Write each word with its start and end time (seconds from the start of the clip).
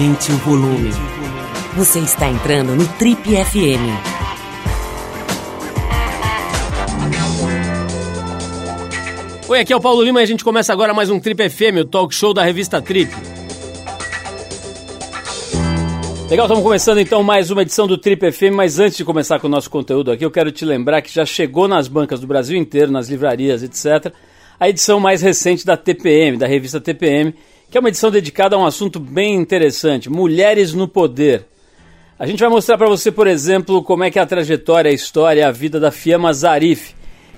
Aumente 0.00 0.32
o 0.32 0.36
volume. 0.36 0.90
Você 1.76 1.98
está 1.98 2.26
entrando 2.26 2.74
no 2.74 2.88
Trip 2.94 3.20
FM. 3.22 3.84
Oi, 9.46 9.60
aqui 9.60 9.74
é 9.74 9.76
o 9.76 9.80
Paulo 9.80 10.02
Lima 10.02 10.20
e 10.20 10.22
a 10.22 10.26
gente 10.26 10.42
começa 10.42 10.72
agora 10.72 10.94
mais 10.94 11.10
um 11.10 11.20
Trip 11.20 11.50
FM, 11.50 11.80
o 11.82 11.84
talk 11.84 12.14
show 12.14 12.32
da 12.32 12.42
revista 12.42 12.80
Trip. 12.80 13.14
Legal, 16.30 16.46
estamos 16.46 16.64
começando 16.64 16.98
então 16.98 17.22
mais 17.22 17.50
uma 17.50 17.60
edição 17.60 17.86
do 17.86 17.98
Trip 17.98 18.32
FM, 18.32 18.54
mas 18.54 18.78
antes 18.78 18.96
de 18.96 19.04
começar 19.04 19.38
com 19.38 19.48
o 19.48 19.50
nosso 19.50 19.68
conteúdo 19.68 20.10
aqui, 20.10 20.24
eu 20.24 20.30
quero 20.30 20.50
te 20.50 20.64
lembrar 20.64 21.02
que 21.02 21.12
já 21.12 21.26
chegou 21.26 21.68
nas 21.68 21.88
bancas 21.88 22.20
do 22.20 22.26
Brasil 22.26 22.56
inteiro, 22.56 22.90
nas 22.90 23.10
livrarias, 23.10 23.62
etc., 23.62 24.14
a 24.58 24.66
edição 24.66 24.98
mais 24.98 25.20
recente 25.20 25.66
da 25.66 25.76
TPM, 25.76 26.38
da 26.38 26.46
revista 26.46 26.80
TPM, 26.80 27.34
que 27.70 27.78
é 27.78 27.80
uma 27.80 27.88
edição 27.88 28.10
dedicada 28.10 28.56
a 28.56 28.58
um 28.58 28.66
assunto 28.66 28.98
bem 28.98 29.36
interessante, 29.36 30.10
mulheres 30.10 30.74
no 30.74 30.88
poder. 30.88 31.46
A 32.18 32.26
gente 32.26 32.40
vai 32.40 32.48
mostrar 32.48 32.76
para 32.76 32.88
você, 32.88 33.12
por 33.12 33.28
exemplo, 33.28 33.82
como 33.84 34.02
é 34.02 34.10
que 34.10 34.18
é 34.18 34.22
a 34.22 34.26
trajetória, 34.26 34.90
a 34.90 34.94
história, 34.94 35.46
a 35.46 35.52
vida 35.52 35.78
da 35.78 35.92
Fiamma 35.92 36.32
Zarif, 36.32 36.94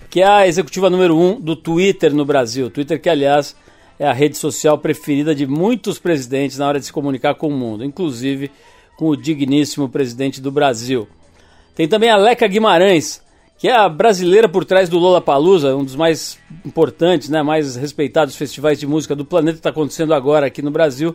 que 0.08 0.22
é 0.22 0.26
a 0.26 0.48
executiva 0.48 0.88
número 0.88 1.16
um 1.16 1.38
do 1.38 1.54
Twitter 1.54 2.14
no 2.14 2.24
Brasil. 2.24 2.70
Twitter 2.70 3.00
que, 3.00 3.10
aliás, 3.10 3.54
é 3.98 4.06
a 4.06 4.12
rede 4.12 4.36
social 4.38 4.78
preferida 4.78 5.34
de 5.34 5.46
muitos 5.46 5.98
presidentes 5.98 6.58
na 6.58 6.66
hora 6.66 6.80
de 6.80 6.86
se 6.86 6.92
comunicar 6.92 7.34
com 7.34 7.48
o 7.48 7.56
mundo, 7.56 7.84
inclusive 7.84 8.50
com 8.96 9.08
o 9.08 9.16
digníssimo 9.16 9.88
presidente 9.88 10.40
do 10.40 10.50
Brasil. 10.50 11.06
Tem 11.74 11.86
também 11.86 12.10
a 12.10 12.16
Leca 12.16 12.46
Guimarães, 12.46 13.22
que 13.62 13.68
é 13.68 13.76
a 13.76 13.88
brasileira 13.88 14.48
por 14.48 14.64
trás 14.64 14.88
do 14.88 14.98
Lola 14.98 15.20
Palusa, 15.20 15.76
um 15.76 15.84
dos 15.84 15.94
mais 15.94 16.36
importantes, 16.66 17.28
né, 17.28 17.44
mais 17.44 17.76
respeitados 17.76 18.34
festivais 18.34 18.76
de 18.76 18.88
música 18.88 19.14
do 19.14 19.24
planeta, 19.24 19.58
está 19.58 19.70
acontecendo 19.70 20.12
agora 20.12 20.46
aqui 20.46 20.60
no 20.60 20.72
Brasil. 20.72 21.14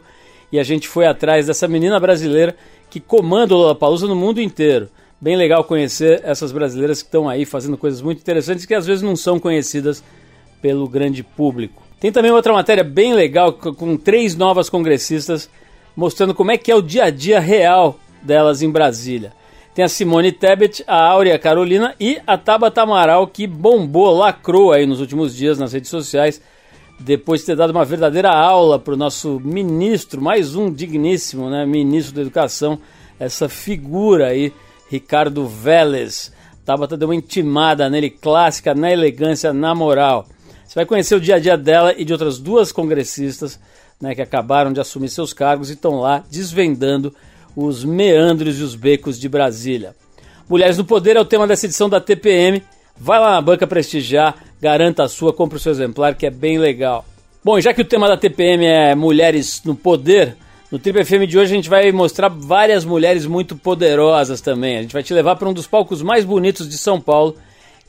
E 0.50 0.58
a 0.58 0.64
gente 0.64 0.88
foi 0.88 1.06
atrás 1.06 1.48
dessa 1.48 1.68
menina 1.68 2.00
brasileira 2.00 2.56
que 2.90 3.02
comanda 3.02 3.54
o 3.54 3.58
Lola 3.58 3.76
Palusa 3.76 4.08
no 4.08 4.16
mundo 4.16 4.40
inteiro. 4.40 4.88
Bem 5.20 5.36
legal 5.36 5.66
conhecer 5.66 6.22
essas 6.24 6.54
brasileiras 6.54 7.02
que 7.02 7.10
estão 7.10 7.28
aí 7.28 7.44
fazendo 7.44 7.78
coisas 7.78 8.02
muito 8.02 8.22
interessantes 8.22 8.66
que 8.66 8.74
às 8.74 8.86
vezes 8.86 9.02
não 9.02 9.18
são 9.18 9.42
conhecidas 9.42 10.02
pelo 10.62 10.88
grande 10.88 11.24
público. 11.24 11.84
Tem 12.00 12.14
também 12.14 12.32
outra 12.32 12.54
matéria 12.54 12.86
bem 12.86 13.14
legal 13.14 13.52
com 13.52 13.98
três 13.98 14.38
novas 14.38 14.70
congressistas 14.70 15.50
mostrando 15.94 16.34
como 16.34 16.52
é 16.52 16.58
que 16.58 16.72
é 16.72 16.76
o 16.78 16.82
dia 16.82 17.04
a 17.04 17.10
dia 17.10 17.42
real 17.42 18.00
delas 18.24 18.62
em 18.62 18.70
Brasília. 18.70 19.34
Tem 19.78 19.86
a 19.86 19.88
Simone 19.88 20.32
Tebet, 20.32 20.84
a 20.88 21.04
Áurea 21.04 21.38
Carolina 21.38 21.94
e 22.00 22.20
a 22.26 22.36
Tabata 22.36 22.82
Amaral, 22.82 23.28
que 23.28 23.46
bombou, 23.46 24.12
lacrou 24.12 24.72
aí 24.72 24.88
nos 24.88 25.00
últimos 25.00 25.36
dias 25.36 25.60
nas 25.60 25.72
redes 25.72 25.92
sociais, 25.92 26.42
depois 27.00 27.42
de 27.42 27.46
ter 27.46 27.56
dado 27.56 27.70
uma 27.70 27.86
verdadeira 27.86 28.32
aula 28.32 28.80
para 28.80 28.96
o 28.96 28.98
nosso 28.98 29.40
ministro, 29.40 30.20
mais 30.20 30.56
um 30.56 30.74
digníssimo, 30.74 31.48
né, 31.48 31.64
ministro 31.64 32.16
da 32.16 32.22
Educação, 32.22 32.80
essa 33.20 33.48
figura 33.48 34.30
aí, 34.30 34.52
Ricardo 34.90 35.46
Vélez. 35.46 36.34
Tabata 36.66 36.98
deu 36.98 37.10
uma 37.10 37.16
intimada 37.16 37.88
nele, 37.88 38.10
clássica, 38.10 38.74
na 38.74 38.92
elegância, 38.92 39.54
na 39.54 39.76
moral. 39.76 40.26
Você 40.66 40.74
vai 40.74 40.88
conhecer 40.88 41.14
o 41.14 41.22
dia 41.22 41.36
a 41.36 41.40
dia 41.40 41.56
dela 41.56 41.94
e 41.96 42.04
de 42.04 42.14
outras 42.14 42.40
duas 42.40 42.72
congressistas 42.72 43.60
né, 44.02 44.16
que 44.16 44.24
acabaram 44.24 44.74
de 44.74 44.80
assumir 44.80 45.10
seus 45.10 45.34
cargos 45.34 45.70
e 45.70 45.74
estão 45.74 46.00
lá 46.00 46.24
desvendando 46.32 47.14
os 47.58 47.84
meandros 47.84 48.60
e 48.60 48.62
os 48.62 48.76
becos 48.76 49.20
de 49.20 49.28
Brasília. 49.28 49.96
Mulheres 50.48 50.78
no 50.78 50.86
Poder 50.86 51.18
é 51.18 51.20
o 51.20 51.26
tema 51.26 51.48
dessa 51.48 51.66
edição 51.66 51.90
da 51.90 52.00
TPM. 52.00 52.62
Vai 52.96 53.20
lá 53.20 53.32
na 53.32 53.42
banca 53.42 53.66
prestigiar, 53.66 54.36
garanta 54.62 55.04
a 55.04 55.10
sua, 55.10 55.34
compra 55.34 55.58
o 55.58 55.60
seu 55.60 55.72
exemplar 55.72 56.14
que 56.14 56.28
é 56.28 56.30
bem 56.30 56.60
legal. 56.60 57.04
Bom, 57.44 57.60
já 57.60 57.74
que 57.74 57.82
o 57.82 57.86
tema 57.86 58.08
da 58.08 58.16
TPM 58.16 58.64
é 58.64 58.94
Mulheres 58.94 59.64
no 59.66 59.76
Poder, 59.76 60.38
no 60.72 60.78
Triple 60.78 61.04
FM 61.04 61.28
de 61.28 61.40
hoje 61.40 61.52
a 61.52 61.56
gente 61.56 61.70
vai 61.70 61.92
mostrar 61.92 62.30
várias 62.30 62.86
mulheres 62.86 63.26
muito 63.26 63.56
poderosas 63.56 64.40
também. 64.40 64.78
A 64.78 64.82
gente 64.84 64.94
vai 64.94 65.02
te 65.02 65.14
levar 65.14 65.36
para 65.36 65.50
um 65.50 65.54
dos 65.54 65.66
palcos 65.66 66.04
mais 66.04 66.24
bonitos 66.24 66.70
de 66.70 66.78
São 66.78 67.02
Paulo 67.02 67.36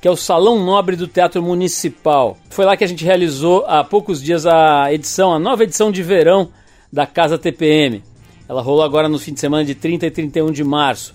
que 0.01 0.07
é 0.07 0.11
o 0.11 0.17
Salão 0.17 0.65
Nobre 0.65 0.97
do 0.97 1.09
Teatro 1.09 1.43
Municipal. 1.43 2.39
Foi 2.51 2.65
lá 2.65 2.77
que 2.77 2.85
a 2.85 2.87
gente 2.87 3.05
realizou 3.05 3.65
há 3.67 3.83
poucos 3.83 4.23
dias 4.23 4.47
a 4.47 4.93
edição, 4.93 5.35
a 5.35 5.39
nova 5.39 5.65
edição 5.65 5.91
de 5.91 6.03
verão 6.03 6.51
da 6.93 7.05
Casa 7.05 7.37
TPM. 7.37 8.03
Ela 8.49 8.63
rolou 8.63 8.83
agora 8.83 9.09
no 9.09 9.19
fim 9.19 9.35
de 9.35 9.41
semana 9.41 9.65
de 9.65 9.75
30 9.75 10.07
e 10.07 10.11
31 10.11 10.51
de 10.51 10.65
março. 10.65 11.15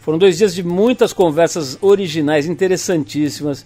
Foram 0.00 0.18
dois 0.18 0.36
dias 0.36 0.52
de 0.52 0.64
muitas 0.64 1.12
conversas 1.12 1.78
originais, 1.80 2.46
interessantíssimas, 2.46 3.64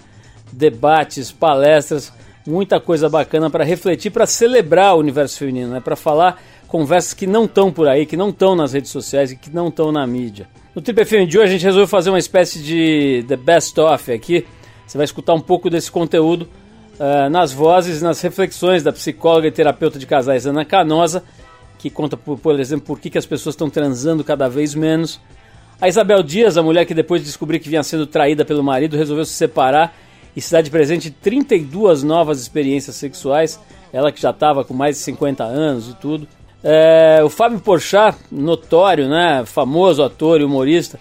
debates, 0.53 1.33
palestras, 1.33 2.13
muita 2.47 2.79
coisa 2.79 3.09
bacana 3.09 3.49
para 3.49 3.65
refletir, 3.65 4.11
para 4.11 4.27
celebrar 4.27 4.95
o 4.95 4.99
universo 4.99 5.39
feminino, 5.39 5.71
né? 5.73 5.81
para 5.81 5.97
falar 5.97 6.43
conversas 6.69 7.15
que 7.15 7.27
não 7.27 7.47
estão 7.47 7.73
por 7.73 7.89
aí, 7.89 8.05
que 8.05 8.17
não 8.17 8.29
estão 8.29 8.55
nas 8.55 8.75
redes 8.75 8.91
sociais 8.91 9.33
e 9.33 9.37
que 9.37 9.49
não 9.49 9.69
estão 9.69 9.91
na 9.91 10.07
mídia. 10.07 10.47
No 10.75 10.83
Trip 10.83 11.05
FM 11.05 11.27
de 11.27 11.39
hoje 11.39 11.49
a 11.49 11.53
gente 11.53 11.65
resolveu 11.65 11.89
fazer 11.89 12.11
uma 12.11 12.19
espécie 12.19 12.59
de 12.59 13.25
The 13.27 13.37
Best 13.37 13.81
Of 13.81 14.13
aqui, 14.13 14.47
você 14.87 14.99
vai 14.99 15.05
escutar 15.05 15.33
um 15.35 15.41
pouco 15.41 15.71
desse 15.71 15.91
conteúdo 15.91 16.43
uh, 17.01 17.31
nas 17.31 17.53
vozes 17.53 18.03
nas 18.03 18.21
reflexões 18.21 18.83
da 18.83 18.93
psicóloga 18.93 19.49
e 19.49 19.51
terapeuta 19.51 19.99
de 19.99 20.07
casais 20.07 20.47
Ana 20.47 20.65
Canosa, 20.65 21.25
que 21.89 21.91
conta, 21.91 22.17
por, 22.17 22.39
por 22.39 22.59
exemplo, 22.59 22.85
por 22.85 22.99
que, 22.99 23.09
que 23.09 23.19
as 23.19 23.27
pessoas 23.27 23.55
estão 23.55 23.71
transando 23.71 24.25
cada 24.25 24.49
vez 24.49 24.75
menos. 24.75 25.21
A 25.81 25.89
Isabel 25.89 26.23
Dias, 26.23 26.57
a 26.57 26.63
mulher 26.63 26.85
que 26.85 26.95
depois 26.95 27.21
de 27.21 27.27
descobrir 27.27 27.61
que 27.61 27.69
vinha 27.69 27.83
sendo 27.83 28.07
traída 28.07 28.45
pelo 28.45 28.63
marido, 28.63 28.97
resolveu 28.97 29.25
se 29.25 29.33
separar 29.33 29.95
e 30.35 30.41
se 30.41 30.51
dar 30.51 30.63
de 30.63 30.71
presente 30.71 31.11
32 31.11 32.03
novas 32.03 32.41
experiências 32.41 32.97
sexuais. 32.97 33.61
Ela 33.93 34.11
que 34.11 34.21
já 34.21 34.31
estava 34.31 34.65
com 34.65 34.75
mais 34.75 34.97
de 34.97 35.03
50 35.03 35.45
anos 35.45 35.89
e 35.91 35.95
tudo. 35.95 36.27
É, 36.65 37.23
o 37.23 37.29
Fábio 37.29 37.61
Porchat, 37.61 38.19
notório, 38.33 39.09
né, 39.09 39.45
famoso 39.47 40.03
ator 40.03 40.41
e 40.41 40.45
humorista, 40.45 40.99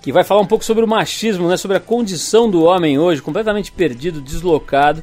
que 0.00 0.12
vai 0.12 0.22
falar 0.22 0.42
um 0.42 0.46
pouco 0.46 0.64
sobre 0.64 0.84
o 0.84 0.88
machismo, 0.88 1.48
né, 1.48 1.56
sobre 1.56 1.76
a 1.76 1.80
condição 1.80 2.48
do 2.48 2.62
homem 2.62 2.98
hoje, 2.98 3.20
completamente 3.20 3.72
perdido, 3.72 4.20
deslocado. 4.20 5.02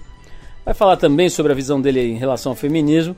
Vai 0.64 0.74
falar 0.74 0.96
também 0.96 1.30
sobre 1.30 1.52
a 1.52 1.56
visão 1.56 1.82
dele 1.82 2.02
em 2.02 2.18
relação 2.18 2.54
ao 2.54 2.56
feminismo 2.56 3.16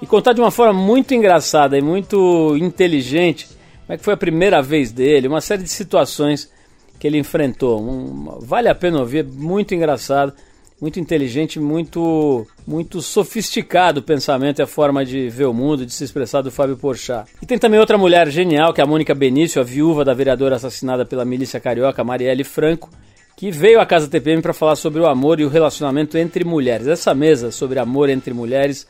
e 0.00 0.06
contar 0.06 0.32
de 0.32 0.40
uma 0.40 0.50
forma 0.50 0.72
muito 0.72 1.14
engraçada 1.14 1.78
e 1.78 1.82
muito 1.82 2.56
inteligente 2.56 3.48
como 3.88 3.94
é 3.94 3.96
que 3.96 4.04
foi 4.04 4.12
a 4.12 4.18
primeira 4.18 4.60
vez 4.60 4.92
dele, 4.92 5.28
uma 5.28 5.40
série 5.40 5.62
de 5.62 5.70
situações 5.70 6.52
que 7.00 7.06
ele 7.06 7.16
enfrentou. 7.16 7.80
Um, 7.80 8.38
vale 8.40 8.68
a 8.68 8.74
pena 8.74 8.98
ouvir, 8.98 9.24
muito 9.24 9.74
engraçado, 9.74 10.34
muito 10.78 11.00
inteligente, 11.00 11.58
muito 11.58 12.46
muito 12.66 13.00
sofisticado 13.00 14.00
o 14.00 14.02
pensamento 14.02 14.58
e 14.58 14.62
a 14.62 14.66
forma 14.66 15.06
de 15.06 15.30
ver 15.30 15.46
o 15.46 15.54
mundo, 15.54 15.86
de 15.86 15.92
se 15.94 16.04
expressar 16.04 16.42
do 16.42 16.50
Fábio 16.50 16.76
Porchat. 16.76 17.30
E 17.40 17.46
tem 17.46 17.58
também 17.58 17.80
outra 17.80 17.96
mulher 17.96 18.28
genial, 18.30 18.74
que 18.74 18.82
é 18.82 18.84
a 18.84 18.86
Mônica 18.86 19.14
Benício, 19.14 19.58
a 19.58 19.64
viúva 19.64 20.04
da 20.04 20.12
vereadora 20.12 20.56
assassinada 20.56 21.06
pela 21.06 21.24
milícia 21.24 21.58
carioca, 21.58 22.04
Marielle 22.04 22.44
Franco, 22.44 22.90
que 23.38 23.50
veio 23.50 23.80
à 23.80 23.86
Casa 23.86 24.06
TPM 24.06 24.42
para 24.42 24.52
falar 24.52 24.76
sobre 24.76 25.00
o 25.00 25.06
amor 25.06 25.40
e 25.40 25.46
o 25.46 25.48
relacionamento 25.48 26.18
entre 26.18 26.44
mulheres. 26.44 26.86
Essa 26.86 27.14
mesa 27.14 27.50
sobre 27.50 27.78
amor 27.78 28.10
entre 28.10 28.34
mulheres 28.34 28.86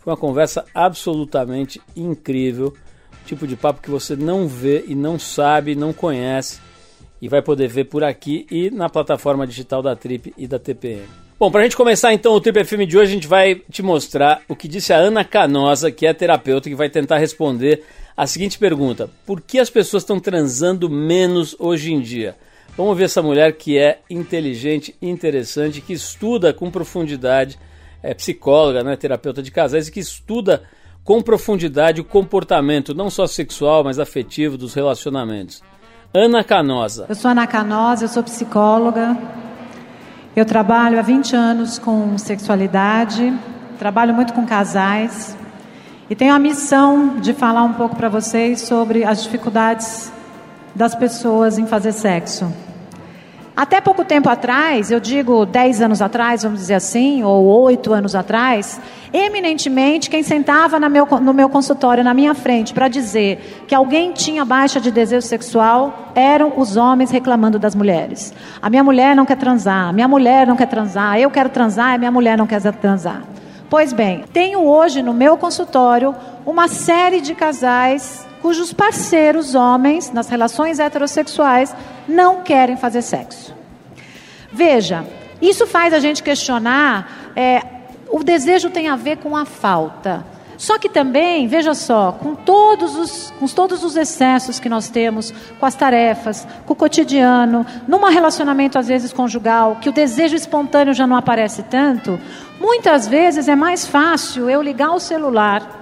foi 0.00 0.12
uma 0.12 0.16
conversa 0.16 0.64
absolutamente 0.74 1.80
incrível, 1.94 2.74
tipo 3.26 3.46
de 3.46 3.54
papo 3.54 3.82
que 3.82 3.90
você 3.90 4.16
não 4.16 4.48
vê 4.48 4.84
e 4.88 4.94
não 4.94 5.18
sabe, 5.18 5.74
não 5.74 5.92
conhece 5.92 6.60
e 7.20 7.28
vai 7.28 7.42
poder 7.42 7.68
ver 7.68 7.84
por 7.84 8.02
aqui 8.02 8.46
e 8.50 8.70
na 8.70 8.88
plataforma 8.88 9.46
digital 9.46 9.82
da 9.82 9.94
Trip 9.94 10.32
e 10.36 10.46
da 10.46 10.58
TPM. 10.58 11.06
Bom, 11.38 11.50
para 11.50 11.60
a 11.60 11.64
gente 11.64 11.76
começar 11.76 12.12
então 12.12 12.32
o 12.32 12.40
Trip 12.40 12.64
FM 12.64 12.86
de 12.86 12.98
hoje, 12.98 13.12
a 13.12 13.14
gente 13.14 13.26
vai 13.26 13.54
te 13.70 13.82
mostrar 13.82 14.42
o 14.48 14.56
que 14.56 14.68
disse 14.68 14.92
a 14.92 14.96
Ana 14.96 15.24
Canosa, 15.24 15.90
que 15.90 16.06
é 16.06 16.12
terapeuta, 16.12 16.68
que 16.68 16.74
vai 16.74 16.90
tentar 16.90 17.18
responder 17.18 17.82
a 18.16 18.26
seguinte 18.26 18.58
pergunta: 18.58 19.08
Por 19.24 19.40
que 19.40 19.58
as 19.58 19.70
pessoas 19.70 20.02
estão 20.02 20.20
transando 20.20 20.88
menos 20.90 21.56
hoje 21.58 21.92
em 21.92 22.00
dia? 22.00 22.36
Vamos 22.76 22.96
ver 22.96 23.04
essa 23.04 23.22
mulher 23.22 23.54
que 23.54 23.78
é 23.78 24.00
inteligente, 24.08 24.94
interessante, 25.00 25.80
que 25.80 25.92
estuda 25.92 26.52
com 26.52 26.70
profundidade, 26.70 27.58
é 28.02 28.14
psicóloga, 28.14 28.82
né, 28.82 28.96
terapeuta 28.96 29.42
de 29.42 29.50
casais 29.50 29.88
e 29.88 29.92
que 29.92 30.00
estuda 30.00 30.62
com 31.04 31.20
profundidade 31.20 32.00
o 32.00 32.04
comportamento, 32.04 32.94
não 32.94 33.10
só 33.10 33.26
sexual, 33.26 33.84
mas 33.84 33.98
afetivo 33.98 34.56
dos 34.56 34.74
relacionamentos. 34.74 35.62
Ana 36.12 36.42
Canosa. 36.42 37.06
Eu 37.08 37.14
sou 37.14 37.30
Ana 37.30 37.46
Canosa, 37.46 38.04
eu 38.04 38.08
sou 38.08 38.22
psicóloga, 38.22 39.16
eu 40.34 40.44
trabalho 40.44 40.98
há 40.98 41.02
20 41.02 41.34
anos 41.34 41.78
com 41.78 42.16
sexualidade, 42.18 43.32
trabalho 43.78 44.14
muito 44.14 44.32
com 44.32 44.44
casais 44.46 45.36
e 46.08 46.14
tenho 46.14 46.34
a 46.34 46.38
missão 46.38 47.18
de 47.20 47.32
falar 47.32 47.62
um 47.62 47.72
pouco 47.72 47.96
para 47.96 48.08
vocês 48.08 48.62
sobre 48.62 49.04
as 49.04 49.22
dificuldades 49.22 50.12
das 50.74 50.94
pessoas 50.94 51.58
em 51.58 51.66
fazer 51.66 51.92
sexo. 51.92 52.52
Até 53.56 53.80
pouco 53.80 54.04
tempo 54.04 54.28
atrás, 54.28 54.90
eu 54.90 55.00
digo 55.00 55.44
10 55.44 55.82
anos 55.82 56.00
atrás, 56.00 56.42
vamos 56.42 56.60
dizer 56.60 56.74
assim, 56.74 57.22
ou 57.24 57.44
8 57.44 57.92
anos 57.92 58.14
atrás, 58.14 58.80
eminentemente 59.12 60.08
quem 60.08 60.22
sentava 60.22 60.78
meu, 60.88 61.06
no 61.20 61.34
meu 61.34 61.48
consultório, 61.48 62.02
na 62.04 62.14
minha 62.14 62.32
frente, 62.32 62.72
para 62.72 62.88
dizer 62.88 63.64
que 63.66 63.74
alguém 63.74 64.12
tinha 64.12 64.44
baixa 64.44 64.80
de 64.80 64.90
desejo 64.90 65.26
sexual, 65.26 66.12
eram 66.14 66.54
os 66.56 66.76
homens 66.76 67.10
reclamando 67.10 67.58
das 67.58 67.74
mulheres. 67.74 68.32
A 68.62 68.70
minha 68.70 68.84
mulher 68.84 69.16
não 69.16 69.26
quer 69.26 69.36
transar, 69.36 69.88
a 69.88 69.92
minha 69.92 70.08
mulher 70.08 70.46
não 70.46 70.56
quer 70.56 70.66
transar, 70.66 71.18
eu 71.18 71.30
quero 71.30 71.48
transar, 71.48 71.94
a 71.94 71.98
minha 71.98 72.10
mulher 72.10 72.38
não 72.38 72.46
quer 72.46 72.60
transar. 72.74 73.22
Pois 73.68 73.92
bem, 73.92 74.24
tenho 74.32 74.64
hoje 74.64 75.02
no 75.02 75.12
meu 75.12 75.36
consultório 75.36 76.14
uma 76.46 76.66
série 76.66 77.20
de 77.20 77.34
casais 77.34 78.26
cujos 78.42 78.72
parceiros, 78.72 79.54
homens, 79.54 80.10
nas 80.10 80.28
relações 80.28 80.78
heterossexuais, 80.78 81.74
não 82.08 82.42
querem 82.42 82.76
fazer 82.76 83.02
sexo. 83.02 83.54
Veja, 84.52 85.04
isso 85.40 85.66
faz 85.66 85.94
a 85.94 86.00
gente 86.00 86.22
questionar: 86.22 87.32
é, 87.36 87.62
o 88.10 88.22
desejo 88.22 88.70
tem 88.70 88.88
a 88.88 88.96
ver 88.96 89.18
com 89.18 89.36
a 89.36 89.44
falta. 89.44 90.24
Só 90.60 90.78
que 90.78 90.90
também, 90.90 91.48
veja 91.48 91.72
só, 91.72 92.12
com 92.12 92.34
todos, 92.34 92.94
os, 92.94 93.32
com 93.40 93.46
todos 93.46 93.82
os 93.82 93.96
excessos 93.96 94.60
que 94.60 94.68
nós 94.68 94.90
temos, 94.90 95.32
com 95.58 95.64
as 95.64 95.74
tarefas, 95.74 96.46
com 96.66 96.74
o 96.74 96.76
cotidiano, 96.76 97.64
num 97.88 98.04
relacionamento 98.04 98.78
às 98.78 98.86
vezes 98.86 99.10
conjugal, 99.10 99.78
que 99.80 99.88
o 99.88 99.92
desejo 99.92 100.36
espontâneo 100.36 100.92
já 100.92 101.06
não 101.06 101.16
aparece 101.16 101.62
tanto, 101.62 102.20
muitas 102.60 103.08
vezes 103.08 103.48
é 103.48 103.56
mais 103.56 103.86
fácil 103.86 104.50
eu 104.50 104.60
ligar 104.60 104.90
o 104.90 105.00
celular, 105.00 105.79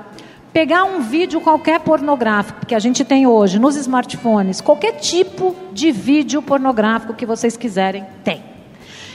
pegar 0.52 0.84
um 0.84 1.00
vídeo 1.00 1.40
qualquer 1.40 1.80
pornográfico 1.80 2.66
que 2.66 2.74
a 2.74 2.78
gente 2.78 3.04
tem 3.04 3.26
hoje 3.26 3.58
nos 3.58 3.76
smartphones, 3.76 4.60
qualquer 4.60 4.92
tipo 4.92 5.54
de 5.72 5.92
vídeo 5.92 6.42
pornográfico 6.42 7.14
que 7.14 7.26
vocês 7.26 7.56
quiserem, 7.56 8.04
tem. 8.24 8.42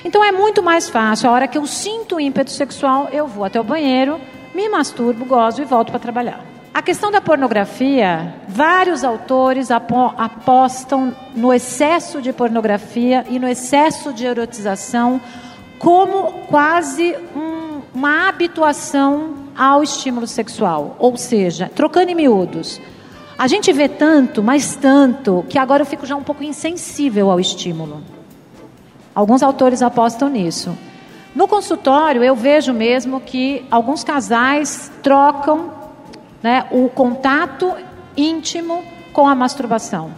Então 0.06 0.24
é 0.24 0.32
muito 0.32 0.62
mais 0.62 0.90
fácil, 0.90 1.30
a 1.30 1.32
hora 1.32 1.48
que 1.48 1.58
eu 1.58 1.66
sinto 1.66 2.20
ímpeto 2.20 2.52
sexual, 2.52 3.10
eu 3.12 3.28
vou 3.28 3.46
até 3.46 3.60
o 3.60 3.64
banheiro, 3.64 4.20
me 4.54 4.68
masturbo, 4.70 5.26
gozo 5.26 5.62
e 5.62 5.66
volto 5.66 5.92
para 5.92 6.00
trabalhar. 6.00 6.44
A 6.74 6.82
questão 6.82 7.12
da 7.12 7.22
pornografia, 7.22 8.34
vários 8.48 9.04
autores 9.04 9.70
apostam 9.70 11.16
no 11.36 11.54
excesso 11.54 12.20
de 12.20 12.34
pornografia 12.34 13.24
e 13.30 13.38
no 13.38 13.48
excesso 13.48 14.12
de 14.12 14.26
erotização 14.26 15.22
como 15.78 16.32
quase 16.48 17.16
um, 17.36 17.82
uma 17.94 18.28
habituação 18.28 19.43
ao 19.58 19.84
estímulo 19.84 20.28
sexual. 20.28 20.96
Ou 21.00 21.18
seja, 21.18 21.72
trocando 21.74 22.12
em 22.12 22.16
miúdos, 22.16 22.80
a 23.38 23.48
gente 23.48 23.72
vê 23.74 23.90
tanto, 23.90 24.44
mas 24.44 24.76
tanto, 24.76 25.46
que 25.50 25.58
agora 25.58 25.82
eu 25.82 25.86
fico 25.86 26.06
já 26.06 26.16
um 26.16 26.24
pouco 26.24 26.44
insensível 26.44 27.32
ao 27.32 27.40
estímulo. 27.40 28.02
Alguns 29.14 29.44
autores 29.44 29.82
apostam 29.82 30.30
nisso. 30.30 30.76
No 31.36 31.48
consultório, 31.48 32.24
eu 32.24 32.36
vejo 32.36 32.74
mesmo 32.74 33.20
que 33.20 33.66
alguns 33.72 34.04
casais 34.04 34.92
trocam 35.02 35.72
né, 36.42 36.66
o 36.72 36.90
contato 36.90 37.74
íntimo 38.16 38.84
com 39.12 39.28
a 39.28 39.34
masturbação. 39.34 40.12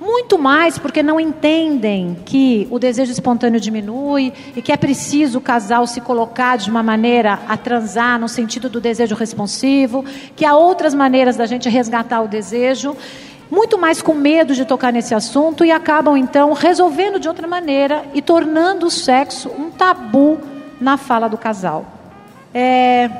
Muito 0.00 0.38
mais 0.38 0.78
porque 0.78 1.02
não 1.02 1.18
entendem 1.18 2.16
que 2.24 2.68
o 2.70 2.78
desejo 2.78 3.10
espontâneo 3.10 3.58
diminui 3.58 4.32
e 4.54 4.62
que 4.62 4.70
é 4.70 4.76
preciso 4.76 5.38
o 5.38 5.40
casal 5.40 5.86
se 5.88 6.00
colocar 6.00 6.56
de 6.56 6.70
uma 6.70 6.84
maneira 6.84 7.40
a 7.48 7.56
transar 7.56 8.18
no 8.18 8.28
sentido 8.28 8.68
do 8.68 8.80
desejo 8.80 9.16
responsivo, 9.16 10.04
que 10.36 10.44
há 10.44 10.54
outras 10.54 10.94
maneiras 10.94 11.36
da 11.36 11.46
gente 11.46 11.68
resgatar 11.68 12.20
o 12.20 12.28
desejo 12.28 12.96
muito 13.50 13.78
mais 13.78 14.02
com 14.02 14.14
medo 14.14 14.54
de 14.54 14.64
tocar 14.64 14.92
nesse 14.92 15.14
assunto 15.14 15.64
e 15.64 15.72
acabam 15.72 16.16
então 16.16 16.52
resolvendo 16.52 17.18
de 17.18 17.28
outra 17.28 17.48
maneira 17.48 18.04
e 18.14 18.20
tornando 18.20 18.86
o 18.86 18.90
sexo 18.90 19.48
um 19.48 19.70
tabu 19.70 20.38
na 20.80 20.96
fala 20.96 21.28
do 21.28 21.36
casal. 21.36 21.86
É, 22.54 23.10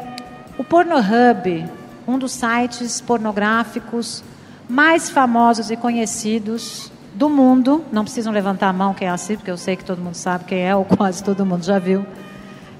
o 0.56 0.64
Pornhub, 0.64 1.66
um 2.06 2.19
dos 2.19 2.32
sites 2.32 3.00
pornográficos 3.00 4.22
mais 4.69 5.09
famosos 5.09 5.70
e 5.70 5.76
conhecidos 5.76 6.93
do 7.15 7.29
mundo, 7.29 7.85
não 7.91 8.05
precisam 8.05 8.32
levantar 8.32 8.69
a 8.69 8.73
mão 8.73 8.94
quem 8.94 9.09
é 9.09 9.11
assim, 9.11 9.37
porque 9.37 9.50
eu 9.50 9.56
sei 9.56 9.76
que 9.76 9.85
todo 9.85 10.00
mundo 10.00 10.15
sabe 10.15 10.44
quem 10.44 10.61
é, 10.61 10.76
ou 10.76 10.85
quase 10.85 11.25
todo 11.25 11.44
mundo 11.44 11.65
já 11.65 11.79
viu, 11.79 12.06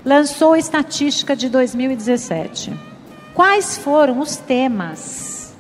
lançou 0.05 0.53
a 0.53 0.59
estatística 0.59 1.35
de 1.35 1.49
2017. 1.49 2.73
Quais 3.35 3.79
foram 3.79 4.21
os 4.21 4.37
temas 4.37 5.57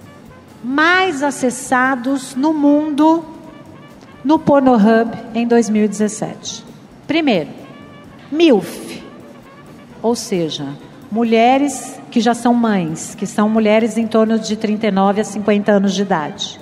mais 0.63 1.23
acessados 1.23 2.35
no 2.35 2.53
mundo 2.53 3.25
no 4.25 4.39
Pornhub 4.39 5.11
em 5.35 5.47
2017? 5.47 6.65
Primeiro, 7.07 7.51
MILF, 8.31 9.03
ou 10.03 10.15
seja, 10.15 10.69
mulheres 11.11 11.99
que 12.11 12.21
já 12.21 12.35
são 12.35 12.53
mães, 12.55 13.15
que 13.15 13.27
são 13.27 13.49
mulheres 13.49 13.97
em 13.97 14.07
torno 14.07 14.39
de 14.39 14.57
39 14.57 15.21
a 15.21 15.25
50 15.25 15.73
anos 15.73 15.95
de 15.95 16.03
idade. 16.03 16.61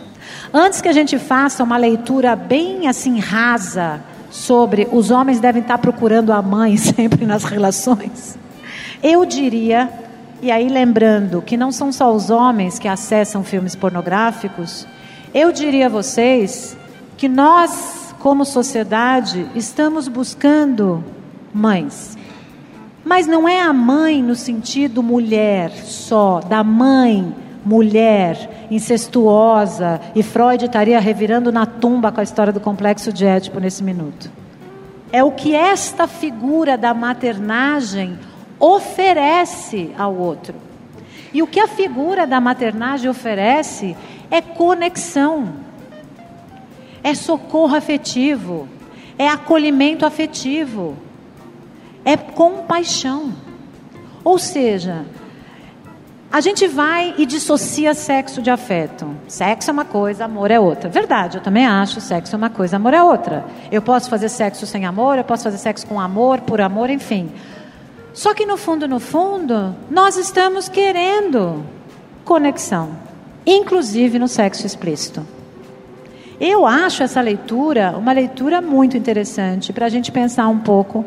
Antes 0.52 0.80
que 0.80 0.88
a 0.88 0.92
gente 0.92 1.18
faça 1.18 1.62
uma 1.62 1.76
leitura 1.76 2.36
bem 2.36 2.88
assim 2.88 3.18
rasa 3.18 4.00
sobre 4.30 4.88
os 4.92 5.10
homens 5.10 5.40
devem 5.40 5.62
estar 5.62 5.78
procurando 5.78 6.32
a 6.32 6.40
mãe 6.40 6.76
sempre 6.78 7.26
nas 7.26 7.44
relações, 7.44 8.38
eu 9.02 9.24
diria, 9.24 9.90
e 10.40 10.50
aí 10.50 10.68
lembrando 10.68 11.42
que 11.42 11.56
não 11.56 11.70
são 11.70 11.92
só 11.92 12.14
os 12.14 12.30
homens 12.30 12.78
que 12.78 12.88
acessam 12.88 13.44
filmes 13.44 13.74
pornográficos, 13.74 14.86
eu 15.34 15.52
diria 15.52 15.86
a 15.86 15.90
vocês 15.90 16.76
que 17.16 17.28
nós, 17.28 18.14
como 18.18 18.44
sociedade, 18.44 19.46
estamos 19.54 20.08
buscando 20.08 21.04
mães. 21.52 22.15
Mas 23.06 23.28
não 23.28 23.48
é 23.48 23.62
a 23.62 23.72
mãe 23.72 24.20
no 24.20 24.34
sentido 24.34 25.00
mulher 25.00 25.70
só, 25.70 26.40
da 26.40 26.64
mãe 26.64 27.32
mulher 27.64 28.66
incestuosa, 28.68 30.00
e 30.12 30.24
Freud 30.24 30.64
estaria 30.64 30.98
revirando 30.98 31.52
na 31.52 31.64
tumba 31.66 32.10
com 32.10 32.18
a 32.18 32.24
história 32.24 32.52
do 32.52 32.58
complexo 32.58 33.12
de 33.12 33.24
Édipo 33.24 33.60
nesse 33.60 33.84
minuto. 33.84 34.28
É 35.12 35.22
o 35.22 35.30
que 35.30 35.54
esta 35.54 36.08
figura 36.08 36.76
da 36.76 36.92
maternagem 36.92 38.18
oferece 38.58 39.92
ao 39.96 40.12
outro. 40.12 40.56
E 41.32 41.40
o 41.44 41.46
que 41.46 41.60
a 41.60 41.68
figura 41.68 42.26
da 42.26 42.40
maternagem 42.40 43.08
oferece 43.08 43.96
é 44.32 44.40
conexão, 44.40 45.50
é 47.04 47.14
socorro 47.14 47.76
afetivo, 47.76 48.66
é 49.16 49.28
acolhimento 49.28 50.04
afetivo 50.04 51.05
é 52.06 52.16
compaixão. 52.16 53.34
Ou 54.22 54.38
seja, 54.38 55.04
a 56.30 56.40
gente 56.40 56.68
vai 56.68 57.14
e 57.18 57.26
dissocia 57.26 57.94
sexo 57.94 58.40
de 58.40 58.48
afeto. 58.48 59.08
Sexo 59.26 59.70
é 59.70 59.72
uma 59.72 59.84
coisa, 59.84 60.24
amor 60.24 60.52
é 60.52 60.60
outra. 60.60 60.88
Verdade, 60.88 61.38
eu 61.38 61.42
também 61.42 61.66
acho 61.66 62.00
sexo 62.00 62.36
é 62.36 62.38
uma 62.38 62.48
coisa, 62.48 62.76
amor 62.76 62.94
é 62.94 63.02
outra. 63.02 63.44
Eu 63.72 63.82
posso 63.82 64.08
fazer 64.08 64.28
sexo 64.28 64.66
sem 64.66 64.86
amor, 64.86 65.18
eu 65.18 65.24
posso 65.24 65.42
fazer 65.42 65.58
sexo 65.58 65.84
com 65.86 66.00
amor, 66.00 66.40
por 66.42 66.60
amor, 66.60 66.90
enfim. 66.90 67.28
Só 68.14 68.32
que 68.32 68.46
no 68.46 68.56
fundo, 68.56 68.86
no 68.86 69.00
fundo, 69.00 69.74
nós 69.90 70.16
estamos 70.16 70.68
querendo 70.68 71.64
conexão, 72.24 72.90
inclusive 73.44 74.18
no 74.18 74.28
sexo 74.28 74.64
explícito. 74.64 75.26
Eu 76.40 76.66
acho 76.66 77.02
essa 77.02 77.20
leitura 77.20 77.96
uma 77.96 78.12
leitura 78.12 78.60
muito 78.60 78.96
interessante 78.96 79.72
para 79.72 79.86
a 79.86 79.88
gente 79.88 80.12
pensar 80.12 80.48
um 80.48 80.58
pouco 80.58 81.04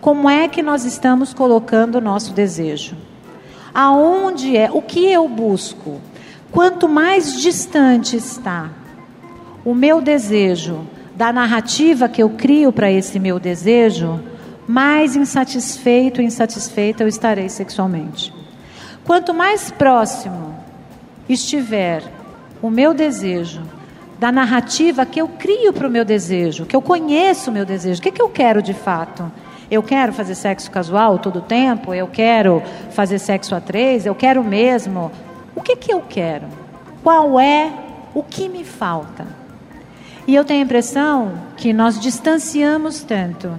como 0.00 0.28
é 0.30 0.48
que 0.48 0.62
nós 0.62 0.84
estamos 0.84 1.34
colocando 1.34 1.96
o 1.96 2.00
nosso 2.00 2.32
desejo? 2.32 2.96
Aonde 3.74 4.56
é? 4.56 4.70
O 4.70 4.80
que 4.80 5.10
eu 5.10 5.28
busco? 5.28 6.00
Quanto 6.50 6.88
mais 6.88 7.40
distante 7.40 8.16
está 8.16 8.70
o 9.64 9.74
meu 9.74 10.00
desejo 10.00 10.86
da 11.14 11.32
narrativa 11.32 12.08
que 12.08 12.22
eu 12.22 12.30
crio 12.30 12.72
para 12.72 12.90
esse 12.90 13.18
meu 13.18 13.40
desejo, 13.40 14.20
mais 14.66 15.16
insatisfeito, 15.16 16.22
insatisfeita 16.22 17.02
eu 17.02 17.08
estarei 17.08 17.48
sexualmente. 17.48 18.32
Quanto 19.04 19.34
mais 19.34 19.70
próximo 19.70 20.54
estiver 21.28 22.02
o 22.62 22.70
meu 22.70 22.94
desejo 22.94 23.62
da 24.18 24.30
narrativa 24.30 25.06
que 25.06 25.20
eu 25.20 25.28
crio 25.28 25.72
para 25.72 25.88
o 25.88 25.90
meu 25.90 26.04
desejo, 26.04 26.66
que 26.66 26.76
eu 26.76 26.82
conheço 26.82 27.50
o 27.50 27.52
meu 27.52 27.64
desejo, 27.64 28.00
o 28.00 28.02
que, 28.02 28.12
que 28.12 28.22
eu 28.22 28.28
quero 28.28 28.62
de 28.62 28.74
fato? 28.74 29.30
Eu 29.70 29.82
quero 29.82 30.12
fazer 30.12 30.34
sexo 30.34 30.70
casual 30.70 31.18
todo 31.18 31.40
o 31.40 31.42
tempo, 31.42 31.92
eu 31.92 32.06
quero 32.06 32.62
fazer 32.90 33.18
sexo 33.18 33.54
a 33.54 33.60
três, 33.60 34.06
eu 34.06 34.14
quero 34.14 34.42
mesmo. 34.42 35.10
O 35.54 35.60
que, 35.60 35.76
que 35.76 35.92
eu 35.92 36.02
quero? 36.08 36.46
Qual 37.02 37.38
é 37.38 37.70
o 38.14 38.22
que 38.22 38.48
me 38.48 38.64
falta? 38.64 39.26
E 40.26 40.34
eu 40.34 40.44
tenho 40.44 40.60
a 40.60 40.64
impressão 40.64 41.32
que 41.56 41.72
nós 41.72 42.00
distanciamos 42.00 43.02
tanto 43.02 43.58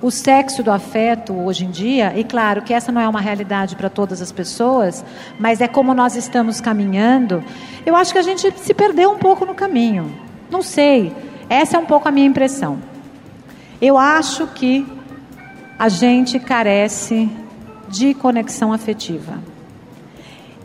o 0.00 0.10
sexo 0.10 0.62
do 0.62 0.70
afeto 0.70 1.32
hoje 1.32 1.64
em 1.64 1.70
dia, 1.70 2.12
e 2.16 2.22
claro 2.22 2.62
que 2.62 2.74
essa 2.74 2.92
não 2.92 3.00
é 3.00 3.08
uma 3.08 3.20
realidade 3.20 3.74
para 3.76 3.88
todas 3.88 4.20
as 4.20 4.30
pessoas, 4.30 5.04
mas 5.38 5.60
é 5.60 5.66
como 5.66 5.94
nós 5.94 6.16
estamos 6.16 6.60
caminhando. 6.60 7.42
Eu 7.84 7.96
acho 7.96 8.12
que 8.12 8.18
a 8.18 8.22
gente 8.22 8.52
se 8.58 8.74
perdeu 8.74 9.10
um 9.10 9.18
pouco 9.18 9.46
no 9.46 9.54
caminho. 9.54 10.12
Não 10.50 10.62
sei. 10.62 11.12
Essa 11.48 11.76
é 11.76 11.80
um 11.80 11.86
pouco 11.86 12.08
a 12.08 12.12
minha 12.12 12.26
impressão. 12.26 12.78
Eu 13.80 13.96
acho 13.96 14.46
que 14.48 14.86
a 15.78 15.88
gente 15.88 16.38
carece 16.38 17.28
de 17.88 18.14
conexão 18.14 18.72
afetiva. 18.72 19.38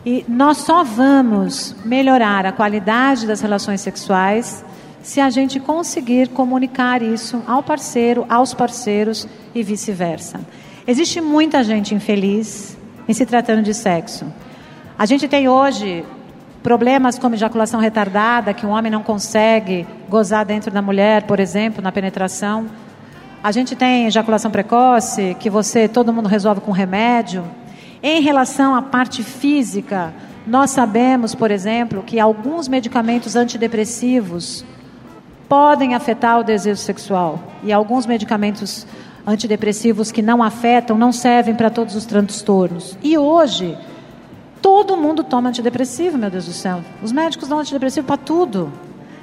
E 0.04 0.24
nós 0.26 0.58
só 0.58 0.82
vamos 0.82 1.76
melhorar 1.84 2.44
a 2.44 2.52
qualidade 2.52 3.26
das 3.26 3.40
relações 3.40 3.80
sexuais 3.80 4.64
se 5.02 5.20
a 5.20 5.30
gente 5.30 5.60
conseguir 5.60 6.28
comunicar 6.28 7.02
isso 7.02 7.42
ao 7.46 7.62
parceiro, 7.62 8.24
aos 8.28 8.54
parceiros 8.54 9.28
e 9.54 9.62
vice-versa. 9.62 10.40
Existe 10.86 11.20
muita 11.20 11.62
gente 11.62 11.94
infeliz 11.94 12.76
em 13.06 13.12
se 13.12 13.26
tratando 13.26 13.62
de 13.62 13.74
sexo. 13.74 14.26
A 14.98 15.06
gente 15.06 15.28
tem 15.28 15.48
hoje 15.48 16.04
problemas 16.62 17.18
como 17.18 17.34
ejaculação 17.34 17.80
retardada, 17.80 18.54
que 18.54 18.64
o 18.64 18.68
homem 18.68 18.90
não 18.90 19.02
consegue 19.02 19.86
gozar 20.08 20.44
dentro 20.44 20.70
da 20.70 20.80
mulher, 20.80 21.24
por 21.24 21.40
exemplo, 21.40 21.82
na 21.82 21.90
penetração. 21.90 22.66
A 23.42 23.50
gente 23.50 23.74
tem 23.74 24.06
ejaculação 24.06 24.52
precoce, 24.52 25.36
que 25.40 25.50
você 25.50 25.88
todo 25.88 26.12
mundo 26.12 26.28
resolve 26.28 26.60
com 26.60 26.70
remédio. 26.70 27.44
Em 28.00 28.20
relação 28.20 28.72
à 28.72 28.80
parte 28.80 29.24
física, 29.24 30.14
nós 30.46 30.70
sabemos, 30.70 31.34
por 31.34 31.50
exemplo, 31.50 32.04
que 32.04 32.20
alguns 32.20 32.68
medicamentos 32.68 33.34
antidepressivos 33.34 34.64
podem 35.48 35.92
afetar 35.92 36.38
o 36.38 36.44
desejo 36.44 36.80
sexual 36.80 37.40
e 37.64 37.72
alguns 37.72 38.06
medicamentos 38.06 38.86
antidepressivos 39.26 40.12
que 40.12 40.22
não 40.22 40.40
afetam 40.40 40.96
não 40.96 41.10
servem 41.10 41.56
para 41.56 41.68
todos 41.68 41.96
os 41.96 42.06
transtornos. 42.06 42.96
E 43.02 43.18
hoje 43.18 43.76
todo 44.60 44.96
mundo 44.96 45.24
toma 45.24 45.48
antidepressivo, 45.48 46.16
meu 46.16 46.30
Deus 46.30 46.46
do 46.46 46.52
céu. 46.52 46.80
Os 47.02 47.10
médicos 47.10 47.48
dão 47.48 47.58
antidepressivo 47.58 48.06
para 48.06 48.16
tudo. 48.16 48.72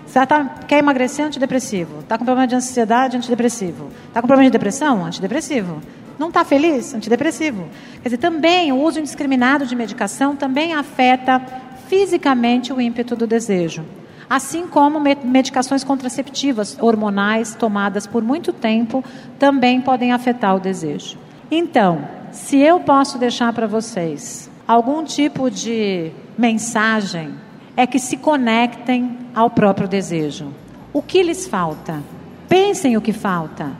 Você 0.09 0.25
tá, 0.25 0.43
quer 0.67 0.79
emagrecer, 0.79 1.23
antidepressivo. 1.23 1.99
Está 1.99 2.17
com 2.17 2.25
problema 2.25 2.47
de 2.47 2.55
ansiedade, 2.55 3.15
antidepressivo. 3.15 3.91
Está 4.07 4.21
com 4.21 4.27
problema 4.27 4.49
de 4.49 4.51
depressão, 4.51 5.05
antidepressivo. 5.05 5.79
Não 6.17 6.29
está 6.29 6.43
feliz? 6.43 6.95
Antidepressivo. 6.95 7.69
Quer 8.01 8.09
dizer, 8.09 8.17
também 8.17 8.71
o 8.71 8.81
uso 8.81 8.99
indiscriminado 8.99 9.67
de 9.67 9.75
medicação 9.75 10.35
também 10.35 10.73
afeta 10.73 11.39
fisicamente 11.87 12.73
o 12.73 12.81
ímpeto 12.81 13.15
do 13.15 13.27
desejo. 13.27 13.85
Assim 14.27 14.65
como 14.65 14.99
medicações 14.99 15.83
contraceptivas 15.83 16.75
hormonais 16.81 17.53
tomadas 17.53 18.07
por 18.07 18.23
muito 18.23 18.51
tempo 18.51 19.03
também 19.37 19.79
podem 19.79 20.11
afetar 20.11 20.55
o 20.55 20.59
desejo. 20.59 21.19
Então, 21.51 22.03
se 22.31 22.57
eu 22.57 22.79
posso 22.79 23.19
deixar 23.19 23.53
para 23.53 23.67
vocês 23.67 24.49
algum 24.67 25.03
tipo 25.03 25.51
de 25.51 26.11
mensagem, 26.35 27.29
é 27.79 27.87
que 27.87 27.97
se 27.97 28.17
conectem 28.17 29.17
ao 29.33 29.49
próprio 29.49 29.87
desejo. 29.87 30.53
O 30.91 31.01
que 31.01 31.23
lhes 31.23 31.47
falta? 31.47 32.03
Pensem 32.49 32.97
o 32.97 33.01
que 33.01 33.13
falta. 33.13 33.71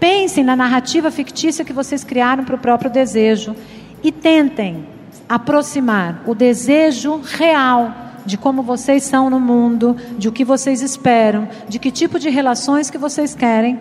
Pensem 0.00 0.42
na 0.42 0.56
narrativa 0.56 1.12
fictícia 1.12 1.64
que 1.64 1.72
vocês 1.72 2.02
criaram 2.02 2.44
para 2.44 2.56
o 2.56 2.58
próprio 2.58 2.90
desejo 2.90 3.54
e 4.02 4.10
tentem 4.10 4.84
aproximar 5.28 6.24
o 6.26 6.34
desejo 6.34 7.20
real 7.22 7.94
de 8.26 8.36
como 8.36 8.64
vocês 8.64 9.04
são 9.04 9.30
no 9.30 9.38
mundo, 9.38 9.96
de 10.18 10.28
o 10.28 10.32
que 10.32 10.44
vocês 10.44 10.82
esperam, 10.82 11.48
de 11.68 11.78
que 11.78 11.92
tipo 11.92 12.18
de 12.18 12.28
relações 12.28 12.90
que 12.90 12.98
vocês 12.98 13.32
querem 13.32 13.78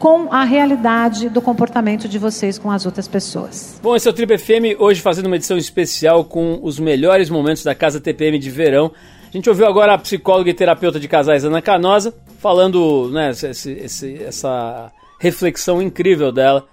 com 0.00 0.32
a 0.32 0.44
realidade 0.44 1.28
do 1.28 1.42
comportamento 1.42 2.08
de 2.08 2.18
vocês 2.18 2.58
com 2.58 2.70
as 2.70 2.86
outras 2.86 3.06
pessoas. 3.06 3.78
Bom, 3.82 3.94
esse 3.94 4.08
é 4.08 4.10
o 4.10 4.14
Triple 4.14 4.38
FM, 4.38 4.80
hoje 4.80 5.02
fazendo 5.02 5.26
uma 5.26 5.36
edição 5.36 5.58
especial 5.58 6.24
com 6.24 6.58
os 6.62 6.80
melhores 6.80 7.28
momentos 7.28 7.62
da 7.62 7.74
Casa 7.74 8.00
TPM 8.00 8.38
de 8.38 8.48
verão. 8.48 8.90
A 9.28 9.36
gente 9.36 9.50
ouviu 9.50 9.66
agora 9.66 9.92
a 9.92 9.98
psicóloga 9.98 10.48
e 10.48 10.54
terapeuta 10.54 10.98
de 10.98 11.06
casais 11.06 11.44
Ana 11.44 11.60
Canosa 11.60 12.14
falando 12.38 13.10
né, 13.10 13.30
esse, 13.30 13.72
esse, 13.72 14.22
essa 14.22 14.90
reflexão 15.20 15.82
incrível 15.82 16.32
dela 16.32 16.66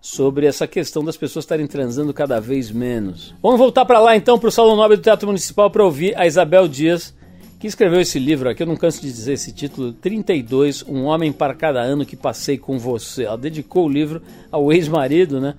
sobre 0.00 0.46
essa 0.46 0.66
questão 0.66 1.04
das 1.04 1.16
pessoas 1.16 1.44
estarem 1.44 1.68
transando 1.68 2.12
cada 2.12 2.40
vez 2.40 2.72
menos. 2.72 3.32
Vamos 3.40 3.60
voltar 3.60 3.84
para 3.84 4.00
lá 4.00 4.16
então 4.16 4.36
para 4.36 4.48
o 4.48 4.52
Salão 4.52 4.74
Nobre 4.74 4.96
do 4.96 5.02
Teatro 5.04 5.28
Municipal 5.28 5.70
para 5.70 5.84
ouvir 5.84 6.18
a 6.18 6.26
Isabel 6.26 6.66
Dias, 6.66 7.14
que 7.62 7.68
escreveu 7.68 8.00
esse 8.00 8.18
livro 8.18 8.50
aqui, 8.50 8.64
eu 8.64 8.66
não 8.66 8.76
canso 8.76 9.00
de 9.00 9.06
dizer 9.06 9.34
esse 9.34 9.52
título, 9.52 9.92
32, 9.92 10.82
Um 10.82 11.04
Homem 11.04 11.32
para 11.32 11.54
Cada 11.54 11.80
Ano 11.80 12.04
que 12.04 12.16
Passei 12.16 12.58
com 12.58 12.76
Você. 12.76 13.22
Ela 13.22 13.38
dedicou 13.38 13.86
o 13.86 13.88
livro 13.88 14.20
ao 14.50 14.72
ex-marido, 14.72 15.40
né? 15.40 15.54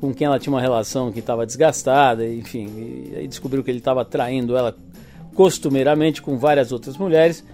Com 0.00 0.12
quem 0.12 0.26
ela 0.26 0.40
tinha 0.40 0.52
uma 0.52 0.60
relação 0.60 1.12
que 1.12 1.20
estava 1.20 1.46
desgastada, 1.46 2.26
enfim, 2.26 2.66
e 3.12 3.16
aí 3.16 3.28
descobriu 3.28 3.62
que 3.62 3.70
ele 3.70 3.78
estava 3.78 4.04
traindo 4.04 4.56
ela 4.56 4.74
costumeiramente 5.36 6.20
com 6.20 6.36
várias 6.36 6.72
outras 6.72 6.96
mulheres 6.96 7.44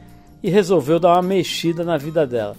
e 0.42 0.48
resolveu 0.48 0.98
dar 0.98 1.12
uma 1.12 1.20
mexida 1.20 1.84
na 1.84 1.98
vida 1.98 2.26
dela. 2.26 2.56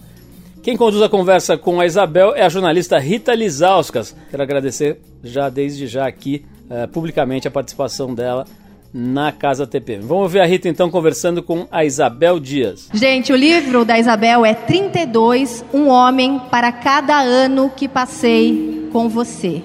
Quem 0.61 0.77
conduz 0.77 1.01
a 1.01 1.09
conversa 1.09 1.57
com 1.57 1.79
a 1.79 1.85
Isabel 1.87 2.35
é 2.35 2.43
a 2.43 2.49
jornalista 2.49 2.99
Rita 2.99 3.33
Lizauskas. 3.33 4.15
Quero 4.29 4.43
agradecer 4.43 5.01
já 5.23 5.49
desde 5.49 5.87
já 5.87 6.05
aqui 6.05 6.45
uh, 6.69 6.87
publicamente 6.89 7.47
a 7.47 7.51
participação 7.51 8.13
dela 8.13 8.45
na 8.93 9.31
Casa 9.31 9.65
TPM. 9.65 10.03
Vamos 10.05 10.31
ver 10.31 10.41
a 10.41 10.45
Rita 10.45 10.69
então 10.69 10.91
conversando 10.91 11.41
com 11.41 11.67
a 11.71 11.83
Isabel 11.83 12.39
Dias. 12.39 12.89
Gente, 12.93 13.33
o 13.33 13.35
livro 13.35 13.83
da 13.83 13.97
Isabel 13.97 14.45
é 14.45 14.53
32, 14.53 15.65
Um 15.73 15.87
Homem 15.87 16.39
para 16.51 16.71
Cada 16.71 17.19
Ano 17.19 17.71
que 17.75 17.87
Passei 17.87 18.89
com 18.91 19.09
Você. 19.09 19.63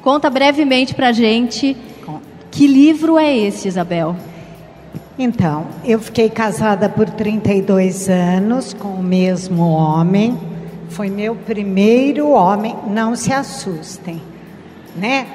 Conta 0.00 0.30
brevemente 0.30 0.94
pra 0.94 1.12
gente 1.12 1.76
que 2.52 2.66
livro 2.66 3.18
é 3.18 3.34
esse, 3.34 3.66
Isabel? 3.66 4.14
Então, 5.18 5.66
eu 5.84 5.98
fiquei 5.98 6.28
casada 6.28 6.86
por 6.86 7.08
32 7.08 8.10
anos 8.10 8.74
com 8.74 8.88
o 8.88 9.02
mesmo 9.02 9.68
homem. 9.70 10.38
Foi 10.90 11.08
meu 11.08 11.34
primeiro 11.34 12.28
homem, 12.30 12.76
não 12.86 13.16
se 13.16 13.32
assustem, 13.32 14.20
né? 14.94 15.26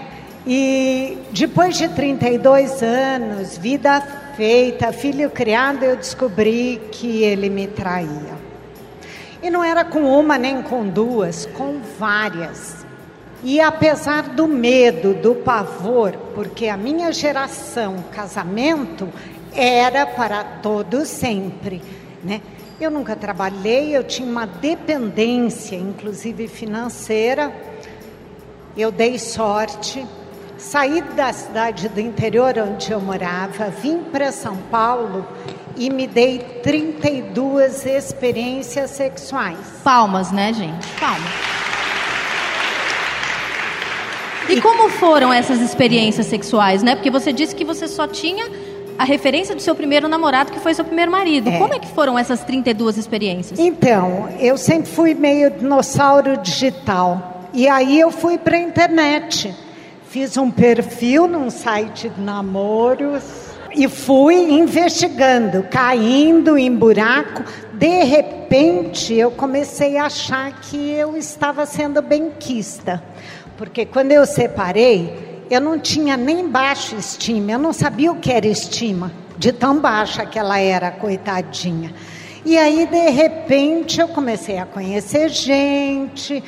E 0.50 1.18
depois 1.32 1.78
de 1.78 1.90
32 1.90 2.82
anos, 2.82 3.58
vida 3.58 4.00
feita, 4.38 4.94
filho 4.94 5.30
criado, 5.30 5.84
eu 5.84 5.98
descobri 5.98 6.82
que 6.90 7.22
ele 7.22 7.50
me 7.50 7.68
traía. 7.68 8.38
E 9.44 9.50
não 9.50 9.62
era 9.62 9.84
com 9.84 10.04
uma 10.04 10.38
nem 10.38 10.62
com 10.62 10.88
duas, 10.88 11.46
com 11.48 11.82
várias. 12.00 12.86
E 13.44 13.60
apesar 13.60 14.30
do 14.30 14.48
medo, 14.48 15.14
do 15.16 15.36
pavor, 15.36 16.14
porque 16.34 16.70
a 16.70 16.78
minha 16.78 17.12
geração, 17.12 18.02
casamento, 18.14 19.10
era 19.54 20.06
para 20.06 20.46
todo 20.46 21.06
sempre, 21.06 21.82
né? 22.24 22.42
Eu 22.80 22.90
nunca 22.90 23.18
trabalhei, 23.18 23.98
eu 23.98 24.04
tinha 24.06 24.30
uma 24.30 24.46
dependência, 24.46 25.76
inclusive 25.76 26.48
financeira. 26.48 27.52
Eu 28.78 28.92
dei 28.92 29.20
sorte, 29.20 30.06
saí 30.58 31.02
da 31.16 31.32
cidade 31.32 31.88
do 31.90 32.00
interior 32.00 32.54
onde 32.58 32.92
eu 32.92 33.00
morava, 33.00 33.70
vim 33.70 34.00
para 34.00 34.32
São 34.32 34.58
Paulo 34.72 35.26
e 35.76 35.90
me 35.90 36.08
dei 36.08 36.40
32 36.64 37.86
experiências 37.86 38.92
sexuais. 38.92 39.60
Palmas, 39.84 40.32
né, 40.32 40.52
gente? 40.52 40.88
Palmas. 41.00 41.30
E, 44.50 44.54
e 44.54 44.62
como 44.62 44.90
foram 44.90 45.32
essas 45.32 45.62
experiências 45.62 46.26
sexuais, 46.26 46.82
né? 46.82 46.96
Porque 46.96 47.12
você 47.12 47.32
disse 47.32 47.54
que 47.54 47.64
você 47.64 47.88
só 47.88 48.08
tinha 48.08 48.50
a 48.98 49.04
referência 49.04 49.54
do 49.54 49.62
seu 49.62 49.76
primeiro 49.76 50.08
namorado, 50.08 50.52
que 50.52 50.60
foi 50.60 50.74
seu 50.74 50.84
primeiro 50.84 51.12
marido. 51.12 51.50
É. 51.50 51.60
Como 51.60 51.74
é 51.74 51.80
que 51.80 51.88
foram 51.88 52.18
essas 52.18 52.44
32 52.44 52.98
experiências? 52.98 53.60
Então, 53.60 54.30
eu 54.40 54.58
sempre 54.58 54.90
fui 54.90 55.14
meio 55.14 55.52
dinossauro 55.52 56.38
digital. 56.38 57.44
E 57.54 57.68
aí 57.68 58.00
eu 58.00 58.10
fui 58.10 58.38
para 58.38 58.58
a 58.58 58.60
internet. 58.60 59.54
Fiz 60.18 60.36
um 60.36 60.50
perfil 60.50 61.28
num 61.28 61.48
site 61.52 62.10
de 62.10 62.20
namoros 62.20 63.24
e 63.72 63.88
fui 63.88 64.34
investigando, 64.50 65.62
caindo 65.70 66.58
em 66.58 66.76
buraco. 66.76 67.44
De 67.72 68.04
repente, 68.04 69.14
eu 69.14 69.30
comecei 69.30 69.96
a 69.96 70.08
achar 70.08 70.60
que 70.60 70.76
eu 70.90 71.16
estava 71.16 71.68
sendo 71.68 72.02
benquista. 72.02 73.04
Porque 73.58 73.86
quando 73.86 74.12
eu 74.12 74.26
separei, 74.26 75.44
eu 75.52 75.62
não 75.62 75.78
tinha 75.78 76.18
nem 76.18 76.50
baixa 76.50 76.96
estima, 76.96 77.52
eu 77.52 77.60
não 77.60 77.72
sabia 77.72 78.12
o 78.12 78.16
que 78.16 78.34
era 78.34 78.48
estima, 78.48 79.12
de 79.38 79.52
tão 79.52 79.80
baixa 79.80 80.26
que 80.26 80.40
ela 80.40 80.58
era, 80.58 80.90
coitadinha. 80.90 81.94
E 82.44 82.58
aí, 82.58 82.88
de 82.88 83.10
repente, 83.12 84.02
eu 84.02 84.08
comecei 84.08 84.58
a 84.58 84.66
conhecer 84.66 85.30
gente, 85.30 86.44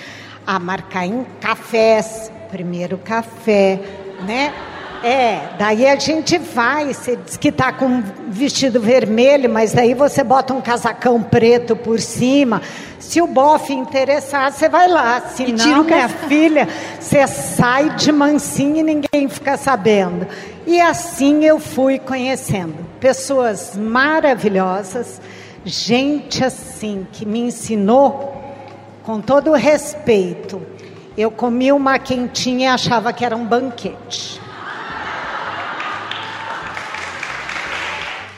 a 0.48 0.58
marcar 0.58 1.06
em 1.06 1.24
cafés, 1.40 2.32
primeiro 2.50 2.98
café, 2.98 3.79
né? 4.25 4.53
É, 5.01 5.51
daí 5.58 5.88
a 5.88 5.96
gente 5.96 6.38
vai, 6.38 6.94
você 6.94 7.15
diz 7.15 7.38
que 7.38 7.48
está 7.48 7.72
com 7.72 7.86
um 7.86 8.03
vestido 8.27 8.82
vermelho, 8.82 9.50
mas 9.50 9.72
daí 9.72 9.94
você 9.94 10.24
bota 10.24 10.53
um 10.53 10.60
casacão 10.60 11.24
preto 11.24 11.74
por 11.74 12.01
cima. 12.01 12.62
Se 13.00 13.22
o 13.22 13.27
bofe 13.27 13.74
interessar, 13.74 14.51
você 14.51 14.68
vai 14.68 14.89
lá. 14.89 15.22
Se 15.22 15.53
não, 15.53 15.86
minha 15.86 16.10
filha, 16.10 16.68
você 17.00 17.25
sai 17.27 17.91
de 17.91 18.12
mansinho 18.12 18.77
e 18.77 18.84
ninguém 18.84 19.29
fica 19.29 19.56
sabendo. 19.56 20.27
E 20.68 20.82
assim 20.82 21.46
eu 21.46 21.60
fui 21.60 21.98
conhecendo 21.98 22.75
pessoas 23.00 23.77
maravilhosas, 23.77 25.22
gente 25.63 26.44
assim 26.44 27.08
que 27.12 27.25
me 27.25 27.39
ensinou 27.39 28.36
com 29.03 29.22
todo 29.22 29.51
o 29.51 29.56
respeito. 29.56 30.62
Eu 31.20 31.30
comi 31.30 31.70
uma 31.70 32.00
quentinha 32.00 32.70
e 32.70 32.74
achava 32.74 33.12
que 33.12 33.26
era 33.26 33.36
um 33.36 33.46
banquete. 33.46 34.40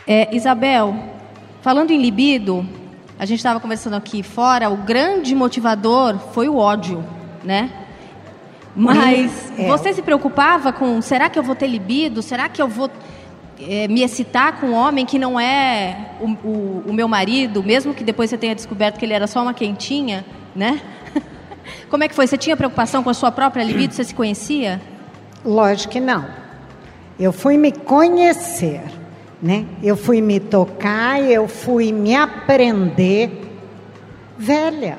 É, 0.07 0.35
Isabel, 0.35 0.95
falando 1.61 1.91
em 1.91 2.01
libido, 2.01 2.65
a 3.19 3.25
gente 3.27 3.37
estava 3.37 3.59
conversando 3.59 3.95
aqui 3.97 4.23
fora, 4.23 4.67
o 4.67 4.77
grande 4.77 5.35
motivador 5.35 6.17
foi 6.33 6.49
o 6.49 6.57
ódio, 6.57 7.05
né? 7.43 7.69
Mas 8.75 9.53
é. 9.59 9.67
você 9.67 9.93
se 9.93 10.01
preocupava 10.01 10.73
com, 10.73 10.99
será 11.03 11.29
que 11.29 11.37
eu 11.37 11.43
vou 11.43 11.53
ter 11.53 11.67
libido? 11.67 12.23
Será 12.23 12.49
que 12.49 12.59
eu 12.59 12.67
vou 12.67 12.89
é, 13.59 13.87
me 13.87 14.01
excitar 14.01 14.59
com 14.59 14.69
um 14.69 14.73
homem 14.73 15.05
que 15.05 15.19
não 15.19 15.39
é 15.39 16.15
o, 16.19 16.31
o, 16.47 16.83
o 16.87 16.93
meu 16.93 17.07
marido, 17.07 17.61
mesmo 17.61 17.93
que 17.93 18.03
depois 18.03 18.31
você 18.31 18.39
tenha 18.39 18.55
descoberto 18.55 18.97
que 18.97 19.05
ele 19.05 19.13
era 19.13 19.27
só 19.27 19.43
uma 19.43 19.53
quentinha, 19.53 20.25
né? 20.55 20.81
Como 21.89 22.03
é 22.03 22.07
que 22.07 22.15
foi? 22.15 22.27
Você 22.27 22.37
tinha 22.37 22.55
preocupação 22.55 23.03
com 23.03 23.09
a 23.09 23.13
sua 23.13 23.31
própria 23.31 23.63
libido? 23.63 23.93
Você 23.93 24.03
se 24.03 24.15
conhecia? 24.15 24.81
Lógico 25.43 25.93
que 25.93 25.99
não. 25.99 26.25
Eu 27.19 27.31
fui 27.31 27.57
me 27.57 27.71
conhecer, 27.71 28.81
né? 29.41 29.65
Eu 29.83 29.95
fui 29.95 30.21
me 30.21 30.39
tocar, 30.39 31.21
eu 31.21 31.47
fui 31.47 31.91
me 31.91 32.15
aprender 32.15 33.41
velha. 34.37 34.97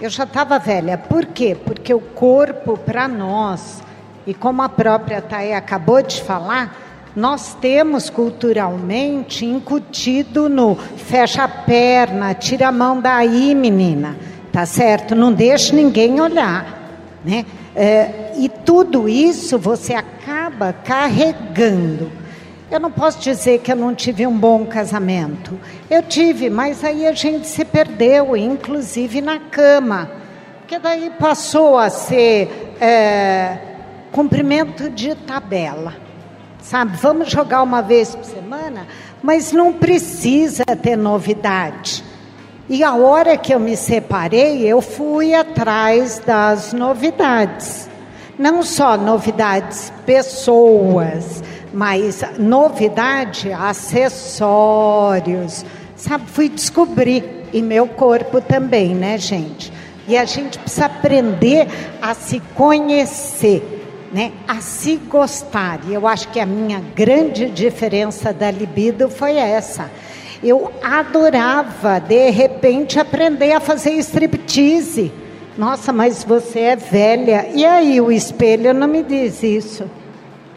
Eu 0.00 0.10
já 0.10 0.24
estava 0.24 0.58
velha. 0.58 0.98
Por 0.98 1.26
quê? 1.26 1.56
Porque 1.64 1.92
o 1.92 2.00
corpo 2.00 2.76
para 2.76 3.06
nós, 3.06 3.82
e 4.26 4.34
como 4.34 4.62
a 4.62 4.68
própria 4.68 5.20
Thay 5.20 5.52
acabou 5.52 6.02
de 6.02 6.22
falar, 6.22 6.76
nós 7.14 7.54
temos 7.54 8.08
culturalmente 8.08 9.44
incutido 9.44 10.48
no 10.48 10.76
fecha 10.76 11.44
a 11.44 11.48
perna, 11.48 12.34
tira 12.34 12.68
a 12.68 12.72
mão 12.72 13.00
daí, 13.00 13.54
menina, 13.54 14.16
tá 14.52 14.66
certo? 14.66 15.14
Não 15.14 15.32
deixe 15.32 15.74
ninguém 15.74 16.20
olhar, 16.20 16.98
né? 17.24 17.44
É, 17.74 18.32
e 18.36 18.48
tudo 18.48 19.08
isso 19.08 19.58
você 19.58 19.94
acaba 19.94 20.72
carregando. 20.72 22.10
Eu 22.70 22.78
não 22.78 22.90
posso 22.90 23.20
dizer 23.20 23.60
que 23.60 23.72
eu 23.72 23.76
não 23.76 23.94
tive 23.94 24.26
um 24.26 24.36
bom 24.36 24.64
casamento. 24.66 25.58
Eu 25.88 26.02
tive, 26.02 26.48
mas 26.48 26.84
aí 26.84 27.06
a 27.06 27.12
gente 27.12 27.46
se 27.46 27.64
perdeu, 27.64 28.36
inclusive 28.36 29.20
na 29.20 29.38
cama. 29.38 30.10
Porque 30.60 30.78
daí 30.78 31.10
passou 31.18 31.76
a 31.76 31.90
ser 31.90 32.76
é, 32.80 33.58
cumprimento 34.12 34.88
de 34.88 35.14
tabela 35.14 36.10
sabe? 36.62 36.96
Vamos 36.98 37.30
jogar 37.30 37.62
uma 37.62 37.82
vez 37.82 38.14
por 38.14 38.24
semana, 38.24 38.86
mas 39.22 39.52
não 39.52 39.72
precisa 39.72 40.64
ter 40.64 40.96
novidade. 40.96 42.04
E 42.72 42.82
a 42.84 42.94
hora 42.94 43.36
que 43.36 43.52
eu 43.52 43.58
me 43.58 43.76
separei, 43.76 44.64
eu 44.64 44.80
fui 44.80 45.34
atrás 45.34 46.22
das 46.24 46.72
novidades. 46.72 47.90
Não 48.38 48.62
só 48.62 48.96
novidades 48.96 49.92
pessoas, 50.06 51.42
mas 51.72 52.22
novidade 52.38 53.52
acessórios. 53.52 54.44
Sabe, 55.96 56.26
fui 56.28 56.48
descobrir 56.48 57.48
e 57.52 57.60
meu 57.60 57.88
corpo 57.88 58.40
também, 58.40 58.94
né, 58.94 59.18
gente? 59.18 59.72
E 60.06 60.16
a 60.16 60.24
gente 60.24 60.56
precisa 60.56 60.86
aprender 60.86 61.66
a 62.00 62.14
se 62.14 62.38
conhecer 62.54 63.78
né, 64.12 64.32
a 64.46 64.60
se 64.60 64.96
gostar. 64.96 65.80
E 65.86 65.94
eu 65.94 66.06
acho 66.06 66.28
que 66.28 66.40
a 66.40 66.46
minha 66.46 66.80
grande 66.94 67.48
diferença 67.48 68.32
da 68.32 68.50
libido 68.50 69.08
foi 69.08 69.36
essa. 69.36 69.90
Eu 70.42 70.72
adorava, 70.82 72.00
de 72.00 72.30
repente, 72.30 72.98
aprender 72.98 73.52
a 73.52 73.60
fazer 73.60 73.92
striptease. 73.98 75.12
Nossa, 75.58 75.92
mas 75.92 76.24
você 76.24 76.60
é 76.60 76.76
velha. 76.76 77.48
E 77.54 77.64
aí, 77.64 78.00
o 78.00 78.10
espelho 78.10 78.72
não 78.72 78.88
me 78.88 79.02
diz 79.02 79.42
isso. 79.42 79.84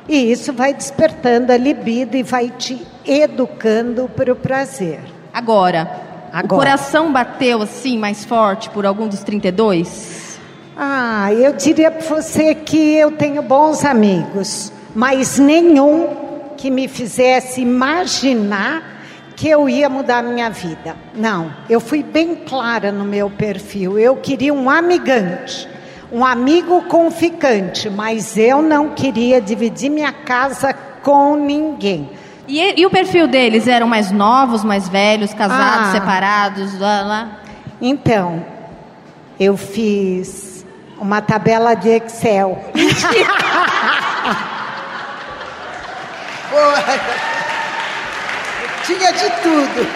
E 0.08 0.32
isso 0.32 0.54
vai 0.54 0.74
despertando 0.74 1.52
a 1.52 1.58
libido 1.58 2.16
e 2.16 2.24
vai 2.24 2.50
te 2.50 2.86
educando 3.06 4.10
para 4.10 4.32
o 4.32 4.36
prazer. 4.36 5.00
Agora, 5.34 5.90
Agora, 6.32 6.46
o 6.46 6.48
coração 6.48 7.12
bateu 7.12 7.62
assim 7.62 7.98
mais 7.98 8.26
forte 8.26 8.70
por 8.70 8.86
algum 8.86 9.08
dos 9.08 9.24
32? 9.24 10.40
Ah, 10.76 11.32
eu 11.34 11.54
diria 11.54 11.92
para 11.92 12.08
você 12.08 12.56
que 12.56 12.96
eu 12.96 13.12
tenho 13.12 13.42
bons 13.42 13.86
amigos, 13.86 14.72
mas 14.96 15.38
nenhum 15.38 16.10
que 16.58 16.72
me 16.72 16.88
fizesse 16.88 17.62
imaginar 17.62 18.93
que 19.44 19.50
eu 19.50 19.68
ia 19.68 19.90
mudar 19.90 20.24
minha 20.24 20.50
vida. 20.50 20.96
Não, 21.14 21.54
eu 21.70 21.82
fui 21.82 22.02
bem 22.02 22.34
clara 22.34 22.94
no 22.94 23.04
meu 23.04 23.30
perfil. 23.30 24.00
Eu 24.00 24.16
queria 24.16 24.54
um 24.54 24.70
amigante, 24.70 25.68
um 26.10 26.24
amigo 26.24 26.84
conficante, 26.84 27.90
mas 27.90 28.38
eu 28.38 28.62
não 28.62 28.92
queria 28.92 29.42
dividir 29.42 29.90
minha 29.90 30.14
casa 30.14 30.72
com 30.72 31.36
ninguém. 31.36 32.10
E, 32.48 32.80
e 32.80 32.86
o 32.86 32.90
perfil 32.90 33.28
deles 33.28 33.68
eram 33.68 33.86
mais 33.86 34.12
novos, 34.12 34.64
mais 34.64 34.88
velhos, 34.88 35.34
casados, 35.34 35.90
ah, 35.90 35.92
separados? 35.92 36.80
Lá, 36.80 37.02
lá? 37.02 37.40
Então, 37.82 38.46
eu 39.38 39.58
fiz 39.58 40.66
uma 40.98 41.22
tabela 41.22 41.74
de 41.74 41.90
Excel. 41.90 42.64
Tinha 48.86 49.12
de 49.12 49.30
tudo. 49.42 49.88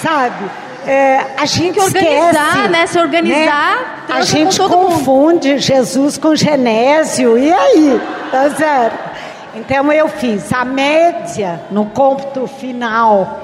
Sabe? 0.00 0.50
É, 0.86 1.26
a 1.36 1.44
gente 1.44 1.78
organizar, 1.78 2.30
esquece, 2.30 2.68
né? 2.68 2.86
Se 2.86 2.98
organizar. 2.98 4.04
Né? 4.08 4.14
A 4.14 4.22
gente 4.22 4.58
confunde 4.58 5.50
mundo. 5.50 5.60
Jesus 5.60 6.16
com 6.16 6.34
Genésio. 6.34 7.36
E 7.36 7.52
aí? 7.52 8.00
Tá 8.30 8.50
certo? 8.50 9.08
Então 9.54 9.92
eu 9.92 10.08
fiz 10.08 10.52
a 10.52 10.64
média 10.64 11.60
no 11.70 11.86
cômputo 11.86 12.46
final 12.46 13.42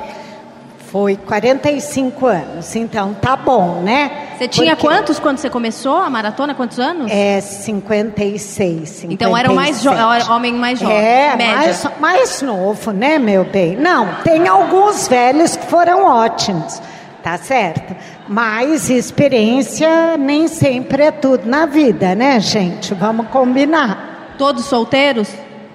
foi 0.94 1.16
45 1.16 2.24
anos, 2.24 2.76
então 2.76 3.14
tá 3.14 3.34
bom, 3.34 3.80
né? 3.82 4.28
Você 4.38 4.46
tinha 4.46 4.76
Porque... 4.76 4.86
quantos 4.86 5.18
quando 5.18 5.38
você 5.38 5.50
começou 5.50 5.96
a 5.96 6.08
maratona? 6.08 6.54
Quantos 6.54 6.78
anos? 6.78 7.10
É, 7.10 7.40
56. 7.40 8.90
56. 8.90 9.12
Então 9.12 9.36
era 9.36 9.52
mais 9.52 9.84
homem 10.30 10.54
mais 10.54 10.78
jovem. 10.78 10.96
É, 10.96 11.36
mais, 11.36 11.86
mais 11.98 12.42
novo, 12.42 12.92
né, 12.92 13.18
meu 13.18 13.44
bem? 13.44 13.74
Não, 13.74 14.06
tem 14.22 14.46
alguns 14.46 15.08
velhos 15.08 15.56
que 15.56 15.66
foram 15.66 16.04
ótimos, 16.04 16.80
tá 17.24 17.36
certo? 17.38 17.96
Mas 18.28 18.88
experiência 18.88 20.16
nem 20.16 20.46
sempre 20.46 21.02
é 21.02 21.10
tudo 21.10 21.44
na 21.44 21.66
vida, 21.66 22.14
né, 22.14 22.38
gente? 22.38 22.94
Vamos 22.94 23.26
combinar. 23.30 24.36
Todos 24.38 24.66
solteiros? 24.66 25.28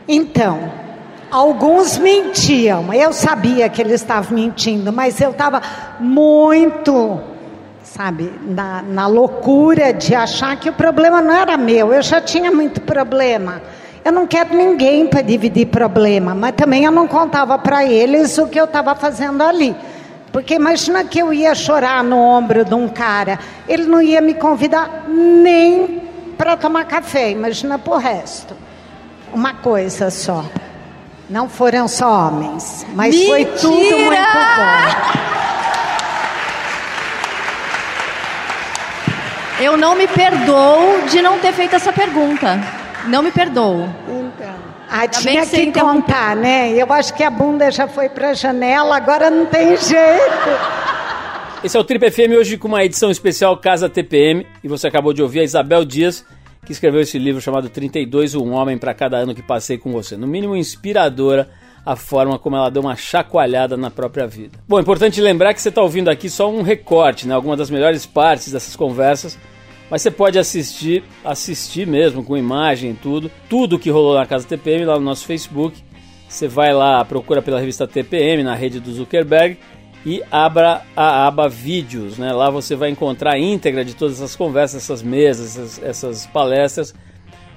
Então, 0.08 0.79
Alguns 1.32 1.98
mentiam. 1.98 2.94
Eu 2.94 3.13
sabia 3.13 3.70
que 3.70 3.82
eles 3.82 4.02
estavam 4.02 4.38
mentindo, 4.38 4.92
mas 4.92 5.22
eu 5.22 5.32
estava 5.32 5.62
muito, 6.00 7.20
sabe, 7.84 8.34
na, 8.42 8.82
na 8.82 9.08
loucura 9.08 9.94
de 9.94 10.15
achar 10.15 10.56
que 10.56 10.70
o 10.70 10.74
problema 10.74 11.22
não 11.22 11.34
era 11.34 11.56
meu. 11.56 11.94
Eu 11.94 12.02
já 12.02 12.20
tinha 12.20 12.52
muito 12.52 12.82
problema. 12.82 13.62
Eu 14.04 14.12
não 14.12 14.26
quero 14.26 14.56
ninguém 14.56 15.06
para 15.06 15.22
dividir 15.22 15.68
problema, 15.68 16.34
mas 16.34 16.56
também 16.56 16.86
eu 16.86 16.92
não 16.92 17.08
contava 17.08 17.58
para 17.60 17.86
eles 17.86 18.38
o 18.38 18.48
que 18.48 18.60
eu 18.60 18.65
estava 18.65 18.96
fazendo 18.96 19.44
ali. 19.44 19.76
Porque 20.32 20.56
imagina 20.56 21.04
que 21.04 21.20
eu 21.20 21.34
ia 21.34 21.54
chorar 21.54 22.04
no 22.04 22.18
ombro 22.18 22.63
de 22.63 22.74
um 22.74 22.88
cara, 22.88 23.39
ele 23.68 23.84
não 23.86 24.02
ia 24.02 24.22
me 24.22 24.34
convidar 24.34 25.06
nem 25.08 26.02
para 26.38 26.56
tomar 26.56 26.86
café, 26.86 27.32
imagina 27.32 27.78
para 27.78 27.94
o 27.94 27.98
resto. 27.98 28.56
Uma 29.34 29.54
coisa 29.56 30.10
só. 30.10 30.46
Não 31.30 31.48
foram 31.48 31.88
só 31.88 32.28
homens, 32.28 32.84
mas 32.96 33.13
Mentira! 33.13 33.30
foi 33.30 33.46
tudo 33.46 34.00
muito 34.00 34.18
bom. 34.58 35.30
Eu 39.62 39.78
não 39.78 39.96
me 39.96 40.08
perdoo 40.08 41.04
de 41.08 41.22
não 41.22 41.38
ter 41.38 41.54
feito 41.54 41.76
essa 41.76 41.94
pergunta. 41.94 42.60
Não 43.06 43.22
me 43.22 43.30
perdoo. 43.32 43.88
Então, 44.08 44.56
ah, 44.89 45.08
tinha 45.08 45.46
que, 45.46 45.72
que 45.72 45.80
contar, 45.80 46.36
né? 46.36 46.72
Eu 46.72 46.92
acho 46.92 47.13
que 47.13 47.24
a 47.24 47.30
bunda 47.30 47.70
já 47.70 47.88
foi 47.88 48.10
para 48.10 48.32
a 48.32 48.34
janela, 48.34 48.98
agora 48.98 49.30
não 49.30 49.46
tem 49.46 49.78
jeito. 49.78 50.50
Esse 51.63 51.78
é 51.78 51.80
o 51.80 51.84
Trip 51.84 52.10
FM 52.10 52.38
hoje 52.39 52.58
com 52.58 52.70
uma 52.70 52.84
edição 52.84 53.12
especial 53.12 53.56
Casa 53.58 53.88
TPM 53.88 54.48
e 54.63 54.68
você 54.68 54.88
acabou 54.88 55.13
de 55.13 55.22
ouvir 55.22 55.42
a 55.42 55.44
Isabel 55.44 55.86
Dias 55.86 56.26
que 56.69 56.73
escreveu 56.73 57.01
esse 57.01 57.17
livro 57.17 57.41
chamado 57.41 57.67
32, 57.67 58.36
Um 58.36 58.51
Homem 58.51 58.77
para 58.77 58.93
Cada 58.93 59.17
Ano 59.17 59.34
que 59.34 59.41
Passei 59.41 59.75
com 59.75 59.91
Você. 59.91 60.15
No 60.15 60.27
mínimo 60.27 60.55
inspiradora 60.55 61.49
a 61.84 61.95
forma 61.95 62.38
como 62.38 62.55
ela 62.55 62.69
deu 62.69 62.84
uma 62.84 62.95
chacoalhada 62.95 63.75
na 63.75 63.89
própria 63.89 64.27
vida. 64.27 64.60
Bom, 64.67 64.79
importante 64.79 65.19
lembrar 65.19 65.55
que 65.55 65.63
você 65.63 65.69
está 65.69 65.82
ouvindo 65.82 66.12
aqui 66.12 66.29
só 66.29 66.47
um 66.47 66.62
recorte, 66.62 67.27
né? 67.27 67.34
Algumas 67.34 67.58
das 67.58 67.71
melhores 67.71 68.05
partes 68.05 68.51
dessas 68.51 68.75
conversas, 68.75 69.36
mas 69.89 70.03
você 70.03 70.12
pode 70.12 70.38
assistir, 70.38 71.03
assistir 71.25 71.88
mesmo 71.88 72.23
com 72.23 72.38
imagem 72.38 72.91
e 72.91 72.93
tudo, 72.93 73.32
tudo 73.49 73.79
que 73.79 73.89
rolou 73.89 74.13
na 74.13 74.27
Casa 74.27 74.45
TPM 74.45 74.86
lá 74.86 74.93
no 74.93 75.05
nosso 75.05 75.25
Facebook. 75.25 75.82
Você 76.27 76.47
vai 76.47 76.71
lá, 76.71 77.03
procura 77.03 77.41
pela 77.41 77.60
revista 77.60 77.88
TPM 77.88 78.43
na 78.43 78.53
rede 78.53 78.79
do 78.79 78.93
Zuckerberg 78.93 79.58
e 80.06 80.24
abra 80.32 80.82
a 80.96 81.28
aba 81.28 81.50
vídeos, 81.50 82.18
né? 82.18 82.32
Lá 82.32 82.50
você 82.50 82.76
vai 82.76 82.90
encontrar 82.90 83.34
a 83.34 83.40
íntegra 83.40 83.84
de 83.84 83.96
todas 83.96 84.16
essas 84.16 84.36
conversas, 84.36 84.84
essas 84.84 85.02
mesas, 85.02 85.58
essas, 85.58 85.84
essas 85.84 86.26
palestras 86.28 86.94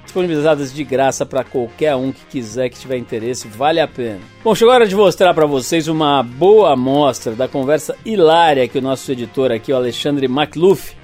disponibilizadas 0.05 0.73
de 0.75 0.85
graça 0.85 1.25
para 1.25 1.45
qualquer 1.45 1.95
um 1.95 2.13
que 2.13 2.25
quiser, 2.27 2.69
que 2.69 2.79
tiver 2.79 2.97
interesse, 2.97 3.49
vale 3.49 3.81
a 3.81 3.87
pena. 3.87 4.21
Bom, 4.43 4.55
chegou 4.55 4.73
a 4.73 4.75
hora 4.75 4.87
de 4.87 4.97
mostrar 4.97 5.33
para 5.33 5.47
vocês 5.47 5.89
uma 5.89 6.23
boa 6.23 6.73
amostra 6.73 7.35
da 7.35 7.47
conversa 7.47 7.97
hilária 8.05 8.67
que 8.67 8.79
o 8.79 8.83
nosso 8.83 9.11
editor 9.11 9.53
aqui, 9.53 9.73
o 9.73 9.77
Alexandre 9.77 10.27
McLuff, 10.27 10.97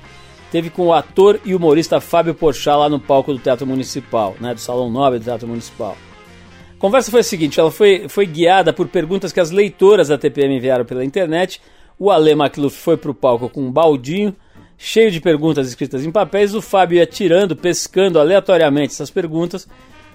teve 0.51 0.69
com 0.69 0.87
o 0.87 0.93
ator 0.93 1.41
e 1.45 1.55
humorista 1.55 2.01
Fábio 2.01 2.35
Porchat 2.35 2.77
lá 2.77 2.89
no 2.89 2.99
palco 2.99 3.33
do 3.33 3.39
Teatro 3.39 3.67
Municipal, 3.67 4.35
né, 4.41 4.53
do 4.53 4.61
Salão 4.61 4.91
Nobre 4.91 5.19
do 5.19 5.25
Teatro 5.25 5.47
Municipal. 5.47 5.97
A 6.79 6.81
conversa 6.81 7.11
foi 7.11 7.21
a 7.21 7.25
seguinte: 7.25 7.59
ela 7.59 7.73
foi, 7.73 8.09
foi 8.09 8.25
guiada 8.25 8.73
por 8.73 8.87
perguntas 8.87 9.33
que 9.33 9.41
as 9.41 9.51
leitoras 9.51 10.09
da 10.09 10.17
TPM 10.17 10.57
enviaram 10.57 10.85
pela 10.85 11.05
internet. 11.05 11.61
O 11.99 12.09
Ale 12.09 12.33
Macluf 12.37 12.79
foi 12.79 12.97
pro 12.97 13.13
palco 13.13 13.49
com 13.49 13.63
um 13.63 13.73
baldinho 13.73 14.35
cheio 14.77 15.11
de 15.11 15.21
perguntas 15.21 15.67
escritas 15.67 16.05
em 16.05 16.13
papéis. 16.13 16.55
O 16.55 16.63
Fábio 16.63 16.99
ia 16.99 17.07
tirando, 17.07 17.57
pescando 17.57 18.21
aleatoriamente 18.21 18.93
essas 18.93 19.11
perguntas. 19.11 19.67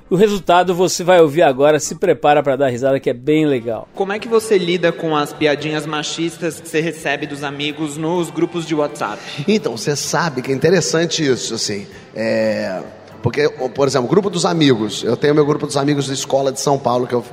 O 0.09 0.15
resultado 0.15 0.73
você 0.73 1.03
vai 1.03 1.19
ouvir 1.19 1.41
agora. 1.41 1.81
Se 1.81 1.95
prepara 1.95 2.41
para 2.41 2.55
dar 2.55 2.69
risada, 2.69 2.97
que 2.97 3.09
é 3.09 3.13
bem 3.13 3.45
legal. 3.45 3.89
Como 3.93 4.13
é 4.13 4.19
que 4.19 4.29
você 4.29 4.57
lida 4.57 4.89
com 4.93 5.17
as 5.17 5.33
piadinhas 5.33 5.85
machistas 5.85 6.61
que 6.61 6.69
você 6.69 6.79
recebe 6.79 7.27
dos 7.27 7.43
amigos 7.43 7.97
nos 7.97 8.29
grupos 8.29 8.65
de 8.65 8.73
WhatsApp? 8.73 9.19
Então, 9.49 9.75
você 9.75 9.97
sabe 9.97 10.41
que 10.41 10.49
é 10.49 10.55
interessante 10.55 11.25
isso, 11.25 11.55
assim. 11.55 11.85
É... 12.15 12.81
Porque, 13.23 13.49
por 13.49 13.87
exemplo, 13.87 14.05
o 14.05 14.09
grupo 14.09 14.29
dos 14.29 14.45
amigos. 14.45 15.01
Eu 15.01 15.15
tenho 15.15 15.33
meu 15.33 15.45
grupo 15.45 15.65
dos 15.65 15.77
amigos 15.77 16.07
da 16.07 16.13
escola 16.13 16.51
de 16.51 16.59
São 16.59 16.77
Paulo. 16.77 17.07
Que 17.07 17.13
eu... 17.15 17.23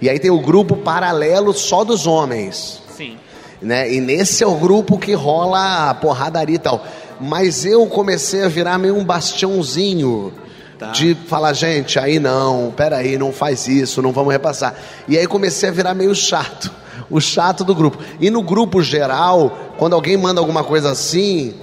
E 0.00 0.08
aí 0.08 0.18
tem 0.18 0.30
o 0.30 0.40
grupo 0.40 0.74
paralelo 0.74 1.52
só 1.52 1.84
dos 1.84 2.06
homens. 2.06 2.80
Sim. 2.96 3.18
Né? 3.60 3.92
E 3.92 4.00
nesse 4.00 4.42
é 4.42 4.46
o 4.46 4.54
grupo 4.54 4.98
que 4.98 5.12
rola 5.12 5.90
a 5.90 5.94
porradaria 5.94 6.56
e 6.56 6.58
tal. 6.58 6.82
Mas 7.20 7.66
eu 7.66 7.86
comecei 7.86 8.42
a 8.42 8.48
virar 8.48 8.78
meio 8.78 8.96
um 8.96 9.04
bastiãozinho. 9.04 10.32
Tá. 10.78 10.92
De 10.92 11.14
falar, 11.14 11.52
gente, 11.52 11.98
aí 11.98 12.18
não, 12.18 12.72
peraí, 12.74 13.18
não 13.18 13.30
faz 13.30 13.68
isso, 13.68 14.00
não 14.00 14.12
vamos 14.12 14.32
repassar. 14.32 14.74
E 15.06 15.16
aí 15.16 15.26
comecei 15.26 15.68
a 15.68 15.72
virar 15.72 15.94
meio 15.94 16.12
chato, 16.14 16.72
o 17.08 17.20
chato 17.20 17.62
do 17.62 17.74
grupo. 17.74 17.98
E 18.18 18.28
no 18.28 18.42
grupo 18.42 18.82
geral, 18.82 19.56
quando 19.78 19.92
alguém 19.92 20.16
manda 20.16 20.40
alguma 20.40 20.64
coisa 20.64 20.90
assim, 20.90 21.54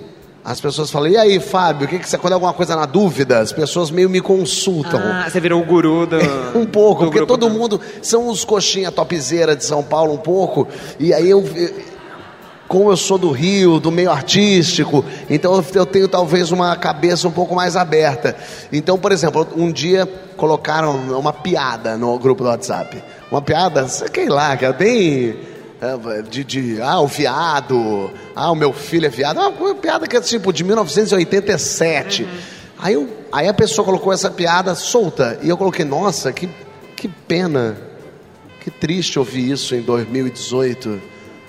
as 0.44 0.60
pessoas 0.60 0.90
falam, 0.90 1.10
e 1.10 1.18
aí, 1.18 1.40
Fábio, 1.40 1.86
o 1.86 1.90
que, 1.90 2.00
que 2.00 2.10
você. 2.10 2.18
Quando 2.18 2.32
é 2.32 2.34
alguma 2.34 2.54
coisa 2.54 2.76
na 2.76 2.88
dúvida, 2.88 3.40
as 3.40 3.52
pessoas 3.52 3.92
meio 3.92 4.10
me 4.10 4.20
consultam. 4.20 5.00
Ah, 5.00 5.30
você 5.30 5.40
virou 5.40 5.62
o 5.62 5.66
guru 5.66 6.08
do. 6.08 6.18
um 6.58 6.66
pouco, 6.66 7.06
do 7.06 7.12
porque 7.12 7.26
todo 7.28 7.48
mundo. 7.50 7.80
São 8.02 8.28
os 8.28 8.44
coxinha 8.44 8.92
topzeira 8.92 9.56
de 9.56 9.64
São 9.64 9.84
Paulo, 9.84 10.14
um 10.14 10.18
pouco. 10.18 10.68
E 11.00 11.14
aí 11.14 11.30
eu. 11.30 11.44
Como 12.68 12.90
eu 12.90 12.96
sou 12.96 13.18
do 13.18 13.32
Rio, 13.32 13.82
do 13.82 13.92
meio 13.92 14.10
artístico, 14.10 15.04
então 15.30 15.62
eu 15.76 15.86
tenho 15.86 16.08
talvez 16.08 16.54
uma 16.54 16.74
cabeça 16.78 17.28
um 17.28 17.32
pouco 17.32 17.54
mais 17.54 17.76
aberta. 17.76 18.34
Então, 18.72 18.98
por 18.98 19.12
exemplo, 19.12 19.46
um 19.58 19.70
dia 19.70 20.08
colocaram 20.38 20.96
uma 21.20 21.34
piada 21.34 21.98
no 21.98 22.18
grupo 22.18 22.44
do 22.44 22.50
WhatsApp. 22.50 23.04
Uma 23.30 23.42
piada, 23.42 23.90
sei 23.90 24.30
lá, 24.30 24.56
que 24.56 24.64
é 24.64 24.72
bem 24.72 25.51
de, 26.30 26.44
de, 26.44 26.82
ah, 26.82 27.00
o 27.00 27.08
viado, 27.08 28.12
ah, 28.36 28.52
o 28.52 28.56
meu 28.56 28.72
filho 28.72 29.08
é 29.08 29.10
viado, 29.10 29.40
ah, 29.40 29.50
uma 29.50 29.74
piada 29.74 30.08
que 30.08 30.16
é 30.16 30.22
tipo 30.22 30.54
de 30.54 30.64
1987. 30.64 32.24
Uhum. 32.24 32.30
Aí, 32.78 32.94
eu, 32.94 33.10
aí 33.32 33.48
a 33.48 33.54
pessoa 33.54 33.84
colocou 33.84 34.14
essa 34.14 34.30
piada 34.30 34.76
solta 34.76 35.40
e 35.42 35.50
eu 35.50 35.58
coloquei, 35.58 35.84
nossa, 35.84 36.32
que, 36.32 36.48
que 36.96 37.08
pena, 37.08 37.76
que 38.60 38.70
triste 38.70 39.18
ouvir 39.18 39.50
isso 39.50 39.74
em 39.74 39.82
2018. 39.82 41.02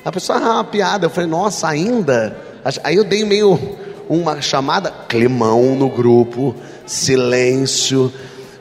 A 0.03 0.11
pessoa, 0.11 0.39
ah, 0.39 0.55
uma 0.55 0.65
piada. 0.65 1.07
Eu 1.07 1.11
falei, 1.11 1.29
nossa, 1.29 1.69
ainda? 1.69 2.37
Aí 2.83 2.97
eu 2.97 3.05
dei 3.05 3.25
meio 3.25 3.59
uma 4.09 4.41
chamada, 4.41 4.91
climão 5.09 5.77
no 5.77 5.89
grupo, 5.89 6.55
silêncio. 6.87 8.11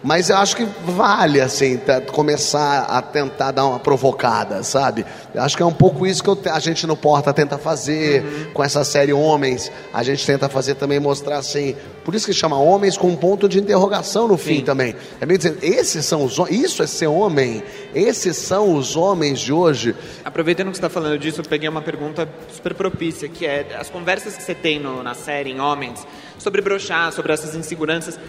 Mas 0.04 0.30
eu 0.30 0.38
acho 0.38 0.56
que 0.56 0.68
vale, 0.84 1.40
assim, 1.40 1.80
começar 2.12 2.84
a 2.84 3.02
tentar 3.02 3.52
dar 3.52 3.66
uma 3.66 3.80
provocada, 3.80 4.64
sabe? 4.64 5.06
Eu 5.34 5.44
acho 5.44 5.56
que 5.56 5.62
é 5.62 5.66
um 5.66 5.74
pouco 5.74 6.08
isso 6.08 6.24
que 6.24 6.50
a 6.50 6.60
gente 6.60 6.88
no 6.88 6.98
Porta 6.98 7.32
tenta 7.32 7.58
fazer 7.58 8.24
uhum. 8.24 8.54
com 8.54 8.64
essa 8.64 8.84
série 8.84 9.14
Homens. 9.14 9.72
A 9.94 10.02
gente 10.04 10.26
tenta 10.26 10.50
fazer 10.50 10.76
também, 10.76 11.00
mostrar 11.00 11.38
assim. 11.38 11.76
Por 12.04 12.16
isso 12.16 12.26
que 12.26 12.34
chama 12.34 12.58
Homens 12.58 12.98
com 12.98 13.10
um 13.10 13.16
ponto 13.16 13.48
de 13.48 13.60
interrogação 13.60 14.28
no 14.28 14.38
fim 14.38 14.58
Sim. 14.58 14.64
também. 14.64 14.96
É 15.20 15.26
meio 15.26 15.38
dizendo, 15.38 15.60
esses 15.62 16.04
são 16.04 16.24
os 16.24 16.38
Isso 16.50 16.82
é 16.82 16.88
ser 16.88 17.08
homem. 17.08 17.62
Esses 17.94 18.38
são 18.38 18.76
os 18.76 18.96
homens 18.96 19.40
de 19.40 19.54
hoje. 19.54 19.96
Aproveitando 20.26 20.68
que 20.68 20.78
você 20.78 20.86
está 20.86 20.90
falando 20.90 21.20
disso, 21.20 21.42
eu 21.42 21.46
peguei 21.46 21.70
uma 21.70 21.82
pergunta 21.82 22.28
super 22.52 22.74
propícia, 22.74 23.30
que 23.30 23.46
é 23.46 23.68
as 23.80 23.90
conversas 23.90 24.36
que 24.36 24.42
você 24.42 24.56
tem 24.56 24.80
no, 24.80 25.04
na 25.04 25.14
série 25.14 25.52
em 25.52 25.60
Homens 25.60 26.06
sobre 26.40 26.62
brochar, 26.62 27.14
sobre 27.14 27.32
essas 27.32 27.54
inseguranças 27.54 28.20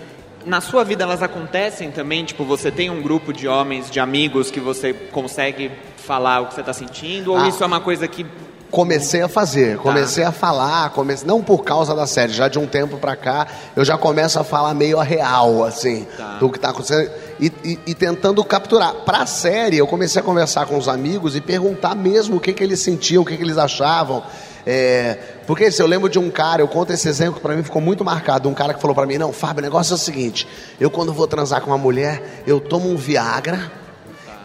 na 0.44 0.60
sua 0.60 0.84
vida 0.84 1.04
elas 1.04 1.22
acontecem 1.22 1.90
também? 1.90 2.24
Tipo, 2.24 2.44
você 2.44 2.70
tem 2.70 2.90
um 2.90 3.02
grupo 3.02 3.32
de 3.32 3.46
homens, 3.48 3.90
de 3.90 4.00
amigos 4.00 4.50
que 4.50 4.60
você 4.60 4.92
consegue 4.92 5.70
falar 5.96 6.40
o 6.40 6.46
que 6.46 6.54
você 6.54 6.60
está 6.60 6.72
sentindo? 6.72 7.32
Ou 7.32 7.38
ah, 7.38 7.48
isso 7.48 7.62
é 7.62 7.66
uma 7.66 7.80
coisa 7.80 8.06
que. 8.08 8.26
Comecei 8.70 9.20
a 9.20 9.28
fazer, 9.28 9.76
tá. 9.76 9.82
comecei 9.82 10.24
a 10.24 10.32
falar, 10.32 10.88
comecei, 10.90 11.28
não 11.28 11.42
por 11.42 11.62
causa 11.62 11.94
da 11.94 12.06
série, 12.06 12.32
já 12.32 12.48
de 12.48 12.58
um 12.58 12.66
tempo 12.66 12.96
pra 12.96 13.14
cá, 13.14 13.46
eu 13.76 13.84
já 13.84 13.98
começo 13.98 14.40
a 14.40 14.44
falar 14.44 14.72
meio 14.72 14.98
a 14.98 15.04
real, 15.04 15.62
assim, 15.62 16.06
tá. 16.16 16.38
do 16.38 16.48
que 16.48 16.56
está 16.56 16.70
acontecendo, 16.70 17.10
e, 17.38 17.52
e, 17.62 17.78
e, 17.88 17.94
tentando 17.94 18.42
capturar. 18.42 18.94
Pra 19.04 19.26
série, 19.26 19.76
eu 19.76 19.86
comecei 19.86 20.22
a 20.22 20.24
conversar 20.24 20.64
com 20.64 20.78
os 20.78 20.88
amigos 20.88 21.36
e 21.36 21.40
perguntar 21.42 21.94
mesmo 21.94 22.36
o 22.36 22.40
que, 22.40 22.54
que 22.54 22.64
eles 22.64 22.80
sentiam, 22.80 23.22
o 23.22 23.26
que, 23.26 23.36
que 23.36 23.42
eles 23.42 23.58
achavam. 23.58 24.22
É, 24.64 25.18
porque 25.46 25.70
se 25.70 25.82
eu 25.82 25.86
lembro 25.86 26.08
de 26.08 26.18
um 26.18 26.30
cara, 26.30 26.62
eu 26.62 26.68
conto 26.68 26.92
esse 26.92 27.08
exemplo 27.08 27.34
que 27.34 27.40
para 27.40 27.56
mim 27.56 27.62
ficou 27.62 27.82
muito 27.82 28.04
marcado, 28.04 28.48
um 28.48 28.54
cara 28.54 28.72
que 28.72 28.80
falou 28.80 28.94
para 28.94 29.06
mim, 29.06 29.18
não, 29.18 29.32
Fábio, 29.32 29.60
o 29.60 29.62
negócio 29.62 29.92
é 29.92 29.96
o 29.96 29.98
seguinte, 29.98 30.46
eu 30.80 30.90
quando 30.90 31.12
vou 31.12 31.26
transar 31.26 31.60
com 31.60 31.70
uma 31.70 31.78
mulher, 31.78 32.42
eu 32.46 32.60
tomo 32.60 32.88
um 32.88 32.96
Viagra 32.96 33.72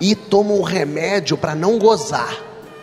e 0.01 0.15
tomo 0.15 0.57
um 0.57 0.63
remédio 0.63 1.37
para 1.37 1.53
não 1.53 1.77
gozar, 1.77 2.35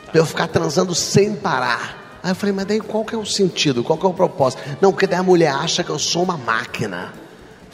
para 0.07 0.21
eu 0.21 0.27
ficar 0.27 0.47
transando 0.47 0.95
sem 0.95 1.35
parar. 1.35 2.21
Aí 2.23 2.31
eu 2.31 2.35
falei, 2.35 2.55
mas 2.55 2.65
daí 2.67 2.81
qual 2.81 3.05
que 3.05 3.15
é 3.15 3.19
o 3.19 3.27
sentido, 3.27 3.83
qual 3.83 3.99
que 3.99 4.07
é 4.07 4.09
o 4.09 4.15
propósito? 4.15 4.63
Não, 4.81 4.93
porque 4.93 5.07
daí 5.07 5.19
a 5.19 5.23
mulher 5.23 5.53
acha 5.53 5.83
que 5.83 5.91
eu 5.91 5.99
sou 5.99 6.23
uma 6.23 6.37
máquina. 6.37 7.24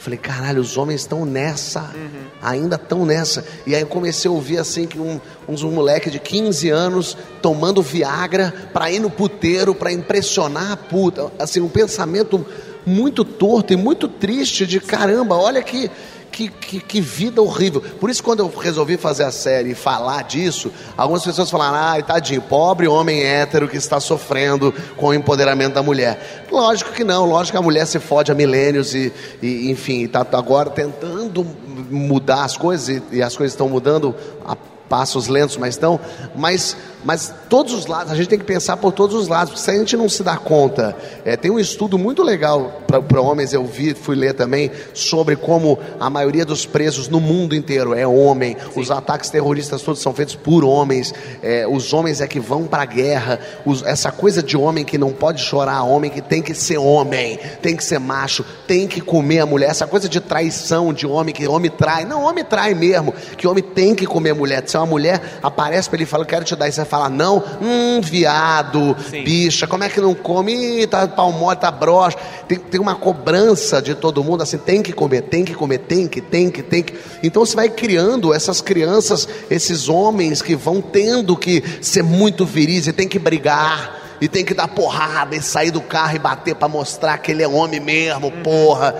Falei, 0.01 0.17
caralho, 0.17 0.59
os 0.59 0.77
homens 0.77 1.01
estão 1.01 1.25
nessa, 1.25 1.81
uhum. 1.93 2.23
ainda 2.41 2.75
estão 2.75 3.05
nessa. 3.05 3.45
E 3.67 3.75
aí 3.75 3.81
eu 3.81 3.87
comecei 3.87 4.27
a 4.27 4.33
ouvir 4.33 4.57
assim 4.57 4.87
que 4.87 4.97
um, 4.97 5.21
uns 5.47 5.61
um 5.61 5.69
moleque 5.69 6.09
de 6.09 6.17
15 6.17 6.71
anos 6.71 7.15
tomando 7.39 7.83
Viagra 7.83 8.51
para 8.73 8.91
ir 8.91 8.97
no 8.97 9.11
puteiro, 9.11 9.75
para 9.75 9.91
impressionar 9.91 10.71
a 10.71 10.75
puta. 10.75 11.31
Assim, 11.37 11.61
um 11.61 11.69
pensamento 11.69 12.43
muito 12.83 13.23
torto 13.23 13.73
e 13.73 13.75
muito 13.75 14.07
triste 14.07 14.65
de 14.65 14.79
caramba, 14.79 15.35
olha 15.35 15.61
que 15.61 15.91
que, 16.31 16.47
que, 16.47 16.79
que, 16.79 17.01
vida 17.01 17.41
horrível. 17.41 17.81
Por 17.81 18.09
isso, 18.09 18.23
quando 18.23 18.39
eu 18.39 18.47
resolvi 18.49 18.97
fazer 18.97 19.23
a 19.23 19.31
série 19.31 19.71
e 19.71 19.75
falar 19.75 20.23
disso, 20.23 20.71
algumas 20.97 21.23
pessoas 21.23 21.49
falaram: 21.49 21.75
ai, 21.75 22.01
tadinho, 22.03 22.41
pobre 22.41 22.87
homem 22.87 23.23
hétero 23.23 23.67
que 23.67 23.77
está 23.77 23.99
sofrendo 23.99 24.73
com 24.95 25.07
o 25.07 25.13
empoderamento 25.13 25.73
da 25.73 25.83
mulher. 25.83 26.47
Lógico 26.51 26.91
que 26.91 27.03
não, 27.03 27.25
lógico 27.25 27.57
que 27.57 27.61
a 27.61 27.61
mulher 27.61 27.85
se 27.85 27.99
fode 27.99 28.31
há 28.31 28.35
milênios 28.35 28.95
e, 28.95 29.11
e 29.41 29.69
enfim, 29.69 30.03
está 30.03 30.25
agora 30.31 30.69
tentando 30.69 31.45
mudar 31.89 32.43
as 32.43 32.55
coisas 32.55 32.89
e, 32.89 33.03
e 33.11 33.21
as 33.21 33.35
coisas 33.35 33.53
estão 33.53 33.67
mudando 33.67 34.15
a 34.45 34.55
passos 34.91 35.29
lentos, 35.29 35.55
mas 35.55 35.75
estão. 35.75 35.97
Mas, 36.35 36.75
mas 37.05 37.33
todos 37.47 37.73
os 37.73 37.85
lados, 37.85 38.11
a 38.11 38.15
gente 38.15 38.27
tem 38.27 38.37
que 38.37 38.43
pensar 38.43 38.75
por 38.75 38.91
todos 38.91 39.15
os 39.15 39.29
lados, 39.29 39.51
porque 39.51 39.63
se 39.63 39.71
a 39.71 39.77
gente 39.77 39.95
não 39.95 40.09
se 40.09 40.21
dá 40.21 40.35
conta, 40.35 40.93
é, 41.23 41.37
tem 41.37 41.49
um 41.49 41.57
estudo 41.57 41.97
muito 41.97 42.21
legal 42.21 42.81
para 42.85 43.21
homens, 43.21 43.53
eu 43.53 43.63
vi, 43.65 43.93
fui 43.93 44.17
ler 44.17 44.33
também, 44.33 44.69
sobre 44.93 45.37
como 45.37 45.79
a 45.97 46.09
maioria 46.09 46.43
dos 46.43 46.65
presos 46.65 47.07
no 47.07 47.21
mundo 47.21 47.55
inteiro 47.55 47.93
é 47.93 48.05
homem, 48.05 48.57
Sim. 48.73 48.81
os 48.81 48.91
ataques 48.91 49.29
terroristas 49.29 49.81
todos 49.81 50.01
são 50.01 50.13
feitos 50.13 50.35
por 50.35 50.65
homens, 50.65 51.13
é, 51.41 51.65
os 51.65 51.93
homens 51.93 52.19
é 52.19 52.27
que 52.27 52.41
vão 52.41 52.65
para 52.65 52.83
a 52.83 52.85
guerra, 52.85 53.39
os, 53.65 53.81
essa 53.83 54.11
coisa 54.11 54.43
de 54.43 54.57
homem 54.57 54.83
que 54.83 54.97
não 54.97 55.13
pode 55.13 55.41
chorar, 55.41 55.83
homem 55.83 56.11
que 56.11 56.21
tem 56.21 56.41
que 56.41 56.53
ser 56.53 56.77
homem, 56.77 57.39
tem 57.61 57.77
que 57.77 57.83
ser 57.83 57.99
macho, 57.99 58.43
tem 58.67 58.89
que 58.89 58.99
comer 58.99 59.39
a 59.39 59.45
mulher, 59.45 59.69
essa 59.69 59.87
coisa 59.87 60.09
de 60.09 60.19
traição 60.19 60.93
de 60.93 61.07
homem, 61.07 61.33
que 61.33 61.47
homem 61.47 61.71
trai, 61.71 62.03
não, 62.03 62.23
homem 62.23 62.43
trai 62.43 62.73
mesmo, 62.73 63.13
que 63.37 63.47
homem 63.47 63.63
tem 63.63 63.95
que 63.95 64.05
comer 64.05 64.31
a 64.31 64.35
mulher, 64.35 64.61
se 64.65 64.75
é 64.75 64.80
uma 64.81 64.87
mulher 64.87 65.39
aparece 65.41 65.89
para 65.89 65.97
ele 65.97 66.03
e 66.03 66.07
fala, 66.07 66.25
quero 66.25 66.43
te 66.43 66.55
dar, 66.55 66.67
e 66.67 66.71
você 66.71 66.83
fala, 66.83 67.09
não, 67.09 67.43
hum, 67.61 68.01
viado, 68.01 68.95
Sim. 69.09 69.23
bicha, 69.23 69.67
como 69.67 69.83
é 69.83 69.89
que 69.89 70.01
não 70.01 70.13
come? 70.13 70.81
Ih, 70.81 70.87
tá 70.87 71.07
pau 71.07 71.31
mole, 71.31 71.57
tá 71.57 71.71
broxa. 71.71 72.17
Tem, 72.47 72.57
tem 72.57 72.79
uma 72.79 72.95
cobrança 72.95 73.81
de 73.81 73.95
todo 73.95 74.23
mundo, 74.23 74.43
assim, 74.43 74.57
tem 74.57 74.81
que 74.81 74.91
comer, 74.91 75.23
tem 75.23 75.45
que 75.45 75.53
comer, 75.53 75.79
tem 75.79 76.07
que, 76.07 76.21
tem 76.21 76.49
que, 76.49 76.61
tem 76.61 76.83
que. 76.83 76.97
Então 77.23 77.45
você 77.45 77.55
vai 77.55 77.69
criando 77.69 78.33
essas 78.33 78.61
crianças, 78.61 79.27
esses 79.49 79.87
homens 79.87 80.41
que 80.41 80.55
vão 80.55 80.81
tendo 80.81 81.35
que 81.37 81.63
ser 81.81 82.03
muito 82.03 82.45
viris 82.45 82.87
e 82.87 82.93
tem 82.93 83.07
que 83.07 83.19
brigar 83.19 83.99
e 84.21 84.27
tem 84.27 84.45
que 84.45 84.53
dar 84.53 84.67
porrada 84.67 85.35
e 85.35 85.41
sair 85.41 85.71
do 85.71 85.81
carro 85.81 86.15
e 86.15 86.19
bater 86.19 86.55
para 86.55 86.67
mostrar 86.67 87.17
que 87.17 87.31
ele 87.31 87.41
é 87.41 87.47
homem 87.47 87.79
mesmo, 87.79 88.27
uhum. 88.27 88.43
porra. 88.43 88.95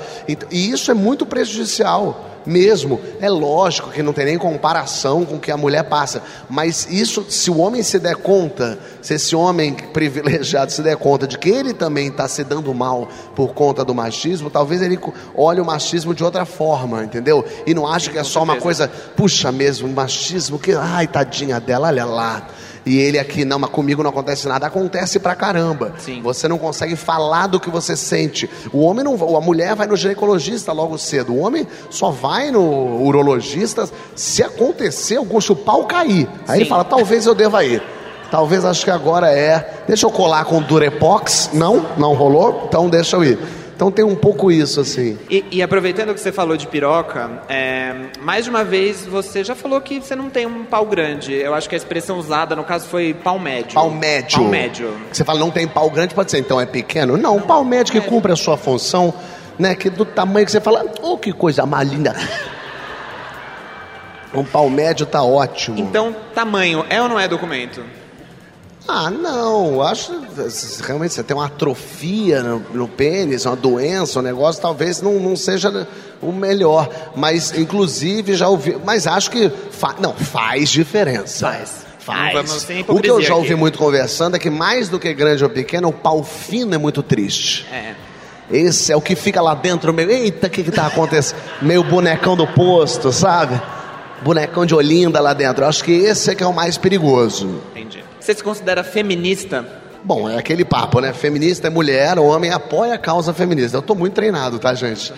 E 0.49 0.71
isso 0.71 0.89
é 0.89 0.95
muito 0.95 1.25
prejudicial 1.25 2.30
mesmo. 2.45 2.99
É 3.19 3.29
lógico 3.29 3.91
que 3.91 4.03
não 4.03 4.13
tem 4.13 4.25
nem 4.25 4.37
comparação 4.37 5.25
com 5.25 5.35
o 5.35 5.39
que 5.39 5.51
a 5.51 5.57
mulher 5.57 5.83
passa, 5.83 6.21
mas 6.49 6.87
isso, 6.89 7.25
se 7.29 7.49
o 7.49 7.57
homem 7.57 7.83
se 7.83 7.99
der 7.99 8.15
conta, 8.15 8.79
se 9.01 9.15
esse 9.15 9.35
homem 9.35 9.73
privilegiado 9.73 10.71
se 10.71 10.81
der 10.81 10.97
conta 10.97 11.27
de 11.27 11.37
que 11.37 11.49
ele 11.49 11.73
também 11.73 12.07
está 12.07 12.27
se 12.27 12.43
dando 12.43 12.73
mal 12.73 13.07
por 13.35 13.53
conta 13.53 13.83
do 13.83 13.93
machismo, 13.93 14.49
talvez 14.49 14.81
ele 14.81 14.99
olhe 15.35 15.59
o 15.59 15.65
machismo 15.65 16.13
de 16.13 16.23
outra 16.23 16.45
forma, 16.45 17.03
entendeu? 17.03 17.43
E 17.65 17.73
não 17.73 17.87
ache 17.87 18.09
que 18.09 18.17
é 18.17 18.23
só 18.23 18.43
uma 18.43 18.57
coisa, 18.57 18.89
puxa 19.15 19.51
mesmo, 19.51 19.87
machismo, 19.87 20.59
que, 20.59 20.73
ai, 20.73 21.07
tadinha 21.07 21.59
dela, 21.59 21.87
olha 21.87 22.05
lá 22.05 22.47
E 22.85 22.97
ele 22.97 23.19
aqui, 23.19 23.45
não, 23.45 23.59
mas 23.59 23.69
comigo 23.69 24.01
não 24.01 24.09
acontece 24.09 24.47
nada. 24.47 24.65
Acontece 24.65 25.19
pra 25.19 25.35
caramba. 25.35 25.93
Sim. 25.99 26.21
Você 26.21 26.47
não 26.47 26.57
consegue 26.57 26.95
falar 26.95 27.47
do 27.47 27.59
que 27.59 27.69
você 27.69 27.95
sente. 27.95 28.49
O 28.73 28.81
homem 28.81 29.03
não, 29.03 29.13
a 29.37 29.41
mulher 29.41 29.75
vai 29.75 29.85
no 29.85 29.95
ginecologista 29.95 30.71
logo 30.71 30.97
cedo. 30.97 31.33
O 31.33 31.39
homem 31.39 31.67
só 31.89 32.09
vai 32.09 32.49
no 32.49 33.03
urologista 33.03 33.87
se 34.15 34.43
acontecer 34.43 35.17
algum 35.17 35.39
chupar 35.39 35.75
ou 35.75 35.85
cair. 35.85 36.27
Aí 36.47 36.57
ele 36.57 36.65
Sim. 36.65 36.69
fala, 36.69 36.83
talvez 36.83 37.25
eu 37.25 37.35
deva 37.35 37.63
ir. 37.63 37.83
Talvez 38.31 38.63
acho 38.63 38.85
que 38.85 38.91
agora 38.91 39.29
é. 39.29 39.83
Deixa 39.85 40.05
eu 40.05 40.11
colar 40.11 40.45
com 40.45 40.61
Durepox. 40.61 41.49
Não, 41.53 41.85
não 41.97 42.13
rolou. 42.13 42.63
Então 42.67 42.89
deixa 42.89 43.17
eu 43.17 43.23
ir. 43.23 43.60
Então 43.81 43.89
tem 43.89 44.05
um 44.05 44.15
pouco 44.15 44.51
isso 44.51 44.79
assim. 44.79 45.17
E, 45.27 45.43
e 45.49 45.63
aproveitando 45.63 46.13
que 46.13 46.19
você 46.19 46.31
falou 46.31 46.55
de 46.55 46.67
piroca, 46.67 47.41
é, 47.49 47.95
mais 48.21 48.43
de 48.43 48.51
uma 48.51 48.63
vez 48.63 49.07
você 49.07 49.43
já 49.43 49.55
falou 49.55 49.81
que 49.81 49.99
você 49.99 50.15
não 50.15 50.29
tem 50.29 50.45
um 50.45 50.63
pau 50.63 50.85
grande. 50.85 51.33
Eu 51.33 51.55
acho 51.55 51.67
que 51.67 51.73
a 51.73 51.79
expressão 51.79 52.19
usada 52.19 52.55
no 52.55 52.63
caso 52.63 52.87
foi 52.87 53.11
pau 53.11 53.39
médio. 53.39 53.73
Pau 53.73 53.89
médio. 53.89 54.37
Pau 54.37 54.47
médio. 54.47 54.95
Você 55.11 55.23
fala, 55.23 55.39
não 55.39 55.49
tem 55.49 55.67
pau 55.67 55.89
grande, 55.89 56.13
pode 56.13 56.29
ser, 56.29 56.37
então 56.37 56.61
é 56.61 56.65
pequeno? 56.67 57.17
Não, 57.17 57.37
um 57.37 57.41
pau 57.41 57.63
médio 57.65 57.91
que 57.91 58.01
cumpre 58.01 58.31
a 58.31 58.35
sua 58.35 58.55
função, 58.55 59.11
né? 59.57 59.73
Que 59.73 59.89
do 59.89 60.05
tamanho 60.05 60.45
que 60.45 60.51
você 60.51 60.61
fala, 60.61 60.85
oh, 61.01 61.17
que 61.17 61.33
coisa 61.33 61.65
mais 61.65 61.89
linda. 61.89 62.15
Um 64.31 64.45
pau 64.45 64.69
médio 64.69 65.07
tá 65.07 65.23
ótimo. 65.23 65.79
Então, 65.79 66.15
tamanho 66.35 66.85
é 66.87 67.01
ou 67.01 67.09
não 67.09 67.19
é 67.19 67.27
documento? 67.27 67.83
Ah, 68.87 69.09
não, 69.09 69.81
acho 69.81 70.11
realmente 70.85 71.13
você 71.13 71.23
tem 71.23 71.35
uma 71.35 71.45
atrofia 71.45 72.41
no, 72.41 72.59
no 72.73 72.87
pênis, 72.87 73.45
uma 73.45 73.55
doença, 73.55 74.19
um 74.19 74.21
negócio, 74.21 74.61
talvez 74.61 75.01
não, 75.01 75.19
não 75.19 75.35
seja 75.35 75.87
o 76.21 76.31
melhor. 76.31 76.89
Mas, 77.15 77.57
inclusive, 77.57 78.35
já 78.35 78.47
ouvi. 78.47 78.77
Mas 78.83 79.07
acho 79.07 79.31
que. 79.31 79.49
Fa, 79.49 79.95
não, 79.99 80.13
faz 80.13 80.69
diferença. 80.69 81.47
Faz. 81.47 81.85
Faz. 81.99 82.33
Vamos 82.33 82.67
o 82.87 82.99
que 82.99 83.09
eu 83.09 83.21
já 83.21 83.35
ouvi 83.35 83.49
aqui. 83.49 83.55
muito 83.55 83.77
conversando 83.77 84.35
é 84.35 84.39
que 84.39 84.49
mais 84.49 84.89
do 84.89 84.99
que 84.99 85.13
grande 85.13 85.43
ou 85.43 85.49
pequeno, 85.49 85.89
o 85.89 85.93
pau 85.93 86.23
fino 86.23 86.73
é 86.73 86.77
muito 86.77 87.03
triste. 87.03 87.67
É. 87.71 87.93
Esse 88.51 88.91
é 88.91 88.95
o 88.95 89.01
que 89.01 89.15
fica 89.15 89.41
lá 89.41 89.53
dentro, 89.53 89.93
meio, 89.93 90.11
eita, 90.11 90.47
o 90.47 90.49
que 90.49 90.63
que 90.63 90.71
tá 90.71 90.87
acontecendo? 90.87 91.39
meio 91.61 91.83
bonecão 91.83 92.35
do 92.35 92.45
posto, 92.47 93.11
sabe? 93.13 93.61
Bonecão 94.23 94.65
de 94.65 94.75
Olinda 94.75 95.21
lá 95.21 95.33
dentro. 95.33 95.63
Eu 95.63 95.69
acho 95.69 95.83
que 95.83 95.91
esse 95.91 96.31
é 96.31 96.35
que 96.35 96.43
é 96.43 96.47
o 96.47 96.53
mais 96.53 96.77
perigoso. 96.77 97.61
Entendi. 97.71 98.03
Você 98.21 98.33
se 98.35 98.43
considera 98.43 98.83
feminista? 98.83 99.65
Bom, 100.03 100.29
é 100.29 100.37
aquele 100.37 100.63
papo, 100.63 100.99
né? 101.01 101.11
Feminista 101.11 101.67
é 101.67 101.69
mulher, 101.69 102.17
homem 102.19 102.51
apoia 102.51 102.93
a 102.93 102.97
causa 102.97 103.33
feminista. 103.33 103.77
Eu 103.77 103.81
tô 103.81 103.93
muito 103.95 104.13
treinado, 104.13 104.57
tá, 104.59 104.73
gente? 104.73 105.11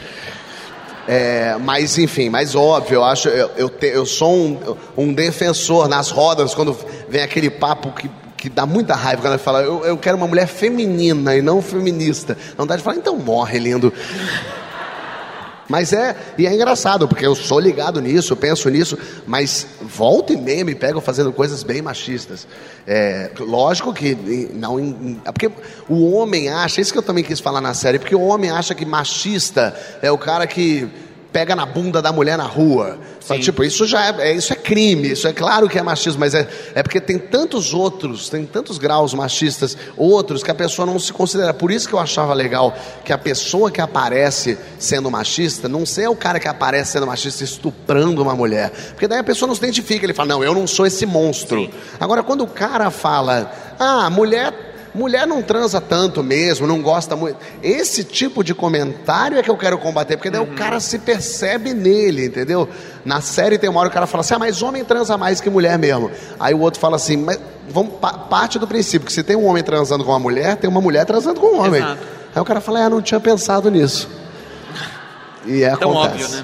É, 1.07 1.57
mas, 1.59 1.97
enfim, 1.97 2.29
mais 2.29 2.55
óbvio, 2.55 2.95
eu 2.95 3.03
acho, 3.03 3.27
eu, 3.27 3.51
eu, 3.57 3.69
te- 3.69 3.87
eu 3.87 4.05
sou 4.05 4.33
um, 4.33 4.77
um 4.97 5.13
defensor 5.13 5.87
nas 5.89 6.09
rodas, 6.09 6.55
quando 6.55 6.75
vem 7.09 7.21
aquele 7.21 7.49
papo 7.49 7.91
que, 7.91 8.09
que 8.37 8.49
dá 8.49 8.65
muita 8.65 8.95
raiva 8.95 9.21
quando 9.21 9.37
fala, 9.37 9.61
eu, 9.61 9.83
eu 9.85 9.97
quero 9.97 10.15
uma 10.15 10.27
mulher 10.27 10.47
feminina 10.47 11.35
e 11.35 11.41
não 11.41 11.61
feminista. 11.61 12.35
Dá 12.35 12.55
vontade 12.63 12.79
de 12.79 12.85
falar, 12.85 12.95
então 12.97 13.17
morre, 13.17 13.59
lindo. 13.59 13.91
Mas 15.73 15.91
é, 15.91 16.15
e 16.37 16.45
é 16.45 16.53
engraçado, 16.53 17.07
porque 17.07 17.25
eu 17.25 17.33
sou 17.33 17.59
ligado 17.59 17.99
nisso, 17.99 18.35
penso 18.35 18.69
nisso, 18.69 18.95
mas 19.25 19.65
volta 19.81 20.31
e 20.31 20.37
meia 20.37 20.63
me 20.63 20.75
pegam 20.75 21.01
fazendo 21.01 21.33
coisas 21.33 21.63
bem 21.63 21.81
machistas. 21.81 22.47
É, 22.85 23.31
lógico 23.39 23.91
que 23.91 24.13
não. 24.53 24.77
é 25.25 25.31
Porque 25.31 25.49
o 25.89 26.11
homem 26.11 26.47
acha, 26.47 26.79
isso 26.79 26.93
que 26.93 26.99
eu 26.99 27.01
também 27.01 27.23
quis 27.23 27.39
falar 27.39 27.59
na 27.59 27.73
série, 27.73 27.97
porque 27.97 28.13
o 28.13 28.21
homem 28.21 28.51
acha 28.51 28.75
que 28.75 28.85
machista 28.85 29.75
é 29.99 30.11
o 30.11 30.17
cara 30.17 30.45
que 30.45 30.87
pega 31.33 31.55
na 31.55 31.65
bunda 31.65 31.99
da 32.01 32.13
mulher 32.13 32.37
na 32.37 32.45
rua. 32.45 32.99
Tipo, 33.39 33.63
isso 33.63 33.87
já 33.87 34.05
é, 34.05 34.29
é- 34.29 34.35
isso 34.35 34.53
é 34.53 34.55
crime, 34.55 35.11
isso 35.11 35.27
é 35.27 35.33
claro 35.33 35.67
que 35.67 35.79
é 35.79 35.81
machismo, 35.81 36.19
mas 36.19 36.35
é, 36.35 36.47
é 36.75 36.83
porque 36.83 37.01
tem 37.01 37.17
tantos 37.17 37.73
outros, 37.73 38.29
tem 38.29 38.45
tantos 38.45 38.77
graus 38.77 39.13
machistas, 39.13 39.75
outros 39.97 40.43
que 40.43 40.51
a 40.51 40.55
pessoa 40.55 40.85
não 40.85 40.99
se 40.99 41.11
considera. 41.11 41.53
Por 41.53 41.71
isso 41.71 41.87
que 41.89 41.95
eu 41.95 41.99
achava 41.99 42.33
legal 42.33 42.75
que 43.03 43.11
a 43.11 43.17
pessoa 43.17 43.71
que 43.71 43.81
aparece 43.81 44.57
sendo 44.77 45.09
machista, 45.09 45.67
não 45.67 45.85
ser 45.85 46.07
o 46.07 46.15
cara 46.15 46.39
que 46.39 46.47
aparece 46.47 46.91
sendo 46.91 47.07
machista 47.07 47.43
estuprando 47.43 48.21
uma 48.21 48.35
mulher. 48.35 48.69
Porque 48.91 49.07
daí 49.07 49.19
a 49.19 49.23
pessoa 49.23 49.47
não 49.47 49.55
se 49.55 49.61
identifica, 49.63 50.05
ele 50.05 50.13
fala, 50.13 50.29
não, 50.29 50.43
eu 50.43 50.53
não 50.53 50.67
sou 50.67 50.85
esse 50.85 51.05
monstro. 51.05 51.67
Agora, 51.99 52.21
quando 52.21 52.41
o 52.41 52.47
cara 52.47 52.91
fala, 52.91 53.51
ah, 53.79 54.09
mulher 54.09 54.72
Mulher 54.95 55.25
não 55.25 55.41
transa 55.41 55.81
tanto 55.81 56.21
mesmo, 56.21 56.67
não 56.67 56.79
gosta 56.81 57.15
muito. 57.15 57.37
Esse 57.63 58.03
tipo 58.03 58.43
de 58.43 58.53
comentário 58.53 59.37
é 59.39 59.41
que 59.41 59.49
eu 59.49 59.57
quero 59.57 59.77
combater, 59.79 60.17
porque 60.17 60.29
daí 60.29 60.41
o 60.41 60.53
cara 60.53 60.79
se 60.79 60.99
percebe 60.99 61.73
nele, 61.73 62.25
entendeu? 62.27 62.69
Na 63.03 63.19
série 63.19 63.57
tem 63.57 63.69
uma 63.69 63.79
hora 63.79 63.89
que 63.89 63.93
o 63.93 63.95
cara 63.95 64.05
fala 64.05 64.21
assim: 64.21 64.35
ah, 64.35 64.39
mas 64.39 64.61
homem 64.61 64.83
transa 64.85 65.17
mais 65.17 65.41
que 65.41 65.49
mulher 65.49 65.79
mesmo. 65.79 66.11
Aí 66.39 66.53
o 66.53 66.59
outro 66.59 66.79
fala 66.79 66.95
assim: 66.97 67.17
mas 67.17 67.39
vamos 67.67 67.95
pa- 67.95 68.13
parte 68.13 68.59
do 68.59 68.67
princípio 68.67 69.07
que 69.07 69.11
se 69.13 69.23
tem 69.23 69.35
um 69.35 69.45
homem 69.47 69.63
transando 69.63 70.03
com 70.03 70.11
uma 70.11 70.19
mulher, 70.19 70.57
tem 70.57 70.69
uma 70.69 70.79
mulher 70.81 71.05
transando 71.05 71.39
com 71.39 71.47
um 71.55 71.59
homem. 71.65 71.81
Exato. 71.81 72.01
Aí 72.35 72.41
o 72.41 72.45
cara 72.45 72.61
fala: 72.61 72.85
ah, 72.85 72.89
não 72.89 73.01
tinha 73.01 73.19
pensado 73.19 73.71
nisso. 73.71 74.07
E 75.45 75.63
é 75.63 75.75
Tão 75.75 75.91
acontece. 76.03 76.43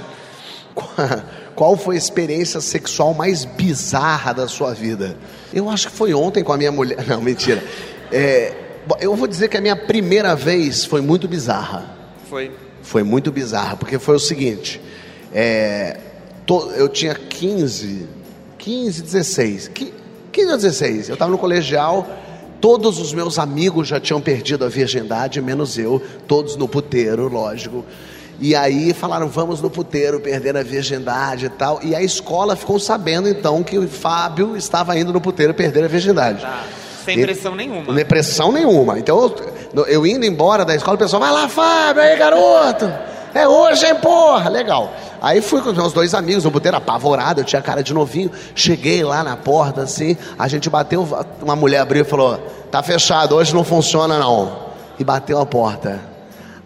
óbvio, 0.75 1.07
né? 1.07 1.23
Qual 1.55 1.75
foi 1.77 1.95
a 1.95 1.97
experiência 1.97 2.61
sexual 2.61 3.13
mais 3.13 3.43
bizarra 3.45 4.33
da 4.33 4.47
sua 4.47 4.73
vida? 4.73 5.15
Eu 5.53 5.69
acho 5.69 5.89
que 5.89 5.93
foi 5.95 6.13
ontem 6.13 6.43
com 6.43 6.53
a 6.53 6.57
minha 6.57 6.71
mulher. 6.71 7.03
Não, 7.07 7.21
mentira. 7.21 7.61
É, 8.11 8.53
eu 8.99 9.15
vou 9.15 9.27
dizer 9.27 9.47
que 9.49 9.57
a 9.57 9.61
minha 9.61 9.75
primeira 9.75 10.35
vez 10.35 10.85
foi 10.85 11.01
muito 11.01 11.27
bizarra. 11.27 11.95
Foi. 12.29 12.51
Foi 12.81 13.03
muito 13.03 13.31
bizarra, 13.31 13.75
porque 13.77 13.99
foi 13.99 14.15
o 14.15 14.19
seguinte: 14.19 14.81
é, 15.33 15.97
to- 16.45 16.71
eu 16.75 16.87
tinha 16.89 17.13
15, 17.13 18.07
15, 18.57 19.01
16, 19.03 19.67
qui- 19.67 19.93
15 20.31 20.51
ou 20.51 20.57
16, 20.57 21.09
eu 21.09 21.13
estava 21.13 21.29
no 21.31 21.37
colegial, 21.37 22.07
todos 22.61 22.99
os 22.99 23.13
meus 23.13 23.37
amigos 23.37 23.87
já 23.87 23.99
tinham 23.99 24.21
perdido 24.21 24.65
a 24.65 24.69
virgindade, 24.69 25.41
menos 25.41 25.77
eu, 25.77 26.01
todos 26.27 26.55
no 26.55 26.67
puteiro, 26.67 27.27
lógico. 27.27 27.83
E 28.41 28.55
aí 28.55 28.93
falaram, 28.93 29.27
vamos 29.27 29.61
no 29.61 29.69
puteiro 29.69 30.19
perder 30.21 30.55
a 30.55 30.63
virgindade 30.63 31.47
e 31.47 31.49
tal. 31.49 31.81
E 31.83 31.93
a 31.93 32.01
escola 32.01 32.55
ficou 32.55 32.79
sabendo 32.79 33.27
então 33.27 33.61
que 33.63 33.77
o 33.77 33.85
Fábio 33.87 34.55
estava 34.55 34.97
indo 34.97 35.11
no 35.11 35.19
puteiro 35.19 35.53
perder 35.53 35.83
a 35.83 35.87
virgindade. 35.89 36.41
Tá. 36.41 36.63
Sem 37.15 37.23
pressão 37.23 37.55
nenhuma. 37.55 37.93
Nem 37.93 38.05
pressão 38.05 38.51
nenhuma. 38.51 38.99
Então, 38.99 39.35
eu, 39.75 39.85
eu 39.85 40.05
indo 40.05 40.25
embora 40.25 40.65
da 40.65 40.75
escola, 40.75 40.95
o 40.95 40.99
pessoal, 40.99 41.21
vai 41.21 41.31
lá, 41.31 41.47
Fábio, 41.47 42.01
aí, 42.01 42.15
garoto. 42.17 42.91
É 43.33 43.47
hoje, 43.47 43.85
hein, 43.85 43.95
porra? 43.95 44.49
Legal. 44.49 44.91
Aí 45.21 45.41
fui 45.41 45.61
com 45.61 45.69
os 45.69 45.77
meus 45.77 45.93
dois 45.93 46.13
amigos, 46.13 46.43
no 46.43 46.51
puteiro 46.51 46.77
apavorado, 46.77 47.41
eu 47.41 47.45
tinha 47.45 47.61
cara 47.61 47.83
de 47.83 47.93
novinho. 47.93 48.31
Cheguei 48.55 49.03
lá 49.03 49.23
na 49.23 49.35
porta, 49.35 49.81
assim, 49.81 50.17
a 50.37 50.47
gente 50.47 50.69
bateu, 50.69 51.07
uma 51.41 51.55
mulher 51.55 51.79
abriu 51.79 52.01
e 52.01 52.05
falou, 52.05 52.37
tá 52.71 52.81
fechado, 52.81 53.35
hoje 53.35 53.53
não 53.53 53.63
funciona 53.63 54.17
não. 54.17 54.69
E 54.97 55.03
bateu 55.03 55.39
a 55.39 55.45
porta. 55.45 55.99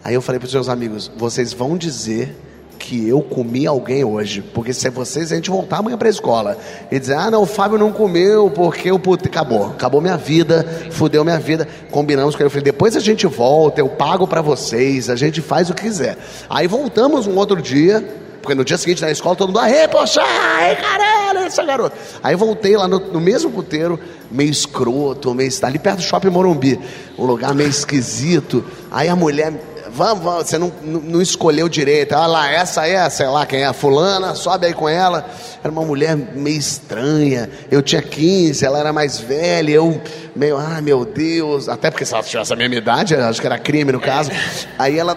Aí 0.02 0.14
eu 0.14 0.22
falei 0.22 0.38
para 0.38 0.46
os 0.46 0.54
meus 0.54 0.68
amigos, 0.68 1.10
vocês 1.16 1.52
vão 1.52 1.76
dizer 1.76 2.43
que 2.84 3.08
eu 3.08 3.22
comi 3.22 3.66
alguém 3.66 4.04
hoje, 4.04 4.42
porque 4.42 4.74
se 4.74 4.86
é 4.86 4.90
vocês, 4.90 5.32
a 5.32 5.36
gente 5.36 5.48
voltar 5.48 5.78
amanhã 5.78 5.96
para 5.96 6.06
a 6.06 6.10
escola 6.10 6.58
e 6.90 6.98
dizer, 6.98 7.14
ah, 7.14 7.30
não, 7.30 7.42
o 7.42 7.46
Fábio 7.46 7.78
não 7.78 7.90
comeu 7.90 8.50
porque 8.50 8.92
o 8.92 8.98
puto 8.98 9.26
acabou, 9.26 9.68
acabou 9.68 10.02
minha 10.02 10.18
vida, 10.18 10.66
fudeu 10.90 11.24
minha 11.24 11.38
vida. 11.38 11.66
Combinamos 11.90 12.36
com 12.36 12.42
ele, 12.42 12.48
eu 12.48 12.50
falei, 12.50 12.64
depois 12.64 12.94
a 12.94 13.00
gente 13.00 13.26
volta, 13.26 13.80
eu 13.80 13.88
pago 13.88 14.28
para 14.28 14.42
vocês, 14.42 15.08
a 15.08 15.16
gente 15.16 15.40
faz 15.40 15.70
o 15.70 15.74
que 15.74 15.84
quiser. 15.84 16.18
Aí 16.50 16.66
voltamos 16.66 17.26
um 17.26 17.36
outro 17.36 17.62
dia, 17.62 18.06
porque 18.42 18.54
no 18.54 18.62
dia 18.62 18.76
seguinte 18.76 19.00
na 19.00 19.10
escola 19.10 19.34
todo 19.34 19.48
mundo, 19.48 19.60
aê, 19.60 19.88
poxa, 19.88 20.20
ai, 20.22 20.76
caralho, 20.76 21.38
essa 21.38 21.64
garota. 21.64 21.96
Aí 22.22 22.36
voltei 22.36 22.76
lá 22.76 22.86
no, 22.86 22.98
no 22.98 23.20
mesmo 23.20 23.50
puteiro, 23.50 23.98
meio 24.30 24.50
escroto, 24.50 25.34
meio 25.34 25.50
ali 25.62 25.78
perto 25.78 25.96
do 25.96 26.02
shopping 26.02 26.28
Morumbi, 26.28 26.78
um 27.18 27.24
lugar 27.24 27.54
meio 27.54 27.70
esquisito. 27.70 28.62
Aí 28.90 29.08
a 29.08 29.16
mulher 29.16 29.54
Vamos, 29.96 30.24
vamos, 30.24 30.46
você 30.48 30.58
não, 30.58 30.72
não 30.82 31.22
escolheu 31.22 31.68
direito. 31.68 32.16
Olha 32.16 32.26
lá, 32.26 32.50
essa 32.50 32.84
é, 32.84 33.08
sei 33.08 33.28
lá 33.28 33.46
quem 33.46 33.62
é, 33.64 33.72
fulana, 33.72 34.34
sobe 34.34 34.66
aí 34.66 34.74
com 34.74 34.88
ela. 34.88 35.24
Era 35.62 35.70
uma 35.70 35.84
mulher 35.84 36.16
meio 36.16 36.58
estranha. 36.58 37.48
Eu 37.70 37.80
tinha 37.80 38.02
15, 38.02 38.64
ela 38.64 38.80
era 38.80 38.92
mais 38.92 39.20
velha. 39.20 39.70
Eu 39.70 40.02
meio, 40.34 40.56
ah, 40.56 40.80
meu 40.82 41.04
Deus. 41.04 41.68
Até 41.68 41.92
porque 41.92 42.04
se 42.04 42.12
ela 42.12 42.24
tivesse 42.24 42.52
a 42.52 42.56
mesma 42.56 42.74
idade, 42.74 43.14
acho 43.14 43.40
que 43.40 43.46
era 43.46 43.56
crime 43.56 43.92
no 43.92 44.00
caso. 44.00 44.32
Aí 44.76 44.98
ela. 44.98 45.16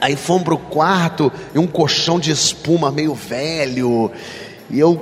Aí 0.00 0.16
fomos 0.16 0.42
pro 0.42 0.58
quarto 0.58 1.30
e 1.54 1.58
um 1.58 1.66
colchão 1.66 2.18
de 2.18 2.32
espuma 2.32 2.90
meio 2.90 3.14
velho. 3.14 4.10
E 4.68 4.80
eu 4.80 5.00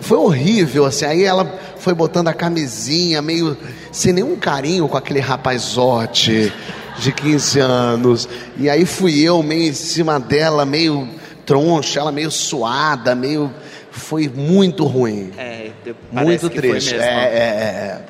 foi 0.00 0.16
horrível, 0.16 0.86
assim. 0.86 1.04
Aí 1.04 1.22
ela 1.22 1.44
foi 1.78 1.92
botando 1.92 2.28
a 2.28 2.32
camisinha, 2.32 3.20
meio 3.20 3.58
sem 3.92 4.14
nenhum 4.14 4.36
carinho 4.36 4.88
com 4.88 4.96
aquele 4.96 5.20
rapazote 5.20 6.50
de 6.98 7.12
15 7.12 7.60
anos. 7.60 8.28
E 8.56 8.70
aí 8.70 8.86
fui 8.86 9.20
eu 9.22 9.42
meio 9.42 9.70
em 9.70 9.74
cima 9.74 10.18
dela, 10.20 10.64
meio 10.64 11.08
troncha, 11.44 12.00
ela 12.00 12.12
meio 12.12 12.30
suada, 12.30 13.14
meio. 13.14 13.52
Foi 13.90 14.28
muito 14.28 14.84
ruim. 14.84 15.32
É, 15.38 15.70
muito 16.12 16.50
triste. 16.50 16.92
mesmo. 16.92 17.02
É, 17.02 18.02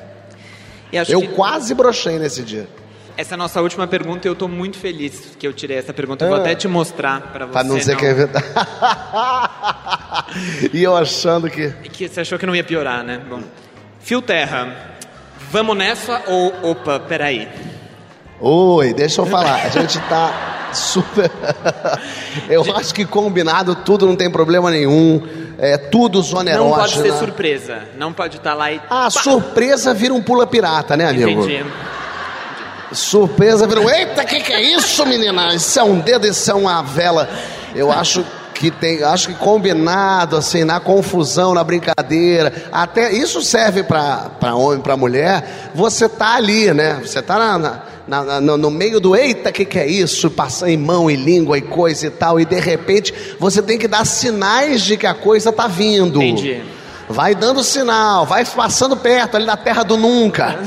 é, 0.91 0.97
é. 0.99 1.03
Eu 1.07 1.21
que 1.21 1.27
quase 1.29 1.73
brochei 1.73 2.19
nesse 2.19 2.43
dia. 2.43 2.67
essa 3.15 3.33
é 3.33 3.35
a 3.35 3.37
nossa 3.37 3.61
última 3.61 3.87
pergunta 3.87 4.27
e 4.27 4.29
eu 4.29 4.35
tô 4.35 4.49
muito 4.49 4.77
feliz 4.77 5.31
que 5.39 5.47
eu 5.47 5.53
tirei 5.53 5.77
essa 5.77 5.93
pergunta. 5.93 6.25
Eu 6.25 6.29
vou 6.29 6.37
Ah. 6.37 6.41
até 6.41 6.55
te 6.55 6.67
mostrar 6.67 7.21
para 7.31 7.45
você. 7.45 7.51
Pra 7.53 7.63
não 7.63 7.77
dizer 7.77 7.95
que 7.95 8.05
é 8.05 8.13
verdade. 8.13 8.45
e 10.73 10.83
eu 10.83 10.95
achando 10.95 11.49
que. 11.49 11.69
Que 11.91 12.07
você 12.07 12.21
achou 12.21 12.37
que 12.37 12.45
não 12.45 12.55
ia 12.55 12.63
piorar, 12.63 13.03
né? 13.03 13.21
Bom, 13.29 13.41
Fio 13.99 14.21
Terra, 14.21 14.95
vamos 15.51 15.77
nessa 15.77 16.21
ou 16.27 16.71
opa, 16.71 16.99
peraí? 16.99 17.47
Oi, 18.39 18.93
deixa 18.93 19.21
eu 19.21 19.25
falar. 19.25 19.55
A 19.65 19.69
gente 19.69 19.99
tá 20.01 20.69
super. 20.73 21.31
eu 22.49 22.63
acho 22.75 22.93
que 22.93 23.05
combinado 23.05 23.75
tudo 23.75 24.05
não 24.05 24.15
tem 24.15 24.29
problema 24.29 24.69
nenhum. 24.69 25.21
É 25.59 25.75
tudo 25.75 26.21
zona 26.21 26.55
Não 26.55 26.69
pode 26.69 26.93
ser 26.93 27.13
surpresa. 27.13 27.79
Não 27.97 28.13
pode 28.13 28.37
estar 28.37 28.53
lá 28.53 28.71
e. 28.71 28.79
Ah, 28.89 29.09
surpresa 29.09 29.91
vira 29.93 30.13
um 30.13 30.21
pula 30.21 30.45
pirata, 30.45 30.95
né, 30.95 31.07
amigo? 31.07 31.41
Entendi. 31.43 31.65
Surpresa 32.91 33.65
vira 33.67 33.81
um. 33.81 33.89
Eita, 33.89 34.23
que 34.23 34.39
que 34.39 34.53
é 34.53 34.61
isso, 34.61 35.03
menina? 35.05 35.53
Isso 35.55 35.79
é 35.79 35.83
um 35.83 35.99
dedo, 35.99 36.27
isso 36.27 36.49
é 36.51 36.53
uma 36.53 36.83
vela. 36.83 37.27
Eu 37.73 37.91
acho 37.91 38.23
que 38.53 38.71
tem, 38.71 39.03
acho 39.03 39.29
que 39.29 39.35
combinado 39.35 40.35
assim, 40.37 40.63
na 40.63 40.79
confusão, 40.79 41.53
na 41.53 41.63
brincadeira, 41.63 42.51
até 42.71 43.11
isso 43.11 43.41
serve 43.41 43.83
para 43.83 44.31
homem, 44.55 44.79
para 44.79 44.95
mulher. 44.95 45.71
Você 45.75 46.07
tá 46.07 46.35
ali, 46.35 46.71
né? 46.73 46.99
Você 47.03 47.21
tá 47.21 47.37
na, 47.37 47.57
na- 47.57 47.81
na- 48.07 48.39
na- 48.41 48.57
no 48.57 48.71
meio 48.71 48.99
do 48.99 49.15
eita, 49.15 49.51
que 49.51 49.65
que 49.65 49.77
é 49.77 49.85
isso? 49.87 50.29
Passar 50.31 50.69
em 50.69 50.77
mão 50.77 51.09
e 51.11 51.15
língua 51.15 51.57
e 51.57 51.61
coisa 51.61 52.07
e 52.07 52.09
tal, 52.09 52.39
e 52.39 52.45
de 52.45 52.59
repente 52.59 53.13
você 53.39 53.61
tem 53.61 53.77
que 53.77 53.87
dar 53.87 54.05
sinais 54.05 54.81
de 54.81 54.95
que 54.97 55.05
a 55.05 55.13
coisa 55.13 55.51
tá 55.51 55.67
vindo. 55.67 56.21
Entendi. 56.21 56.61
Vai 57.09 57.33
dando 57.35 57.63
sinal, 57.63 58.25
vai 58.25 58.43
passando 58.45 58.95
perto 58.97 59.35
ali 59.35 59.45
na 59.45 59.55
terra 59.57 59.83
do 59.83 59.95
nunca. 59.97 60.57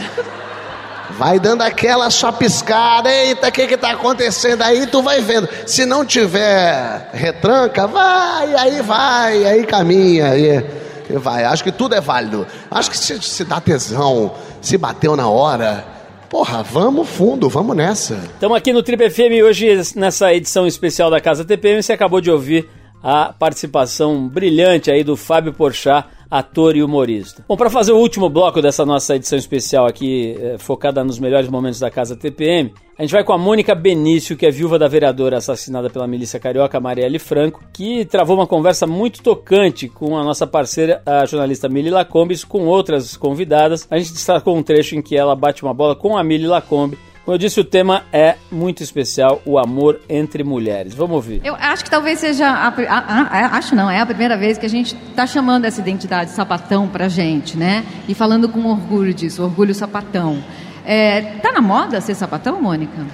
Vai 1.18 1.38
dando 1.38 1.60
aquela 1.62 2.08
chapiscada, 2.08 3.10
eita, 3.12 3.48
o 3.48 3.52
que 3.52 3.66
que 3.66 3.76
tá 3.76 3.90
acontecendo? 3.90 4.62
Aí 4.62 4.86
tu 4.86 5.02
vai 5.02 5.20
vendo. 5.20 5.46
Se 5.66 5.84
não 5.84 6.02
tiver 6.04 7.10
retranca, 7.12 7.86
vai, 7.86 8.54
aí 8.54 8.80
vai, 8.80 9.44
aí 9.44 9.66
caminha, 9.66 10.28
aí 10.30 10.64
e 11.10 11.18
vai. 11.18 11.44
Acho 11.44 11.62
que 11.64 11.72
tudo 11.72 11.94
é 11.94 12.00
válido. 12.00 12.46
Acho 12.70 12.90
que 12.90 12.96
se, 12.96 13.20
se 13.20 13.44
dá 13.44 13.60
tesão, 13.60 14.32
se 14.62 14.78
bateu 14.78 15.14
na 15.14 15.28
hora, 15.28 15.84
porra, 16.30 16.62
vamos 16.62 17.08
fundo, 17.08 17.48
vamos 17.48 17.76
nessa. 17.76 18.14
Estamos 18.14 18.56
aqui 18.56 18.72
no 18.72 18.84
Trip 18.84 19.10
FM 19.10 19.44
hoje 19.44 19.66
nessa 19.96 20.32
edição 20.32 20.64
especial 20.64 21.10
da 21.10 21.20
Casa 21.20 21.44
TPM. 21.44 21.82
Você 21.82 21.92
acabou 21.92 22.20
de 22.20 22.30
ouvir 22.30 22.68
a 23.02 23.32
participação 23.32 24.28
brilhante 24.28 24.92
aí 24.92 25.02
do 25.02 25.16
Fábio 25.16 25.52
Porchat, 25.52 26.06
ator 26.30 26.76
e 26.76 26.82
humorista. 26.82 27.44
Bom, 27.48 27.56
para 27.56 27.68
fazer 27.68 27.92
o 27.92 27.98
último 27.98 28.28
bloco 28.28 28.62
dessa 28.62 28.86
nossa 28.86 29.16
edição 29.16 29.38
especial 29.38 29.86
aqui, 29.86 30.36
eh, 30.38 30.56
focada 30.58 31.02
nos 31.02 31.18
melhores 31.18 31.48
momentos 31.48 31.80
da 31.80 31.90
Casa 31.90 32.16
TPM, 32.16 32.72
a 32.96 33.02
gente 33.02 33.12
vai 33.12 33.24
com 33.24 33.32
a 33.32 33.38
Mônica 33.38 33.74
Benício, 33.74 34.36
que 34.36 34.44
é 34.44 34.50
viúva 34.50 34.78
da 34.78 34.86
vereadora 34.86 35.38
assassinada 35.38 35.88
pela 35.88 36.06
milícia 36.06 36.38
carioca 36.38 36.78
Marielle 36.78 37.18
Franco, 37.18 37.64
que 37.72 38.04
travou 38.04 38.36
uma 38.36 38.46
conversa 38.46 38.86
muito 38.86 39.22
tocante 39.22 39.88
com 39.88 40.18
a 40.18 40.22
nossa 40.22 40.46
parceira, 40.46 41.02
a 41.06 41.24
jornalista 41.24 41.68
Mili 41.68 41.88
Lacombes, 41.88 42.44
com 42.44 42.66
outras 42.66 43.16
convidadas. 43.16 43.88
A 43.90 43.98
gente 43.98 44.12
destacou 44.12 44.54
um 44.54 44.62
trecho 44.62 44.96
em 44.96 45.02
que 45.02 45.16
ela 45.16 45.34
bate 45.34 45.62
uma 45.62 45.72
bola 45.72 45.96
com 45.96 46.16
a 46.16 46.22
Mili 46.22 46.46
Lacombe, 46.46 46.98
como 47.30 47.36
eu 47.36 47.38
disse, 47.38 47.60
o 47.60 47.64
tema 47.64 48.02
é 48.12 48.34
muito 48.50 48.82
especial, 48.82 49.40
o 49.46 49.56
amor 49.56 50.00
entre 50.08 50.42
mulheres. 50.42 50.92
Vamos 50.94 51.14
ouvir. 51.14 51.40
Eu 51.44 51.54
acho 51.54 51.84
que 51.84 51.88
talvez 51.90 52.18
seja. 52.18 52.44
A, 52.48 52.66
a- 52.66 52.74
a- 52.88 53.38
a- 53.46 53.56
acho 53.56 53.72
não, 53.76 53.88
é 53.88 54.00
a 54.00 54.04
primeira 54.06 54.36
vez 54.36 54.58
que 54.58 54.66
a 54.66 54.68
gente 54.68 54.96
está 55.10 55.28
chamando 55.28 55.64
essa 55.64 55.80
identidade 55.80 56.32
sapatão 56.32 56.88
pra 56.88 57.06
gente, 57.08 57.56
né? 57.56 57.84
E 58.08 58.14
falando 58.14 58.48
com 58.48 58.64
orgulho 58.66 59.14
disso, 59.14 59.44
orgulho 59.44 59.72
sapatão. 59.72 60.42
É, 60.84 61.20
tá 61.40 61.52
na 61.52 61.60
moda 61.60 62.00
ser 62.00 62.16
sapatão, 62.16 62.60
Mônica? 62.60 63.06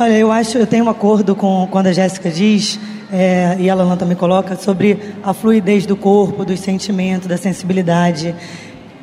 Olha, 0.00 0.18
eu 0.18 0.32
acho, 0.32 0.58
eu 0.58 0.66
tenho 0.66 0.84
um 0.86 0.90
acordo 0.90 1.36
com 1.36 1.68
quando 1.70 1.86
a 1.86 1.92
Jéssica 1.92 2.28
diz, 2.28 2.76
é, 3.12 3.54
e 3.60 3.70
a 3.70 3.74
Lana 3.76 3.96
também 3.96 4.16
coloca, 4.16 4.56
sobre 4.56 4.98
a 5.22 5.32
fluidez 5.32 5.86
do 5.86 5.94
corpo, 5.96 6.44
dos 6.44 6.58
sentimentos, 6.58 7.28
da 7.28 7.36
sensibilidade. 7.36 8.34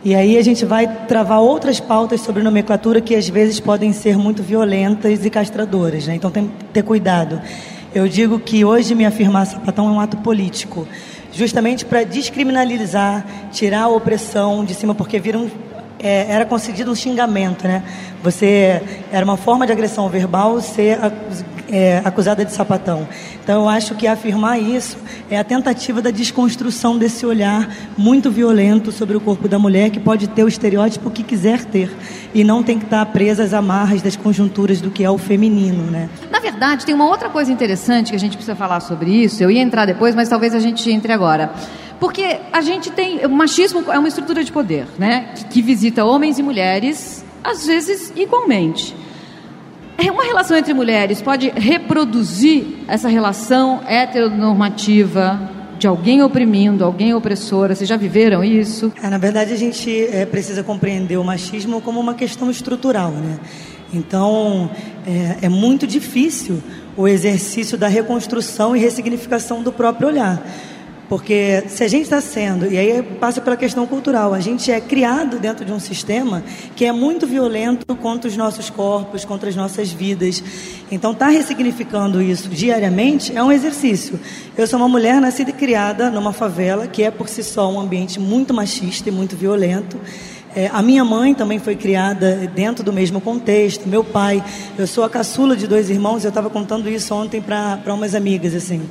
E 0.06 0.14
aí 0.14 0.38
a 0.38 0.42
gente 0.44 0.66
vai 0.66 0.86
travar 1.08 1.40
outras 1.40 1.80
pautas 1.80 2.20
sobre 2.20 2.44
nomenclatura 2.44 3.00
que 3.00 3.16
às 3.16 3.30
vezes 3.30 3.62
podem 3.62 3.94
ser 3.94 4.18
muito 4.18 4.44
violentas 4.44 5.26
e 5.26 5.30
castradoras, 5.30 6.08
né? 6.08 6.16
Então 6.16 6.30
tem 6.30 6.48
que 6.48 6.66
ter 6.66 6.84
cuidado. 6.84 7.42
Eu 7.96 8.06
digo 8.08 8.38
que 8.38 8.66
hoje 8.66 8.94
me 8.96 9.06
afirmar 9.06 9.46
sapatão 9.46 9.88
é 9.88 9.92
um 9.92 10.00
ato 10.02 10.18
político, 10.18 10.86
justamente 11.32 11.86
para 11.86 12.04
descriminalizar, 12.04 13.26
tirar 13.52 13.84
a 13.84 13.88
opressão 13.88 14.66
de 14.66 14.74
cima, 14.74 14.94
porque 14.94 15.20
viram 15.20 15.50
é, 16.00 16.26
era 16.30 16.46
concedido 16.46 16.92
um 16.92 16.96
xingamento, 16.96 17.66
né? 17.66 17.82
Você 18.22 18.82
era 19.10 19.24
uma 19.24 19.38
forma 19.38 19.66
de 19.66 19.72
agressão 19.72 20.10
verbal 20.10 20.60
ser 20.60 21.00
é, 21.74 22.04
acusada 22.06 22.46
de 22.46 22.54
sapatão. 22.54 23.08
Então 23.44 23.64
eu 23.64 23.70
acho 23.70 23.96
que 23.96 24.06
afirmar 24.06 24.60
isso 24.62 24.96
é 25.28 25.40
a 25.40 25.44
tentativa 25.44 26.04
da 26.04 26.12
desconstrução 26.12 27.00
desse 27.00 27.26
olhar 27.26 27.68
muito 27.98 28.30
violento 28.30 28.92
sobre 28.92 29.18
o 29.18 29.20
corpo 29.20 29.48
da 29.48 29.58
mulher 29.58 29.90
que 29.90 30.00
pode 30.00 30.28
ter 30.28 30.44
o 30.44 30.48
estereótipo 30.48 31.10
que 31.10 31.24
quiser 31.24 31.66
ter 31.66 31.92
e 32.32 32.44
não 32.44 32.62
tem 32.62 32.78
que 32.78 32.86
estar 32.86 33.04
presa 33.08 33.44
às 33.44 33.54
amarras 33.54 34.04
das 34.04 34.16
conjunturas 34.16 34.80
do 34.80 34.92
que 34.92 35.04
é 35.04 35.10
o 35.10 35.18
feminino, 35.18 35.90
né? 35.90 36.10
Na 36.30 36.40
verdade, 36.40 36.86
tem 36.86 36.94
uma 36.94 37.08
outra 37.08 37.28
coisa 37.28 37.52
interessante 37.52 38.12
que 38.12 38.16
a 38.16 38.20
gente 38.20 38.38
precisa 38.38 38.56
falar 38.56 38.80
sobre 38.80 39.10
isso. 39.10 39.42
Eu 39.42 39.50
ia 39.50 39.62
entrar 39.62 39.88
depois, 39.88 40.14
mas 40.14 40.30
talvez 40.30 40.54
a 40.54 40.60
gente 40.60 40.92
entre 40.92 41.12
agora. 41.12 41.52
Porque 42.00 42.38
a 42.52 42.62
gente 42.62 42.92
tem. 42.92 43.26
O 43.26 43.30
machismo 43.30 43.84
é 43.92 43.98
uma 43.98 44.08
estrutura 44.08 44.44
de 44.44 44.52
poder, 44.52 44.86
né? 45.00 45.34
Que, 45.36 45.46
que 45.46 45.62
visita 45.62 46.06
homens 46.06 46.38
e 46.38 46.44
mulheres, 46.44 47.26
às 47.44 47.66
vezes 47.66 48.14
igualmente. 48.16 48.96
É 49.98 50.12
Uma 50.12 50.24
relação 50.24 50.58
entre 50.58 50.74
mulheres 50.74 51.22
pode 51.22 51.50
reproduzir 51.50 52.66
essa 52.88 53.08
relação 53.08 53.82
heteronormativa 53.88 55.50
de 55.78 55.88
alguém 55.88 56.22
oprimindo, 56.24 56.84
alguém 56.84 57.14
opressora. 57.14 57.76
Vocês 57.76 57.88
já 57.90 57.98
viveram 57.98 58.44
isso? 58.44 58.92
É, 59.02 59.10
na 59.10 59.18
verdade, 59.18 59.54
a 59.54 59.58
gente 59.58 60.06
é, 60.08 60.26
precisa 60.26 60.64
compreender 60.64 61.18
o 61.18 61.24
machismo 61.24 61.82
como 61.82 62.00
uma 62.00 62.14
questão 62.14 62.50
estrutural, 62.50 63.12
né? 63.12 63.40
Então, 63.94 64.72
é, 65.06 65.46
é 65.46 65.50
muito 65.50 65.86
difícil 65.86 66.62
o 66.98 67.08
exercício 67.08 67.78
da 67.78 67.88
reconstrução 67.88 68.76
e 68.76 68.80
ressignificação 68.80 69.62
do 69.62 69.72
próprio 69.72 70.08
olhar. 70.08 70.42
Porque 71.14 71.66
se 71.68 71.84
a 71.84 71.88
gente 71.88 72.06
está 72.06 72.20
sendo, 72.20 72.66
e 72.66 72.76
aí 72.76 73.04
passa 73.04 73.40
pela 73.40 73.56
questão 73.56 73.86
cultural, 73.86 74.34
a 74.34 74.40
gente 74.40 74.72
é 74.72 74.82
criado 74.82 75.38
dentro 75.38 75.64
de 75.64 75.72
um 75.72 75.80
sistema 75.80 76.44
que 76.76 76.86
é 76.86 76.92
muito 76.92 77.28
violento 77.28 77.86
contra 77.98 78.28
os 78.28 78.36
nossos 78.36 78.72
corpos, 78.72 79.24
contra 79.24 79.48
as 79.48 79.56
nossas 79.56 79.92
vidas. 79.92 80.44
Então, 80.92 81.12
estar 81.12 81.28
ressignificando 81.28 82.20
isso 82.20 82.50
diariamente 82.50 83.32
é 83.38 83.44
um 83.44 83.52
exercício. 83.52 84.20
Eu 84.58 84.66
sou 84.66 84.80
uma 84.80 84.90
mulher 84.90 85.22
nascida 85.22 85.52
e 85.52 85.54
criada 85.54 86.10
numa 86.10 86.34
favela 86.34 86.88
que 86.88 87.04
é 87.04 87.12
por 87.12 87.30
si 87.30 87.44
só 87.44 87.72
um 87.72 87.80
ambiente 87.80 88.20
muito 88.20 88.52
machista 88.52 89.08
e 89.10 89.12
muito 89.12 89.36
violento. 89.36 90.00
É, 90.56 90.68
a 90.74 90.82
minha 90.82 91.06
mãe 91.06 91.36
também 91.36 91.60
foi 91.60 91.76
criada 91.76 92.50
dentro 92.56 92.84
do 92.84 92.92
mesmo 92.92 93.22
contexto, 93.22 93.88
meu 93.88 94.04
pai. 94.04 94.44
Eu 94.76 94.88
sou 94.88 95.04
a 95.04 95.10
caçula 95.12 95.56
de 95.56 95.68
dois 95.68 95.92
irmãos, 95.92 96.24
eu 96.24 96.30
estava 96.30 96.50
contando 96.50 96.90
isso 96.90 97.14
ontem 97.14 97.40
para 97.40 97.94
umas 97.94 98.16
amigas, 98.16 98.56
assim. 98.56 98.82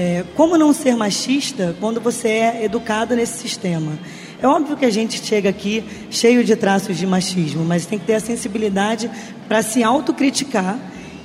É, 0.00 0.22
como 0.36 0.56
não 0.56 0.72
ser 0.72 0.94
machista 0.94 1.74
quando 1.80 2.00
você 2.00 2.28
é 2.28 2.64
educado 2.64 3.16
nesse 3.16 3.36
sistema? 3.36 3.98
É 4.40 4.46
óbvio 4.46 4.76
que 4.76 4.84
a 4.84 4.90
gente 4.90 5.20
chega 5.20 5.48
aqui 5.48 5.82
cheio 6.08 6.44
de 6.44 6.54
traços 6.54 6.96
de 6.96 7.04
machismo, 7.04 7.64
mas 7.64 7.84
tem 7.84 7.98
que 7.98 8.04
ter 8.04 8.14
a 8.14 8.20
sensibilidade 8.20 9.10
para 9.48 9.60
se 9.60 9.82
autocriticar 9.82 10.78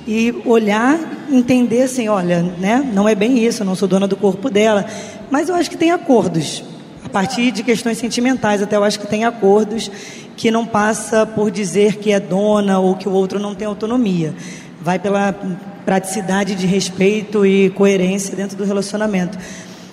e 0.08 0.34
olhar, 0.44 0.98
entender 1.30 1.82
assim, 1.82 2.08
olha, 2.08 2.42
né, 2.42 2.84
não 2.92 3.08
é 3.08 3.14
bem 3.14 3.38
isso, 3.38 3.62
eu 3.62 3.66
não 3.66 3.76
sou 3.76 3.86
dona 3.86 4.08
do 4.08 4.16
corpo 4.16 4.50
dela, 4.50 4.84
mas 5.30 5.48
eu 5.48 5.54
acho 5.54 5.70
que 5.70 5.76
tem 5.76 5.92
acordos. 5.92 6.64
A 7.04 7.08
partir 7.08 7.52
de 7.52 7.62
questões 7.62 7.98
sentimentais, 7.98 8.60
até 8.60 8.74
eu 8.74 8.82
acho 8.82 8.98
que 8.98 9.06
tem 9.06 9.24
acordos 9.24 9.88
que 10.36 10.50
não 10.50 10.66
passa 10.66 11.24
por 11.24 11.48
dizer 11.48 11.98
que 11.98 12.10
é 12.10 12.18
dona 12.18 12.80
ou 12.80 12.96
que 12.96 13.08
o 13.08 13.12
outro 13.12 13.38
não 13.38 13.54
tem 13.54 13.68
autonomia. 13.68 14.34
Vai 14.84 14.98
pela 14.98 15.34
praticidade 15.86 16.54
de 16.54 16.66
respeito 16.66 17.46
e 17.46 17.70
coerência 17.70 18.36
dentro 18.36 18.54
do 18.54 18.64
relacionamento. 18.64 19.38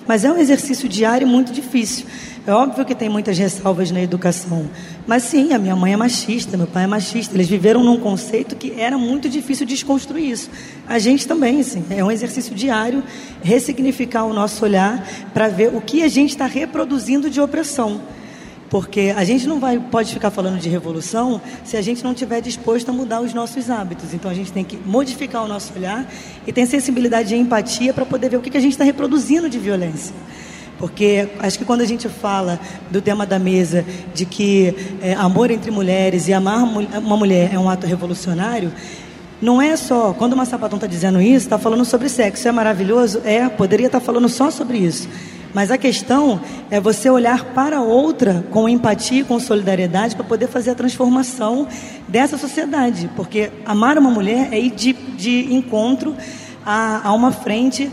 Mas 0.06 0.22
é 0.22 0.30
um 0.30 0.36
exercício 0.36 0.86
diário 0.86 1.26
muito 1.26 1.50
difícil. 1.50 2.04
É 2.46 2.52
óbvio 2.52 2.84
que 2.84 2.94
tem 2.94 3.08
muitas 3.08 3.38
ressalvas 3.38 3.90
na 3.90 4.02
educação. 4.02 4.68
Mas 5.06 5.22
sim, 5.22 5.54
a 5.54 5.58
minha 5.58 5.74
mãe 5.74 5.94
é 5.94 5.96
machista, 5.96 6.58
meu 6.58 6.66
pai 6.66 6.84
é 6.84 6.86
machista. 6.86 7.34
Eles 7.34 7.48
viveram 7.48 7.82
num 7.82 7.96
conceito 7.96 8.54
que 8.54 8.78
era 8.78 8.98
muito 8.98 9.30
difícil 9.30 9.64
desconstruir 9.64 10.30
isso. 10.30 10.50
A 10.86 10.98
gente 10.98 11.26
também, 11.26 11.60
assim, 11.60 11.82
é 11.88 12.04
um 12.04 12.10
exercício 12.10 12.54
diário 12.54 13.02
ressignificar 13.42 14.24
o 14.24 14.34
nosso 14.34 14.62
olhar 14.62 15.08
para 15.32 15.48
ver 15.48 15.74
o 15.74 15.80
que 15.80 16.02
a 16.02 16.08
gente 16.08 16.32
está 16.32 16.44
reproduzindo 16.44 17.30
de 17.30 17.40
opressão. 17.40 17.98
Porque 18.72 19.12
a 19.14 19.22
gente 19.22 19.46
não 19.46 19.60
vai, 19.60 19.78
pode 19.78 20.14
ficar 20.14 20.30
falando 20.30 20.58
de 20.58 20.66
revolução 20.66 21.42
se 21.62 21.76
a 21.76 21.82
gente 21.82 22.02
não 22.02 22.12
estiver 22.12 22.40
disposto 22.40 22.88
a 22.88 22.92
mudar 22.92 23.20
os 23.20 23.34
nossos 23.34 23.68
hábitos. 23.68 24.14
Então 24.14 24.30
a 24.30 24.34
gente 24.34 24.50
tem 24.50 24.64
que 24.64 24.78
modificar 24.78 25.44
o 25.44 25.46
nosso 25.46 25.74
olhar 25.76 26.10
e 26.46 26.52
ter 26.54 26.64
sensibilidade 26.64 27.34
e 27.34 27.38
empatia 27.38 27.92
para 27.92 28.06
poder 28.06 28.30
ver 28.30 28.38
o 28.38 28.40
que 28.40 28.48
que 28.48 28.56
a 28.56 28.60
gente 28.62 28.72
está 28.72 28.82
reproduzindo 28.82 29.50
de 29.50 29.58
violência. 29.58 30.14
Porque 30.78 31.28
acho 31.40 31.58
que 31.58 31.66
quando 31.66 31.82
a 31.82 31.84
gente 31.84 32.08
fala 32.08 32.58
do 32.90 33.02
tema 33.02 33.26
da 33.26 33.38
mesa 33.38 33.84
de 34.14 34.24
que 34.24 34.74
é, 35.02 35.12
amor 35.12 35.50
entre 35.50 35.70
mulheres 35.70 36.26
e 36.26 36.32
amar 36.32 36.64
uma 36.64 37.16
mulher 37.18 37.50
é 37.52 37.58
um 37.58 37.68
ato 37.68 37.86
revolucionário, 37.86 38.72
não 39.38 39.60
é 39.60 39.76
só, 39.76 40.14
quando 40.14 40.32
uma 40.32 40.46
sapatão 40.46 40.78
está 40.78 40.86
dizendo 40.86 41.20
isso, 41.20 41.44
está 41.44 41.58
falando 41.58 41.84
sobre 41.84 42.08
sexo. 42.08 42.48
É 42.48 42.52
maravilhoso? 42.52 43.20
É, 43.22 43.50
poderia 43.50 43.88
estar 43.88 44.00
falando 44.00 44.30
só 44.30 44.50
sobre 44.50 44.78
isso. 44.78 45.06
Mas 45.54 45.70
a 45.70 45.76
questão 45.76 46.40
é 46.70 46.80
você 46.80 47.10
olhar 47.10 47.44
para 47.46 47.80
outra 47.80 48.44
com 48.50 48.68
empatia 48.68 49.20
e 49.20 49.24
com 49.24 49.38
solidariedade 49.38 50.16
para 50.16 50.24
poder 50.24 50.48
fazer 50.48 50.70
a 50.70 50.74
transformação 50.74 51.68
dessa 52.08 52.38
sociedade. 52.38 53.10
Porque 53.14 53.50
amar 53.66 53.98
uma 53.98 54.10
mulher 54.10 54.48
é 54.52 54.58
ir 54.58 54.70
de, 54.70 54.92
de 54.92 55.52
encontro 55.54 56.16
a, 56.64 57.08
a 57.08 57.12
uma 57.12 57.32
frente 57.32 57.90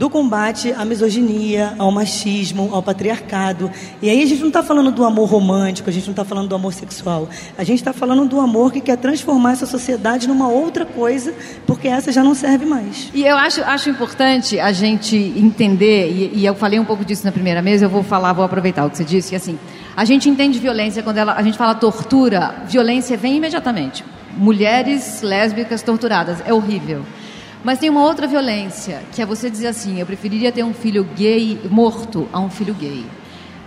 do 0.00 0.08
combate 0.08 0.72
à 0.72 0.82
misoginia, 0.82 1.74
ao 1.78 1.92
machismo, 1.92 2.70
ao 2.72 2.82
patriarcado. 2.82 3.70
E 4.00 4.08
aí 4.08 4.22
a 4.22 4.26
gente 4.26 4.40
não 4.40 4.48
está 4.48 4.62
falando 4.62 4.90
do 4.90 5.04
amor 5.04 5.28
romântico, 5.28 5.90
a 5.90 5.92
gente 5.92 6.06
não 6.06 6.12
está 6.12 6.24
falando 6.24 6.48
do 6.48 6.54
amor 6.54 6.72
sexual. 6.72 7.28
A 7.58 7.64
gente 7.64 7.80
está 7.80 7.92
falando 7.92 8.26
do 8.26 8.40
amor 8.40 8.72
que 8.72 8.80
quer 8.80 8.96
transformar 8.96 9.52
essa 9.52 9.66
sociedade 9.66 10.26
numa 10.26 10.48
outra 10.48 10.86
coisa, 10.86 11.34
porque 11.66 11.86
essa 11.86 12.10
já 12.10 12.24
não 12.24 12.34
serve 12.34 12.64
mais. 12.64 13.10
E 13.12 13.26
eu 13.26 13.36
acho, 13.36 13.60
acho 13.60 13.90
importante 13.90 14.58
a 14.58 14.72
gente 14.72 15.18
entender, 15.36 16.10
e, 16.10 16.38
e 16.38 16.46
eu 16.46 16.54
falei 16.54 16.80
um 16.80 16.84
pouco 16.86 17.04
disso 17.04 17.26
na 17.26 17.30
primeira 17.30 17.60
mesa, 17.60 17.84
eu 17.84 17.90
vou 17.90 18.02
falar, 18.02 18.32
vou 18.32 18.42
aproveitar 18.46 18.86
o 18.86 18.90
que 18.90 18.96
você 18.96 19.04
disse, 19.04 19.28
que 19.28 19.36
assim, 19.36 19.58
a 19.94 20.06
gente 20.06 20.30
entende 20.30 20.58
violência 20.58 21.02
quando 21.02 21.18
ela, 21.18 21.34
a 21.34 21.42
gente 21.42 21.58
fala 21.58 21.74
tortura, 21.74 22.54
violência 22.66 23.18
vem 23.18 23.36
imediatamente. 23.36 24.02
Mulheres 24.34 25.20
lésbicas 25.20 25.82
torturadas, 25.82 26.42
é 26.46 26.54
horrível. 26.54 27.04
Mas 27.62 27.78
tem 27.78 27.90
uma 27.90 28.02
outra 28.02 28.26
violência, 28.26 29.02
que 29.12 29.20
é 29.20 29.26
você 29.26 29.50
dizer 29.50 29.68
assim: 29.68 29.98
eu 30.00 30.06
preferiria 30.06 30.50
ter 30.50 30.64
um 30.64 30.72
filho 30.72 31.04
gay 31.16 31.60
morto 31.70 32.28
a 32.32 32.40
um 32.40 32.48
filho 32.48 32.74
gay. 32.74 33.04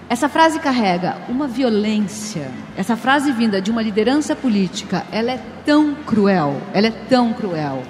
Essa 0.09 0.27
frase 0.27 0.59
carrega 0.59 1.17
uma 1.29 1.47
violência. 1.47 2.51
Essa 2.75 2.95
frase 2.95 3.31
vinda 3.31 3.61
de 3.61 3.71
uma 3.71 3.81
liderança 3.81 4.35
política, 4.35 5.05
ela 5.11 5.31
é 5.31 5.39
tão 5.65 5.95
cruel, 5.95 6.61
ela 6.73 6.87
é 6.87 6.91
tão 6.91 7.33
cruel. 7.33 7.83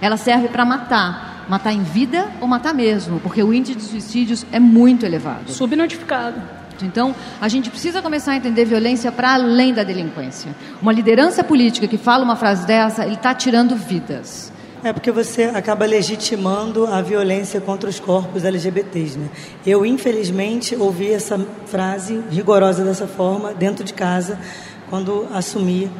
Ela 0.00 0.16
serve 0.16 0.48
para 0.48 0.64
matar, 0.64 1.46
matar 1.48 1.72
em 1.72 1.82
vida 1.82 2.28
ou 2.40 2.48
matar 2.48 2.72
mesmo, 2.72 3.20
porque 3.20 3.42
o 3.42 3.52
índice 3.52 3.76
de 3.76 3.82
suicídios 3.82 4.46
é 4.50 4.58
muito 4.58 5.04
elevado. 5.04 5.50
Subnotificado. 5.50 6.40
Então, 6.82 7.14
a 7.40 7.48
gente 7.48 7.70
precisa 7.70 8.00
começar 8.00 8.32
a 8.32 8.36
entender 8.36 8.64
violência 8.64 9.10
para 9.10 9.34
além 9.34 9.74
da 9.74 9.82
delinquência. 9.82 10.54
Uma 10.80 10.92
liderança 10.92 11.42
política 11.42 11.88
que 11.88 11.98
fala 11.98 12.24
uma 12.24 12.36
frase 12.36 12.66
dessa, 12.66 13.04
ele 13.04 13.14
está 13.14 13.34
tirando 13.34 13.74
vidas. 13.74 14.52
É 14.84 14.92
porque 14.92 15.10
você 15.10 15.44
acaba 15.44 15.84
legitimando 15.84 16.86
a 16.86 17.02
violência 17.02 17.60
contra 17.60 17.90
os 17.90 17.98
corpos 17.98 18.44
LGBTs, 18.44 19.18
né? 19.18 19.28
Eu, 19.66 19.84
infelizmente, 19.84 20.76
ouvi 20.76 21.10
essa 21.10 21.36
frase 21.66 22.22
rigorosa 22.30 22.84
dessa 22.84 23.08
forma 23.08 23.52
dentro 23.52 23.82
de 23.82 23.92
casa 23.92 24.38
quando 24.88 25.26
assumi 25.32 25.90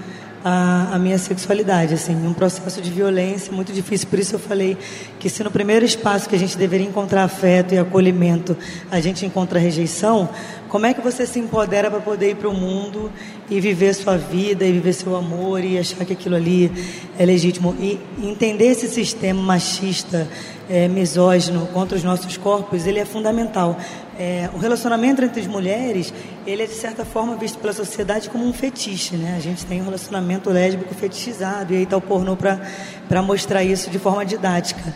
a, 0.44 0.94
a, 0.94 0.98
minha 0.98 1.18
sexualidade, 1.18 1.94
assim, 1.94 2.14
um 2.26 2.32
processo 2.32 2.80
de 2.80 2.90
violência 2.90 3.52
muito 3.52 3.72
difícil. 3.72 4.08
Por 4.08 4.18
isso 4.18 4.34
eu 4.34 4.38
falei 4.38 4.76
que 5.18 5.28
se 5.28 5.42
no 5.42 5.50
primeiro 5.50 5.84
espaço 5.84 6.28
que 6.28 6.36
a 6.36 6.38
gente 6.38 6.56
deveria 6.56 6.86
encontrar 6.86 7.24
afeto 7.24 7.74
e 7.74 7.78
acolhimento, 7.78 8.56
a 8.90 9.00
gente 9.00 9.26
encontra 9.26 9.58
rejeição, 9.58 10.28
como 10.68 10.86
é 10.86 10.94
que 10.94 11.00
você 11.00 11.26
se 11.26 11.38
empodera 11.38 11.90
para 11.90 12.00
poder 12.00 12.30
ir 12.30 12.36
para 12.36 12.48
o 12.48 12.54
mundo 12.54 13.10
e 13.50 13.60
viver 13.60 13.94
sua 13.94 14.16
vida, 14.16 14.66
e 14.66 14.72
viver 14.72 14.92
seu 14.92 15.16
amor, 15.16 15.64
e 15.64 15.78
achar 15.78 16.04
que 16.04 16.12
aquilo 16.12 16.36
ali 16.36 16.70
é 17.18 17.24
legítimo? 17.24 17.74
E 17.80 17.98
entender 18.22 18.66
esse 18.66 18.86
sistema 18.86 19.40
machista, 19.40 20.28
é, 20.68 20.86
misógino 20.86 21.66
contra 21.68 21.96
os 21.96 22.04
nossos 22.04 22.36
corpos, 22.36 22.86
ele 22.86 22.98
é 22.98 23.04
fundamental. 23.04 23.78
É, 24.18 24.50
o 24.52 24.58
relacionamento 24.58 25.22
entre 25.22 25.40
as 25.40 25.46
mulheres, 25.46 26.12
ele 26.44 26.64
é 26.64 26.66
de 26.66 26.74
certa 26.74 27.04
forma 27.04 27.36
visto 27.36 27.56
pela 27.58 27.72
sociedade 27.72 28.28
como 28.28 28.44
um 28.44 28.52
fetiche, 28.52 29.14
né? 29.16 29.34
A 29.36 29.40
gente 29.40 29.64
tem 29.64 29.80
um 29.80 29.84
relacionamento 29.84 30.50
lésbico 30.50 30.92
fetichizado, 30.92 31.72
e 31.72 31.76
aí 31.76 31.82
está 31.84 31.96
o 31.96 32.00
pornô 32.00 32.36
para 32.36 33.22
mostrar 33.22 33.62
isso 33.62 33.90
de 33.90 33.98
forma 33.98 34.26
didática. 34.26 34.92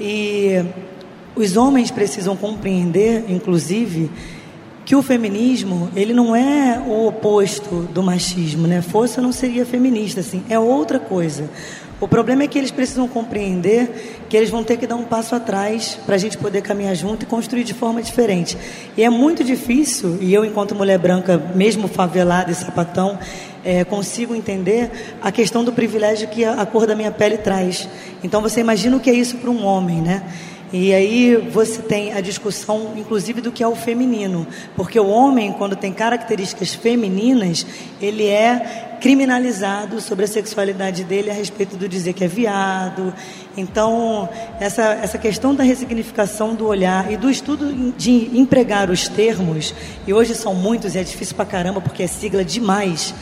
E 0.00 0.64
os 1.36 1.56
homens 1.56 1.92
precisam 1.92 2.36
compreender, 2.36 3.24
inclusive, 3.28 4.10
que 4.84 4.96
o 4.96 5.02
feminismo 5.02 5.88
ele 5.94 6.12
não 6.12 6.34
é 6.34 6.82
o 6.84 7.06
oposto 7.06 7.82
do 7.94 8.02
machismo, 8.02 8.66
né? 8.66 8.82
Força 8.82 9.22
não 9.22 9.30
seria 9.30 9.64
feminista, 9.64 10.18
assim, 10.18 10.42
é 10.48 10.58
outra 10.58 10.98
coisa. 10.98 11.48
O 12.02 12.08
problema 12.08 12.42
é 12.42 12.48
que 12.48 12.58
eles 12.58 12.72
precisam 12.72 13.06
compreender 13.06 14.24
que 14.28 14.36
eles 14.36 14.50
vão 14.50 14.64
ter 14.64 14.76
que 14.76 14.88
dar 14.88 14.96
um 14.96 15.04
passo 15.04 15.36
atrás 15.36 15.96
para 16.04 16.16
a 16.16 16.18
gente 16.18 16.36
poder 16.36 16.60
caminhar 16.60 16.96
junto 16.96 17.22
e 17.22 17.26
construir 17.26 17.62
de 17.62 17.72
forma 17.72 18.02
diferente. 18.02 18.58
E 18.96 19.04
é 19.04 19.08
muito 19.08 19.44
difícil, 19.44 20.18
e 20.20 20.34
eu, 20.34 20.44
enquanto 20.44 20.74
mulher 20.74 20.98
branca, 20.98 21.38
mesmo 21.54 21.86
favelada 21.86 22.50
e 22.50 22.56
sapatão, 22.56 23.20
é, 23.64 23.84
consigo 23.84 24.34
entender 24.34 24.90
a 25.22 25.30
questão 25.30 25.62
do 25.62 25.72
privilégio 25.72 26.26
que 26.26 26.44
a, 26.44 26.54
a 26.54 26.66
cor 26.66 26.88
da 26.88 26.96
minha 26.96 27.12
pele 27.12 27.38
traz. 27.38 27.88
Então 28.24 28.42
você 28.42 28.58
imagina 28.58 28.96
o 28.96 29.00
que 29.00 29.08
é 29.08 29.14
isso 29.14 29.36
para 29.36 29.48
um 29.48 29.64
homem, 29.64 30.00
né? 30.00 30.24
E 30.72 30.94
aí 30.94 31.36
você 31.36 31.82
tem 31.82 32.14
a 32.14 32.20
discussão, 32.22 32.94
inclusive, 32.96 33.42
do 33.42 33.52
que 33.52 33.62
é 33.62 33.68
o 33.68 33.76
feminino. 33.76 34.46
Porque 34.74 34.98
o 34.98 35.06
homem, 35.06 35.52
quando 35.52 35.76
tem 35.76 35.92
características 35.92 36.72
femininas, 36.72 37.66
ele 38.00 38.26
é 38.26 38.96
criminalizado 38.98 40.00
sobre 40.00 40.24
a 40.24 40.28
sexualidade 40.28 41.04
dele 41.04 41.30
a 41.30 41.34
respeito 41.34 41.76
do 41.76 41.86
dizer 41.86 42.14
que 42.14 42.24
é 42.24 42.28
viado. 42.28 43.12
Então, 43.54 44.26
essa, 44.58 44.94
essa 44.94 45.18
questão 45.18 45.54
da 45.54 45.62
ressignificação 45.62 46.54
do 46.54 46.66
olhar 46.66 47.12
e 47.12 47.18
do 47.18 47.28
estudo 47.28 47.92
de 47.92 48.30
empregar 48.32 48.88
os 48.88 49.08
termos, 49.08 49.74
e 50.06 50.14
hoje 50.14 50.34
são 50.34 50.54
muitos 50.54 50.94
e 50.94 50.98
é 50.98 51.02
difícil 51.02 51.34
pra 51.34 51.44
caramba 51.44 51.80
porque 51.82 52.04
é 52.04 52.06
sigla 52.06 52.44
demais, 52.44 53.12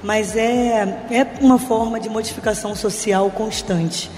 mas 0.00 0.36
é, 0.36 0.82
é 1.10 1.26
uma 1.40 1.58
forma 1.58 1.98
de 1.98 2.08
modificação 2.08 2.76
social 2.76 3.30
constante 3.30 4.08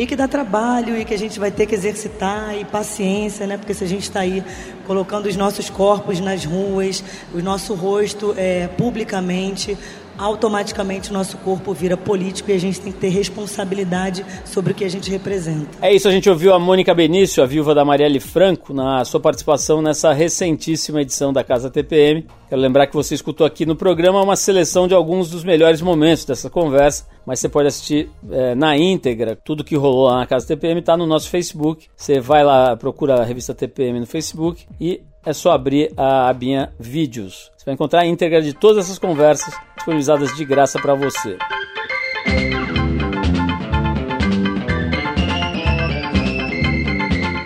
e 0.00 0.06
que 0.06 0.16
dá 0.16 0.26
trabalho 0.26 0.96
e 0.96 1.04
que 1.04 1.12
a 1.12 1.18
gente 1.18 1.38
vai 1.38 1.50
ter 1.50 1.66
que 1.66 1.74
exercitar 1.74 2.56
e 2.56 2.64
paciência, 2.64 3.46
né? 3.46 3.58
Porque 3.58 3.74
se 3.74 3.84
a 3.84 3.86
gente 3.86 4.04
está 4.04 4.20
aí 4.20 4.42
colocando 4.86 5.26
os 5.26 5.36
nossos 5.36 5.68
corpos 5.68 6.20
nas 6.20 6.42
ruas, 6.42 7.04
o 7.34 7.42
nosso 7.42 7.74
rosto 7.74 8.34
é, 8.34 8.66
publicamente, 8.66 9.76
automaticamente 10.20 11.10
o 11.10 11.14
nosso 11.14 11.38
corpo 11.38 11.72
vira 11.72 11.96
político 11.96 12.50
e 12.50 12.54
a 12.54 12.58
gente 12.58 12.78
tem 12.80 12.92
que 12.92 12.98
ter 12.98 13.08
responsabilidade 13.08 14.24
sobre 14.44 14.72
o 14.72 14.74
que 14.74 14.84
a 14.84 14.88
gente 14.88 15.10
representa. 15.10 15.78
É 15.80 15.92
isso, 15.92 16.06
a 16.06 16.10
gente 16.10 16.28
ouviu 16.28 16.52
a 16.52 16.58
Mônica 16.58 16.94
Benício, 16.94 17.42
a 17.42 17.46
viúva 17.46 17.74
da 17.74 17.84
Marielle 17.84 18.20
Franco, 18.20 18.74
na 18.74 19.02
sua 19.04 19.18
participação 19.18 19.80
nessa 19.80 20.12
recentíssima 20.12 21.00
edição 21.00 21.32
da 21.32 21.42
Casa 21.42 21.70
TPM. 21.70 22.26
Quero 22.50 22.60
lembrar 22.60 22.86
que 22.86 22.94
você 22.94 23.14
escutou 23.14 23.46
aqui 23.46 23.64
no 23.64 23.74
programa 23.74 24.22
uma 24.22 24.36
seleção 24.36 24.86
de 24.86 24.94
alguns 24.94 25.30
dos 25.30 25.42
melhores 25.42 25.80
momentos 25.80 26.24
dessa 26.24 26.50
conversa, 26.50 27.06
mas 27.24 27.38
você 27.38 27.48
pode 27.48 27.68
assistir 27.68 28.10
é, 28.30 28.54
na 28.54 28.76
íntegra. 28.76 29.38
Tudo 29.42 29.64
que 29.64 29.76
rolou 29.76 30.06
lá 30.06 30.18
na 30.18 30.26
Casa 30.26 30.46
TPM 30.46 30.80
está 30.80 30.96
no 30.96 31.06
nosso 31.06 31.30
Facebook. 31.30 31.86
Você 31.96 32.20
vai 32.20 32.44
lá, 32.44 32.76
procura 32.76 33.14
a 33.14 33.24
revista 33.24 33.54
TPM 33.54 34.00
no 34.00 34.06
Facebook 34.06 34.66
e 34.80 35.00
é 35.24 35.32
só 35.32 35.52
abrir 35.52 35.92
a 35.96 36.28
abinha 36.28 36.72
Vídeos. 36.78 37.50
Você 37.56 37.64
vai 37.64 37.74
encontrar 37.74 38.00
a 38.00 38.06
íntegra 38.06 38.40
de 38.40 38.54
todas 38.54 38.86
essas 38.86 38.98
conversas 38.98 39.54
disponibilizadas 39.76 40.34
de 40.34 40.44
graça 40.44 40.80
para 40.80 40.94
você. 40.94 41.36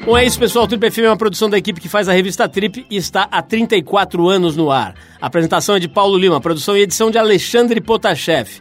Bom, 0.04 0.18
é 0.18 0.24
isso, 0.26 0.38
pessoal. 0.38 0.66
O 0.66 0.68
Trip 0.68 0.90
FM 0.90 0.98
é 0.98 1.08
uma 1.08 1.16
produção 1.16 1.48
da 1.48 1.56
equipe 1.56 1.80
que 1.80 1.88
faz 1.88 2.08
a 2.08 2.12
revista 2.12 2.46
Trip 2.46 2.86
e 2.90 2.96
está 2.96 3.26
há 3.30 3.40
34 3.40 4.28
anos 4.28 4.54
no 4.54 4.70
ar. 4.70 4.94
A 5.18 5.26
apresentação 5.26 5.76
é 5.76 5.78
de 5.78 5.88
Paulo 5.88 6.18
Lima, 6.18 6.40
produção 6.40 6.76
e 6.76 6.82
edição 6.82 7.10
de 7.10 7.16
Alexandre 7.16 7.80
Potashev. 7.80 8.60